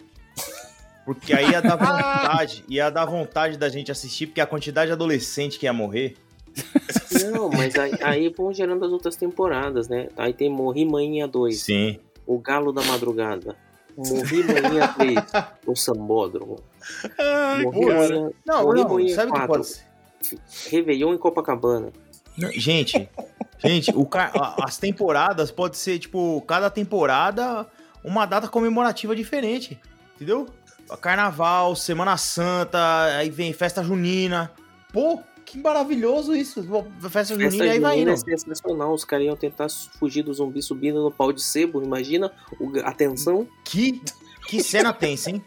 [1.05, 4.93] Porque aí ia dar vontade, ia dar vontade da gente assistir, porque a quantidade de
[4.93, 6.15] adolescente que ia morrer.
[7.31, 10.09] Não, mas aí, aí vão gerando as outras temporadas, né?
[10.17, 11.99] Aí tem Morri Manhã 2, Sim.
[12.25, 13.55] O Galo da Madrugada.
[13.97, 15.15] Morri Manhã 3,
[15.65, 16.59] O Sambódromo.
[17.63, 19.87] Morri Manhã, Não, Morri não, Manhã sabe o que 4, pode ser?
[20.69, 21.91] Réveillon em Copacabana.
[22.53, 23.09] Gente,
[23.57, 24.07] gente, o
[24.63, 27.65] as temporadas pode ser, tipo, cada temporada
[28.03, 29.79] uma data comemorativa diferente.
[30.15, 30.47] Entendeu?
[31.01, 34.51] Carnaval, Semana Santa, aí vem festa junina.
[34.93, 36.61] Pô, que maravilhoso isso.
[37.09, 38.11] Festa junina Festa e aí vai indo.
[38.11, 38.93] é sensacional.
[38.93, 39.67] Os caras iam tentar
[39.97, 41.81] fugir do zumbi subindo no pau de sebo.
[41.81, 42.29] Imagina
[42.83, 43.47] a tensão.
[43.63, 44.01] Que,
[44.45, 45.41] que cena tensa, hein?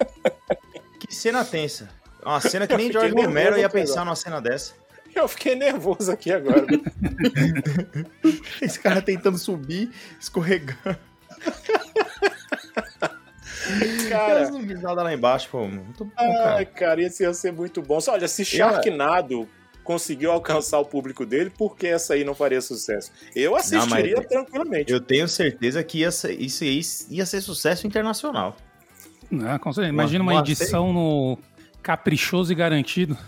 [0.99, 1.91] Que cena tensa.
[2.25, 4.73] Uma cena que nem George Romero ia pensar numa cena dessa.
[5.15, 6.67] Eu fiquei nervoso aqui agora.
[8.63, 10.97] Esse cara tentando subir, escorregando.
[14.09, 15.67] Cara, zumbizada lá embaixo, pô.
[15.69, 16.65] Muito bom, Ai, cara.
[16.67, 17.99] cara, isso ia ser muito bom.
[18.09, 19.47] Olha, se Sharknado
[19.91, 23.11] conseguiu alcançar o público dele, por que essa aí não faria sucesso?
[23.35, 24.93] Eu assistiria mas- tranquilamente.
[24.93, 28.57] Eu tenho certeza que ia ser, isso aí ia ser sucesso internacional.
[29.29, 29.93] Não, com certeza.
[29.93, 31.37] Imagina uma uma edição no
[31.83, 33.19] Caprichoso e Garantido.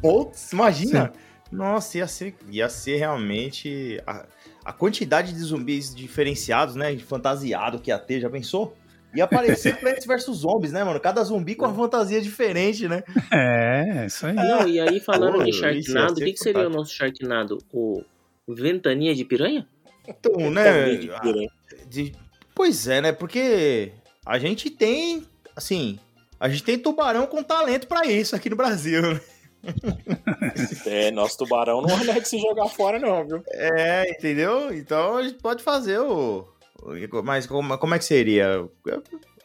[0.00, 1.12] Putz, imagina.
[1.52, 4.24] Nossa, ia ser, ia ser realmente a,
[4.64, 6.96] a quantidade de zumbis diferenciados, né?
[6.98, 8.74] Fantasiado que ia ter, já pensou?
[9.14, 11.00] Ia aparecer Plants vs Zombies, né, mano?
[11.00, 13.02] Cada zumbi com uma fantasia diferente, né?
[13.32, 14.34] É, isso aí.
[14.34, 17.58] Não, e aí falando Pô, de Sharknado, o que, que seria o nosso Sharknado?
[17.72, 18.02] O
[18.48, 19.66] Ventania de Piranha?
[20.06, 20.94] Então, né?
[20.96, 21.50] de piranha.
[21.88, 22.12] de-
[22.54, 23.12] Pois é, né?
[23.12, 23.92] Porque
[24.24, 25.24] a gente tem,
[25.56, 25.98] assim,
[26.38, 29.02] a gente tem tubarão com talento pra isso aqui no Brasil.
[29.14, 29.20] né?
[30.86, 33.42] É, nosso tubarão não é de se jogar fora, não, viu?
[33.48, 34.74] É, entendeu?
[34.74, 36.48] Então a gente pode fazer o.
[36.82, 38.66] o- Mas como, como é que seria?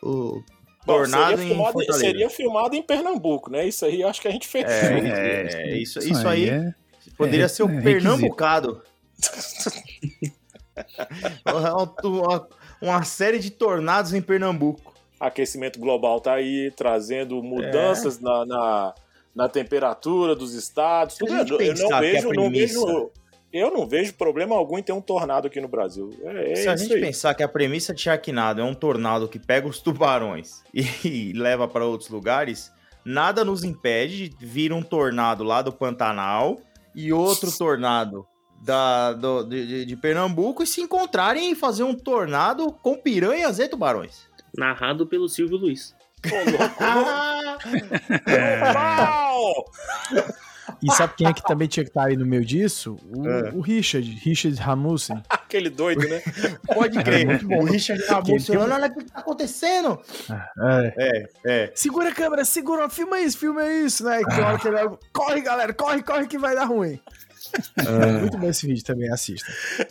[0.02, 0.42] O
[0.86, 2.00] Bom, tornado seria, em filmado, Fortaleza.
[2.00, 3.68] seria filmado em Pernambuco, né?
[3.68, 4.66] Isso aí acho que a gente fez.
[4.66, 6.74] É, é, isso, isso aí é-
[7.18, 7.92] poderia é- ser o é requisito.
[8.04, 8.82] Pernambucado.
[12.04, 12.48] uma,
[12.82, 14.94] uma série de tornados em Pernambuco.
[15.20, 18.94] Aquecimento global tá aí, trazendo mudanças na, na,
[19.34, 21.16] na temperatura dos estados.
[21.16, 21.34] Tudo.
[21.34, 23.12] Eu, não vejo, não vejo.
[23.58, 26.10] Eu não vejo problema algum em ter um tornado aqui no Brasil.
[26.24, 27.02] É, é Se a isso gente aí.
[27.02, 31.68] pensar que a premissa de Sharknado é um tornado que pega os tubarões e, leva
[31.68, 32.72] para outros lugares,
[33.06, 36.60] nada nos impede de vir um tornado lá do Pantanal
[36.94, 38.26] e outro tornado
[38.62, 43.60] da, do- de, de- de Pernambuco e se encontrarem e fazer um tornado com piranhas
[43.60, 44.28] e tubarões.
[44.58, 45.94] Narrado pelo Silvio Luiz.
[46.26, 47.58] Ô, louco, Ah,
[48.74, 49.66] Uau!
[50.82, 52.98] E sabe quem é que também tinha que estar aí no meio disso?
[53.16, 53.52] O, É.
[53.54, 55.22] o Richard, Richard Ramussen.
[55.30, 56.22] Aquele doido, né?
[56.74, 57.26] Pode crer.
[57.26, 57.62] muito bom.
[57.62, 60.00] O Richard Aquele falando, olha o que tá acontecendo.
[60.60, 60.94] É.
[60.98, 61.72] É, é.
[61.76, 64.22] Segura a câmera, segura, filma isso, filma isso, né?
[64.24, 64.78] Que hora que ele...
[65.14, 67.00] Corre, galera, corre, corre que vai dar ruim.
[68.20, 69.46] Muito bom esse vídeo também, assista.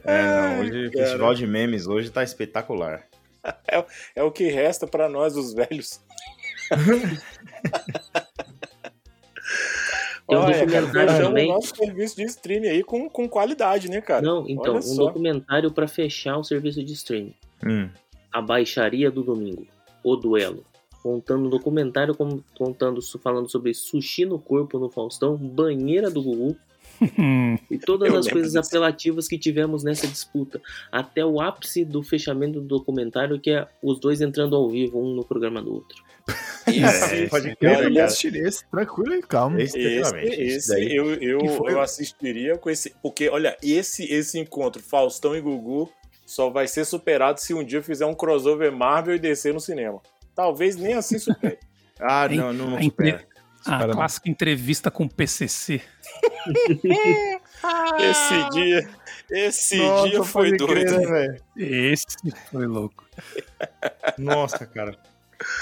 [0.05, 1.05] É, não, hoje o cara.
[1.05, 3.03] festival de memes hoje tá espetacular.
[4.17, 6.01] É o que resta pra nós, os velhos.
[10.27, 11.51] Tem um Olha, cara, documentário fechamos também.
[11.51, 14.23] o nosso serviço de streaming aí com, com qualidade, né, cara?
[14.23, 15.05] Não, então, Olha um só.
[15.05, 17.35] documentário pra fechar o serviço de streaming.
[17.65, 17.89] Hum.
[18.33, 19.67] A Baixaria do Domingo.
[20.03, 20.65] O Duelo.
[21.03, 22.17] Contando um documentário
[22.57, 26.57] contando, falando sobre sushi no corpo no Faustão, banheira do Gugu
[27.71, 28.67] e todas Eu as coisas disso.
[28.67, 30.61] apelativas que tivemos nessa disputa.
[30.91, 35.15] Até o ápice do fechamento do documentário, que é os dois entrando ao vivo, um
[35.15, 36.03] no programa do outro.
[36.67, 38.51] É, pode Eu crer, também cara.
[38.71, 39.61] tranquilo e calmo.
[39.61, 41.39] Esse, Esse, eu, eu,
[41.69, 42.95] eu assistiria com esse.
[43.03, 45.93] Porque, olha, esse, esse encontro, Faustão e Gugu,
[46.25, 50.01] só vai ser superado se um dia fizer um crossover Marvel e descer no cinema.
[50.35, 51.59] Talvez nem assim supere.
[52.01, 52.81] Ah, não, não, não a,
[53.65, 53.85] supera.
[53.85, 53.95] a não.
[53.95, 55.81] clássica entrevista com o PCC.
[57.99, 58.89] esse dia.
[59.31, 61.01] Esse Nossa, dia foi pode crer, doido.
[61.01, 61.43] né, velho?
[61.57, 63.05] Esse foi louco.
[64.19, 64.97] Nossa, cara.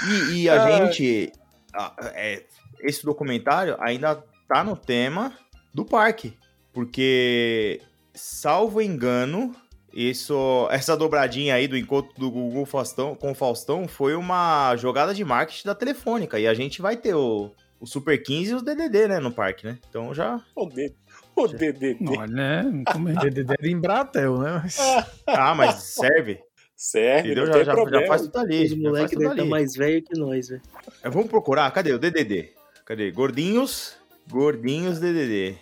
[0.09, 1.33] E, e a gente.
[1.75, 2.45] ah, é,
[2.81, 5.33] esse documentário ainda tá no tema
[5.73, 6.37] do parque.
[6.73, 7.81] Porque,
[8.15, 9.55] salvo engano,
[9.93, 15.15] isso, essa dobradinha aí do encontro do Gugu Faustão, com o Faustão foi uma jogada
[15.15, 16.41] de marketing da Telefônica.
[16.41, 19.67] E a gente vai ter o, o Super 15 e os DDD, né, no parque,
[19.67, 19.77] né?
[19.89, 20.41] Então já.
[20.55, 20.93] O, D,
[21.37, 21.99] o DDD.
[22.17, 23.13] Olha, como é.
[23.15, 24.61] DDD era em Bratel, né?
[24.63, 24.79] Mas-
[25.27, 26.41] Ah, mas serve.
[26.77, 27.45] Serve, Entendeu?
[27.47, 28.01] não Já, tem já, problema.
[28.03, 28.65] já faz tudo ali.
[28.65, 29.51] Os moleques devem estar ali.
[29.51, 30.63] mais velho que nós, velho.
[31.03, 31.71] É, Vamos procurar.
[31.73, 32.51] Cadê o DDD?
[32.85, 33.11] Cadê?
[33.13, 33.97] Gordinhos.
[34.31, 35.57] Gordinhos DDD.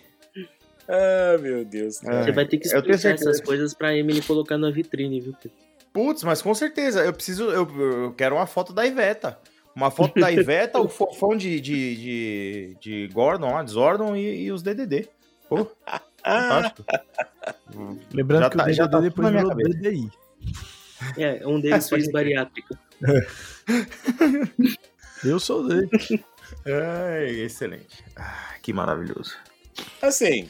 [0.87, 1.99] Ah, meu Deus.
[1.99, 2.23] cara.
[2.23, 5.19] Você vai ter que É, eu tenho explicar essas coisas pra Emily colocar na vitrine,
[5.21, 5.35] viu?
[5.93, 7.03] Putz, mas com certeza.
[7.03, 7.45] Eu preciso.
[7.51, 9.37] Eu, eu quero uma foto da Iveta.
[9.75, 14.43] Uma foto da Iveta, o fofão de, de, de, de Gordon lá, de Zordon e,
[14.45, 15.07] e os DDD.
[15.47, 15.69] Pô,
[16.23, 16.83] fantástico.
[18.13, 19.79] Lembrando Já que tá- o já DDD tá depois na minha virou cabeça.
[19.79, 20.11] DDI.
[21.17, 22.77] É, um deles fez bariátrica.
[25.23, 25.89] Eu sou dele.
[26.65, 28.03] Ai, excelente.
[28.15, 29.35] Ah, que maravilhoso.
[30.01, 30.49] Assim,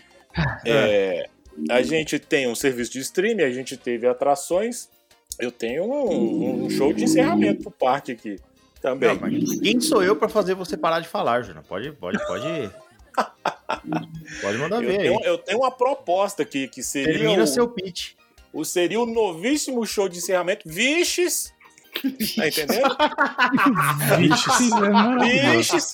[0.66, 1.30] é,
[1.70, 4.90] a gente tem um serviço de streaming, a gente teve atrações.
[5.40, 8.38] Eu tenho um, um show de encerramento pro parque aqui
[8.82, 9.16] também.
[9.18, 11.64] Não, quem sou eu pra fazer você parar de falar, Júnior?
[11.68, 12.72] Pode, pode, pode.
[14.42, 15.08] pode mandar eu, ver aí.
[15.10, 18.14] tenho, eu tenho uma proposta aqui que seria Termina o, seu pitch.
[18.54, 20.68] o- seria o novíssimo show de encerramento.
[20.68, 21.54] Viches!
[22.38, 22.98] Tá entendendo?
[24.18, 25.58] Vixe, é maravilhoso.
[25.58, 25.94] Viches!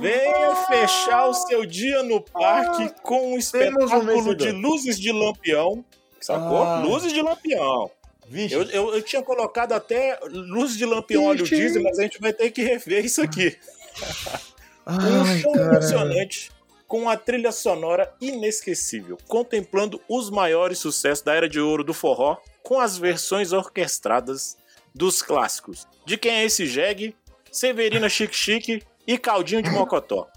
[0.00, 4.34] Venha fechar o seu dia no parque com um espetáculo vencedor.
[4.36, 5.84] de luzes de lampião.
[6.20, 6.62] Sacou?
[6.62, 6.80] Ah.
[6.80, 7.90] Luzes de lampião.
[8.34, 8.52] Vixe.
[8.52, 12.32] Eu, eu, eu tinha colocado até luzes de lampião óleo diesel, mas a gente vai
[12.32, 13.56] ter que rever isso aqui.
[14.86, 15.76] Um show cara.
[15.76, 16.52] emocionante
[16.86, 22.36] com uma trilha sonora inesquecível, contemplando os maiores sucessos da era de ouro do forró
[22.62, 24.58] com as versões orquestradas
[24.94, 25.88] dos clássicos.
[26.04, 27.16] De quem é esse jegue?
[27.50, 30.28] Severina Chique Chique e Caldinho de Mocotó.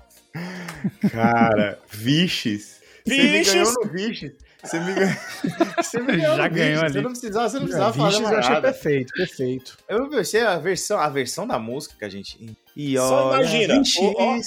[1.11, 2.79] Cara, viches.
[3.05, 4.35] Você me ganhou no Vixe.
[4.63, 5.15] Você me ganhou.
[5.77, 6.93] Você me ganhou Já ganhou ali.
[6.93, 9.77] Você não precisava, você não precisava Vixe, mais eu achei perfeito, perfeito.
[9.87, 12.57] Eu pensei a versão, a versão da música que a gente.
[12.75, 13.99] E Só olha, imagina, 20x.
[14.01, 14.37] o- ó,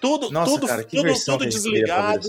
[0.00, 2.28] tudo, Nossa, tudo, cara, que tudo, tudo desligado,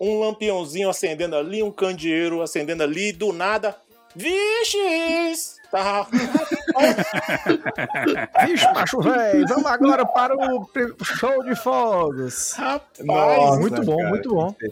[0.00, 3.76] um lampiãozinho acendendo ali, um candeeiro acendendo ali, do nada.
[4.16, 5.56] Vixe!
[5.70, 6.06] Tá.
[8.46, 10.68] Vixe, macho velho, vamos agora para o
[11.04, 12.52] show de fogos.
[12.52, 14.52] Rapaz, Nossa, muito bom, cara, muito bom.
[14.52, 14.68] Que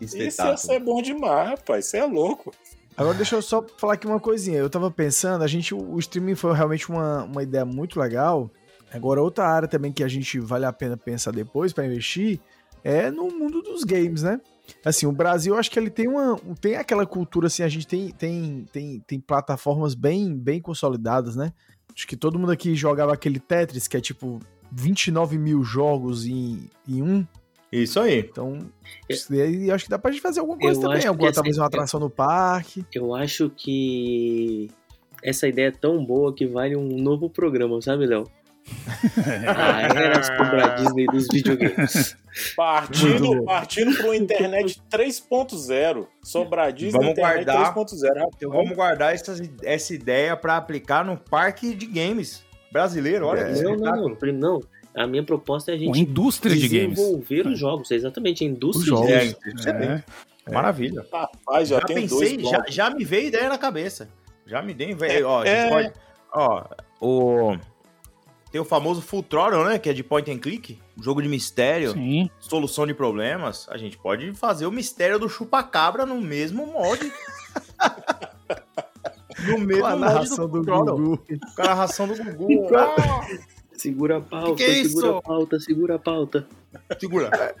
[0.00, 0.54] espetáculo.
[0.54, 1.86] Isso ser bom demais, rapaz.
[1.86, 2.52] Isso é louco.
[2.96, 4.58] Agora deixa eu só falar aqui uma coisinha.
[4.58, 8.50] Eu tava pensando, a gente, o streaming foi realmente uma, uma ideia muito legal.
[8.92, 12.40] Agora, outra área também que a gente vale a pena pensar depois para investir
[12.82, 14.40] é no mundo dos games, né?
[14.84, 17.86] Assim, o Brasil, eu acho que ele tem uma tem aquela cultura assim, a gente
[17.86, 21.52] tem tem tem, tem plataformas bem bem consolidadas, né?
[21.94, 24.40] Acho que todo mundo aqui jogava aquele Tetris, que é tipo
[24.70, 27.26] 29 mil jogos em, em um.
[27.72, 28.20] Isso aí.
[28.20, 28.58] Então,
[29.08, 31.06] isso daí, eu acho que dá pra gente fazer alguma coisa Eu também.
[31.06, 32.84] Alguma, talvez uma atração no parque.
[32.94, 34.70] Eu acho que
[35.22, 38.24] essa ideia é tão boa que vale um novo programa, sabe, Léo?
[39.46, 42.16] A era sobre a Disney dos videogames.
[42.56, 46.06] Partindo, partindo uma internet 3.0.
[46.22, 47.74] Sobradiz Vamos internet guardar.
[47.74, 48.08] 3.0.
[48.08, 48.28] rapaz.
[48.36, 53.26] Então vamos guardar essa, essa ideia para aplicar no parque de games brasileiro.
[53.26, 53.54] Olha É.
[53.54, 54.60] que Não, não, Não.
[54.96, 56.96] A minha proposta é a Uma gente indústria de games.
[56.98, 57.90] desenvolver os jogos.
[57.90, 59.06] Exatamente, a indústria Os jogos.
[59.06, 59.36] de É, games.
[59.58, 60.04] excelente.
[60.50, 61.04] Maravilha.
[61.12, 64.08] Rapaz, já, Já, tem pensei, dois já, já me veio ideia na cabeça.
[64.46, 65.28] Já me dei, velho.
[65.28, 65.68] Ó, a gente é.
[65.68, 65.92] pode.
[66.32, 66.64] Ó,
[67.00, 67.56] o.
[68.50, 69.78] Tem o famoso Full Throttle, né?
[69.78, 70.78] Que é de point and click.
[71.02, 72.30] Jogo de mistério, Sim.
[72.38, 73.66] solução de problemas.
[73.68, 77.12] A gente pode fazer o mistério do chupacabra no mesmo molde.
[79.48, 80.96] no mesmo Com a molde narração do Throttle.
[80.96, 81.22] Gugu.
[81.56, 82.68] Com a narração do Gugu.
[82.76, 83.26] Ah,
[83.76, 86.46] Segura a pauta, Que que é segura a pauta, segura a pauta.
[86.98, 87.54] segura.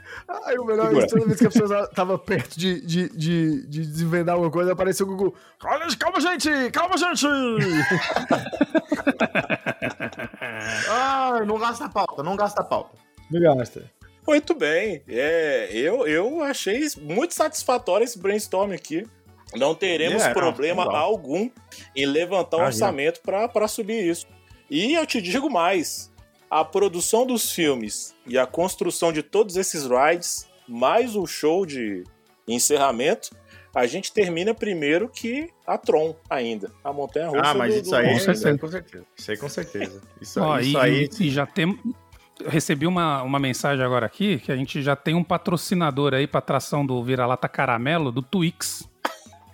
[0.44, 1.06] Aí o melhor é Segura.
[1.06, 4.72] isso, toda vez que a pessoa tava perto de, de, de, de desvendar alguma coisa,
[4.72, 5.34] apareceu o Gugu.
[5.60, 6.70] Calma, calma, gente!
[6.70, 7.26] Calma, gente!
[10.88, 12.96] Ah, não gasta pauta, não gasta pauta.
[13.30, 13.90] Não gasta.
[14.26, 15.02] Muito bem.
[15.08, 19.06] É, eu, eu achei muito satisfatório esse brainstorm aqui.
[19.54, 21.04] Não teremos É, não, problema legal.
[21.04, 21.48] algum
[21.94, 22.86] em levantar um Imagina.
[22.86, 24.26] orçamento para subir isso.
[24.70, 26.12] E eu te digo mais:
[26.50, 32.04] a produção dos filmes e a construção de todos esses rides, mais o show de
[32.48, 33.30] encerramento,
[33.74, 36.70] a gente termina primeiro que a Tron ainda.
[36.82, 37.42] A montanha russa.
[37.44, 38.58] Ah, mas do- isso do- aí, Com certeza.
[38.58, 39.04] com certeza.
[39.16, 40.02] Isso aí com certeza.
[40.20, 41.08] Isso, Ó, isso e, aí.
[41.20, 41.78] e já tem.
[42.38, 46.26] Eu recebi uma, uma mensagem agora aqui que a gente já tem um patrocinador aí
[46.26, 48.86] pra atração do Vira-Lata Caramelo, do Twix.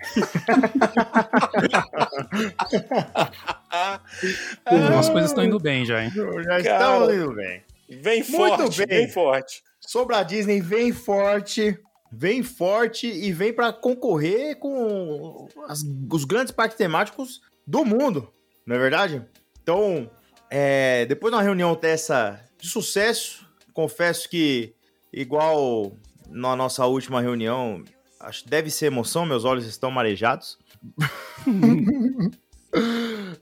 [4.99, 6.11] As coisas estão indo bem já, hein?
[6.11, 6.61] Já Cara.
[6.61, 7.63] estamos indo bem.
[7.89, 8.87] Vem Muito forte, bem.
[8.87, 9.63] bem forte.
[9.81, 11.79] Sobre a Disney, vem forte,
[12.11, 18.33] vem forte e vem pra concorrer com as- os grandes parques temáticos do mundo,
[18.67, 19.23] não é verdade?
[19.63, 20.11] Então,
[20.51, 24.75] é, depois de uma reunião dessa de sucesso, confesso que,
[25.13, 25.93] igual
[26.31, 27.85] na nossa última reunião,
[28.23, 30.59] acho que deve ser emoção, meus olhos estão marejados.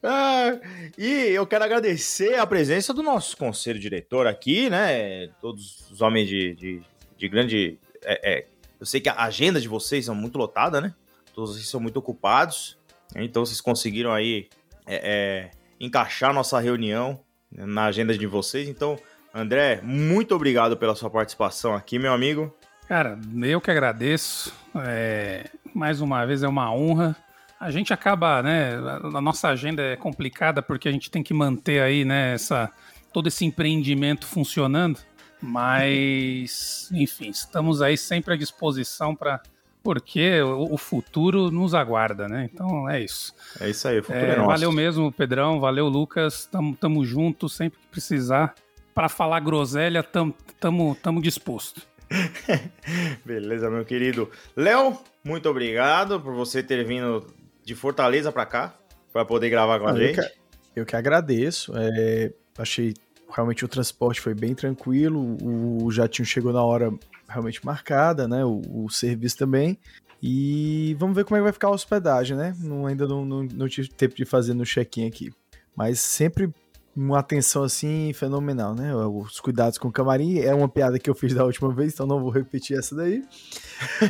[0.03, 0.59] Ah,
[0.99, 5.29] e eu quero agradecer a presença do nosso conselho diretor aqui, né?
[5.41, 6.83] Todos os homens de, de,
[7.17, 7.79] de grande.
[8.03, 8.47] é, é,
[8.81, 10.95] eu sei que a agenda de vocês são muito lotada, né?
[11.33, 12.77] Todos vocês são muito ocupados.
[13.15, 14.49] Então vocês conseguiram aí
[14.87, 17.21] é, é, encaixar nossa reunião
[17.53, 18.69] na agenda de vocês.
[18.69, 18.99] Então,
[19.35, 22.53] André, muito obrigado pela sua participação aqui, meu amigo.
[22.91, 24.53] Cara, eu que agradeço.
[24.85, 27.15] É, mais uma vez é uma honra.
[27.61, 28.73] A gente acaba, né?
[29.15, 32.35] A nossa agenda é complicada porque a gente tem que manter aí, né?
[32.35, 32.69] Essa,
[33.13, 34.99] todo esse empreendimento funcionando.
[35.41, 39.41] Mas, enfim, estamos aí sempre à disposição para.
[39.85, 42.51] Porque o, o futuro nos aguarda, né?
[42.53, 43.33] Então é isso.
[43.61, 44.49] É isso aí, o futuro É, é, nosso.
[44.49, 45.61] valeu mesmo, Pedrão.
[45.61, 46.45] Valeu, Lucas.
[46.47, 48.53] Tamo, tamo junto sempre que precisar.
[48.93, 51.89] Para falar groselha, tamo, tamo, tamo disposto.
[53.25, 54.31] Beleza, meu querido.
[54.57, 57.27] Léo, muito obrigado por você ter vindo
[57.65, 58.75] de Fortaleza pra cá,
[59.13, 60.21] pra poder gravar com a Ah, eu, gente.
[60.21, 60.33] que,
[60.81, 61.73] eu que agradeço.
[61.77, 62.95] é, achei
[63.33, 65.37] realmente o transporte foi bem tranquilo.
[65.85, 66.93] O jatinho chegou na hora
[67.29, 68.45] realmente marcada, né?
[68.45, 69.79] O, o serviço também.
[70.23, 72.55] E vamos ver como é que vai ficar a hospedagem, né?
[72.59, 75.33] Não, ainda não, não, não tive tempo de fazer no check-in aqui.
[75.75, 76.53] Mas sempre
[77.01, 78.95] uma atenção assim fenomenal, né?
[78.95, 80.39] Os cuidados com o camarim.
[80.41, 83.25] É uma piada que eu fiz da última vez, então não vou repetir essa daí.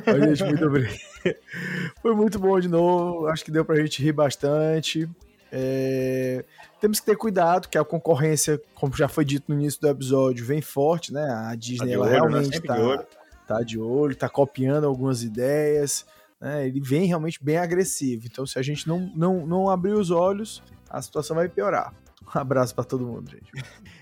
[0.04, 0.98] Mas, gente, muito obrigado.
[2.02, 3.26] Foi muito bom de novo.
[3.28, 5.08] Acho que deu pra gente rir bastante.
[5.52, 6.44] É,
[6.80, 10.44] Temos que ter cuidado, que a concorrência, como já foi dito no início do episódio,
[10.46, 11.28] vem forte, né?
[11.28, 12.16] A Disney de ela olho, né?
[12.18, 13.06] realmente Sempre tá, de olho.
[13.46, 16.06] tá de olho, tá copiando algumas ideias,
[16.40, 16.66] né?
[16.66, 18.26] Ele vem realmente bem agressivo.
[18.26, 21.92] Então, se a gente não, não, não abrir os olhos, a situação vai piorar.
[22.24, 23.50] Um abraço pra todo mundo, gente.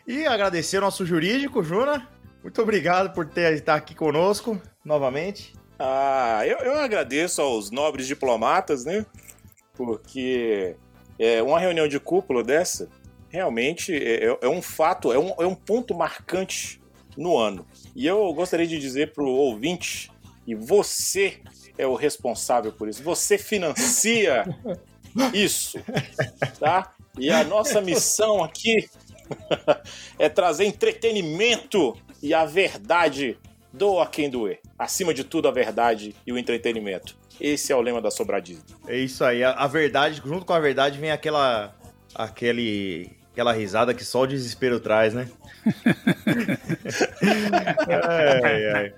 [0.06, 2.06] E agradecer ao nosso jurídico, Juna.
[2.42, 5.52] Muito obrigado por ter estar aqui conosco novamente.
[5.78, 9.04] Ah, eu, eu agradeço aos nobres diplomatas, né?
[9.74, 10.76] Porque
[11.18, 12.88] é, uma reunião de cúpula dessa
[13.28, 16.80] realmente é, é- é um fato, é um, é um ponto marcante
[17.16, 17.66] no ano.
[17.94, 20.10] E eu gostaria de dizer para o ouvinte
[20.44, 21.40] que você
[21.76, 23.02] é o responsável por isso.
[23.02, 24.44] Você financia
[25.32, 25.78] isso,
[26.58, 26.92] tá?
[27.18, 28.88] E a nossa missão aqui
[30.18, 33.38] é trazer entretenimento e a verdade
[33.72, 34.60] doa quem doer.
[34.78, 37.16] Acima de tudo, a verdade e o entretenimento.
[37.40, 38.64] Esse é o lema da Sobradismo.
[38.86, 39.44] É isso aí.
[39.44, 41.74] A, a verdade, junto com a verdade, vem aquela.
[42.14, 43.10] aquele.
[43.32, 45.28] aquela risada que só o desespero traz, né?
[48.42, 48.94] Ai, ai.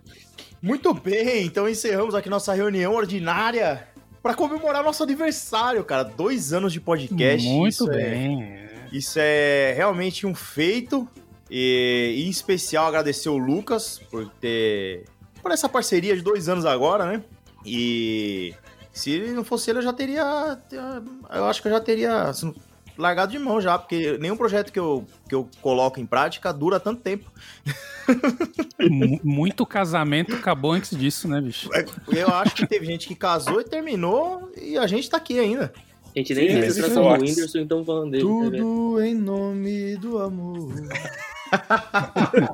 [0.62, 3.88] Muito bem, então encerramos aqui nossa reunião ordinária
[4.22, 6.04] para comemorar nosso aniversário, cara.
[6.04, 7.46] Dois anos de podcast.
[7.48, 8.58] Muito Isso é- bem.
[8.92, 11.08] Isso é realmente um feito.
[11.50, 15.04] E, em especial agradecer o Lucas por ter.
[15.42, 17.22] por essa parceria de dois anos agora, né?
[17.66, 18.54] E
[18.92, 20.22] se não fosse ele, eu já teria.
[21.32, 22.32] Eu acho que eu já teria
[23.00, 26.78] largado de mão já, porque nenhum projeto que eu, que eu coloco em prática dura
[26.78, 27.30] tanto tempo.
[28.78, 31.68] Mu- Muito casamento acabou antes disso, né, bicho?
[32.08, 35.72] Eu acho que teve gente que casou e terminou e a gente tá aqui ainda.
[36.14, 37.30] A gente nem tratar o fortes.
[37.30, 38.24] Whindersson, então falando dele.
[38.24, 38.28] tá?
[38.28, 40.72] Tudo em nome do amor.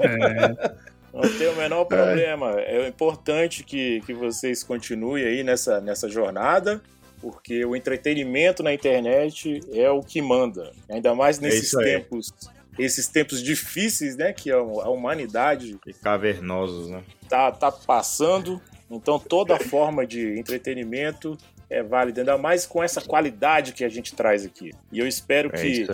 [0.00, 0.74] É,
[1.12, 2.52] Não tem o menor problema.
[2.60, 6.82] É importante que, que vocês continuem aí nessa, nessa jornada,
[7.20, 10.72] porque o entretenimento na internet é o que manda.
[10.88, 11.84] Ainda mais nesses isso aí.
[11.84, 12.32] tempos,
[12.78, 17.02] esses tempos difíceis, né, que a, humanidade Que cavernosos, né?
[17.28, 18.60] tá, tá passando.
[18.90, 21.36] Então toda forma de entretenimento
[21.68, 24.70] é válida, ainda mais com essa qualidade que a gente traz aqui.
[24.92, 25.86] E eu espero É que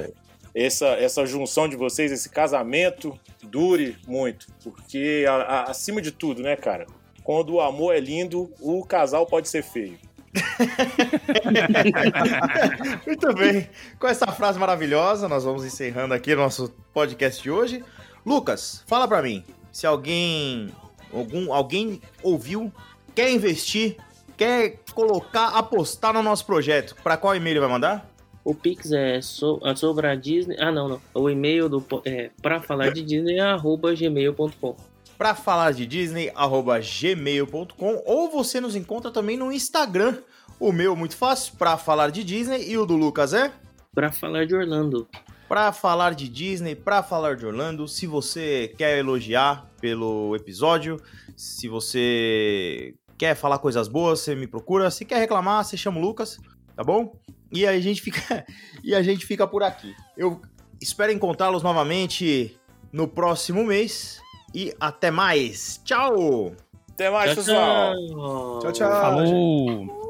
[0.54, 4.48] essa, essa junção de vocês, esse casamento, dure muito.
[4.62, 6.86] Porque, a- a- acima de tudo, né, cara?
[7.24, 9.96] Quando o amor é lindo, o casal pode ser feio.
[13.06, 13.68] Muito bem.
[13.98, 17.84] Com essa frase maravilhosa, nós vamos encerrando aqui o nosso podcast de hoje.
[18.24, 20.70] Lucas, fala pra mim, se alguém
[21.12, 22.72] algum alguém ouviu,
[23.14, 23.96] quer investir,
[24.36, 28.10] quer colocar, apostar no nosso projeto, pra qual e-mail vai mandar?
[28.44, 30.56] O Pix é so, a sobra Disney.
[30.59, 31.00] Ah, não, não.
[31.14, 34.76] O e-mail do é pra falar de Disney é arroba gmail.com.
[35.22, 40.18] Pra falar de Disney, arroba gmail.com ou você nos encontra também no Instagram.
[40.58, 43.52] O meu muito fácil, pra falar de Disney e o do Lucas é
[43.94, 45.08] Pra falar de Orlando.
[45.48, 47.86] Pra falar de Disney, pra falar de Orlando.
[47.86, 51.00] Se você quer elogiar pelo episódio,
[51.36, 54.90] se você quer falar coisas boas, você me procura.
[54.90, 56.36] Se quer reclamar, você chama o Lucas,
[56.74, 57.16] tá bom?
[57.52, 58.44] E a gente fica,
[58.82, 59.94] e a gente fica por aqui.
[60.16, 60.42] Eu
[60.80, 62.58] espero encontrá-los novamente
[62.92, 64.20] no próximo mês
[64.54, 65.80] e até mais.
[65.84, 66.52] Tchau.
[66.90, 67.94] Até mais, Tchau, pessoal!
[68.08, 68.58] tchau.
[68.60, 68.90] Tchau, tchau.
[68.90, 70.02] Falou!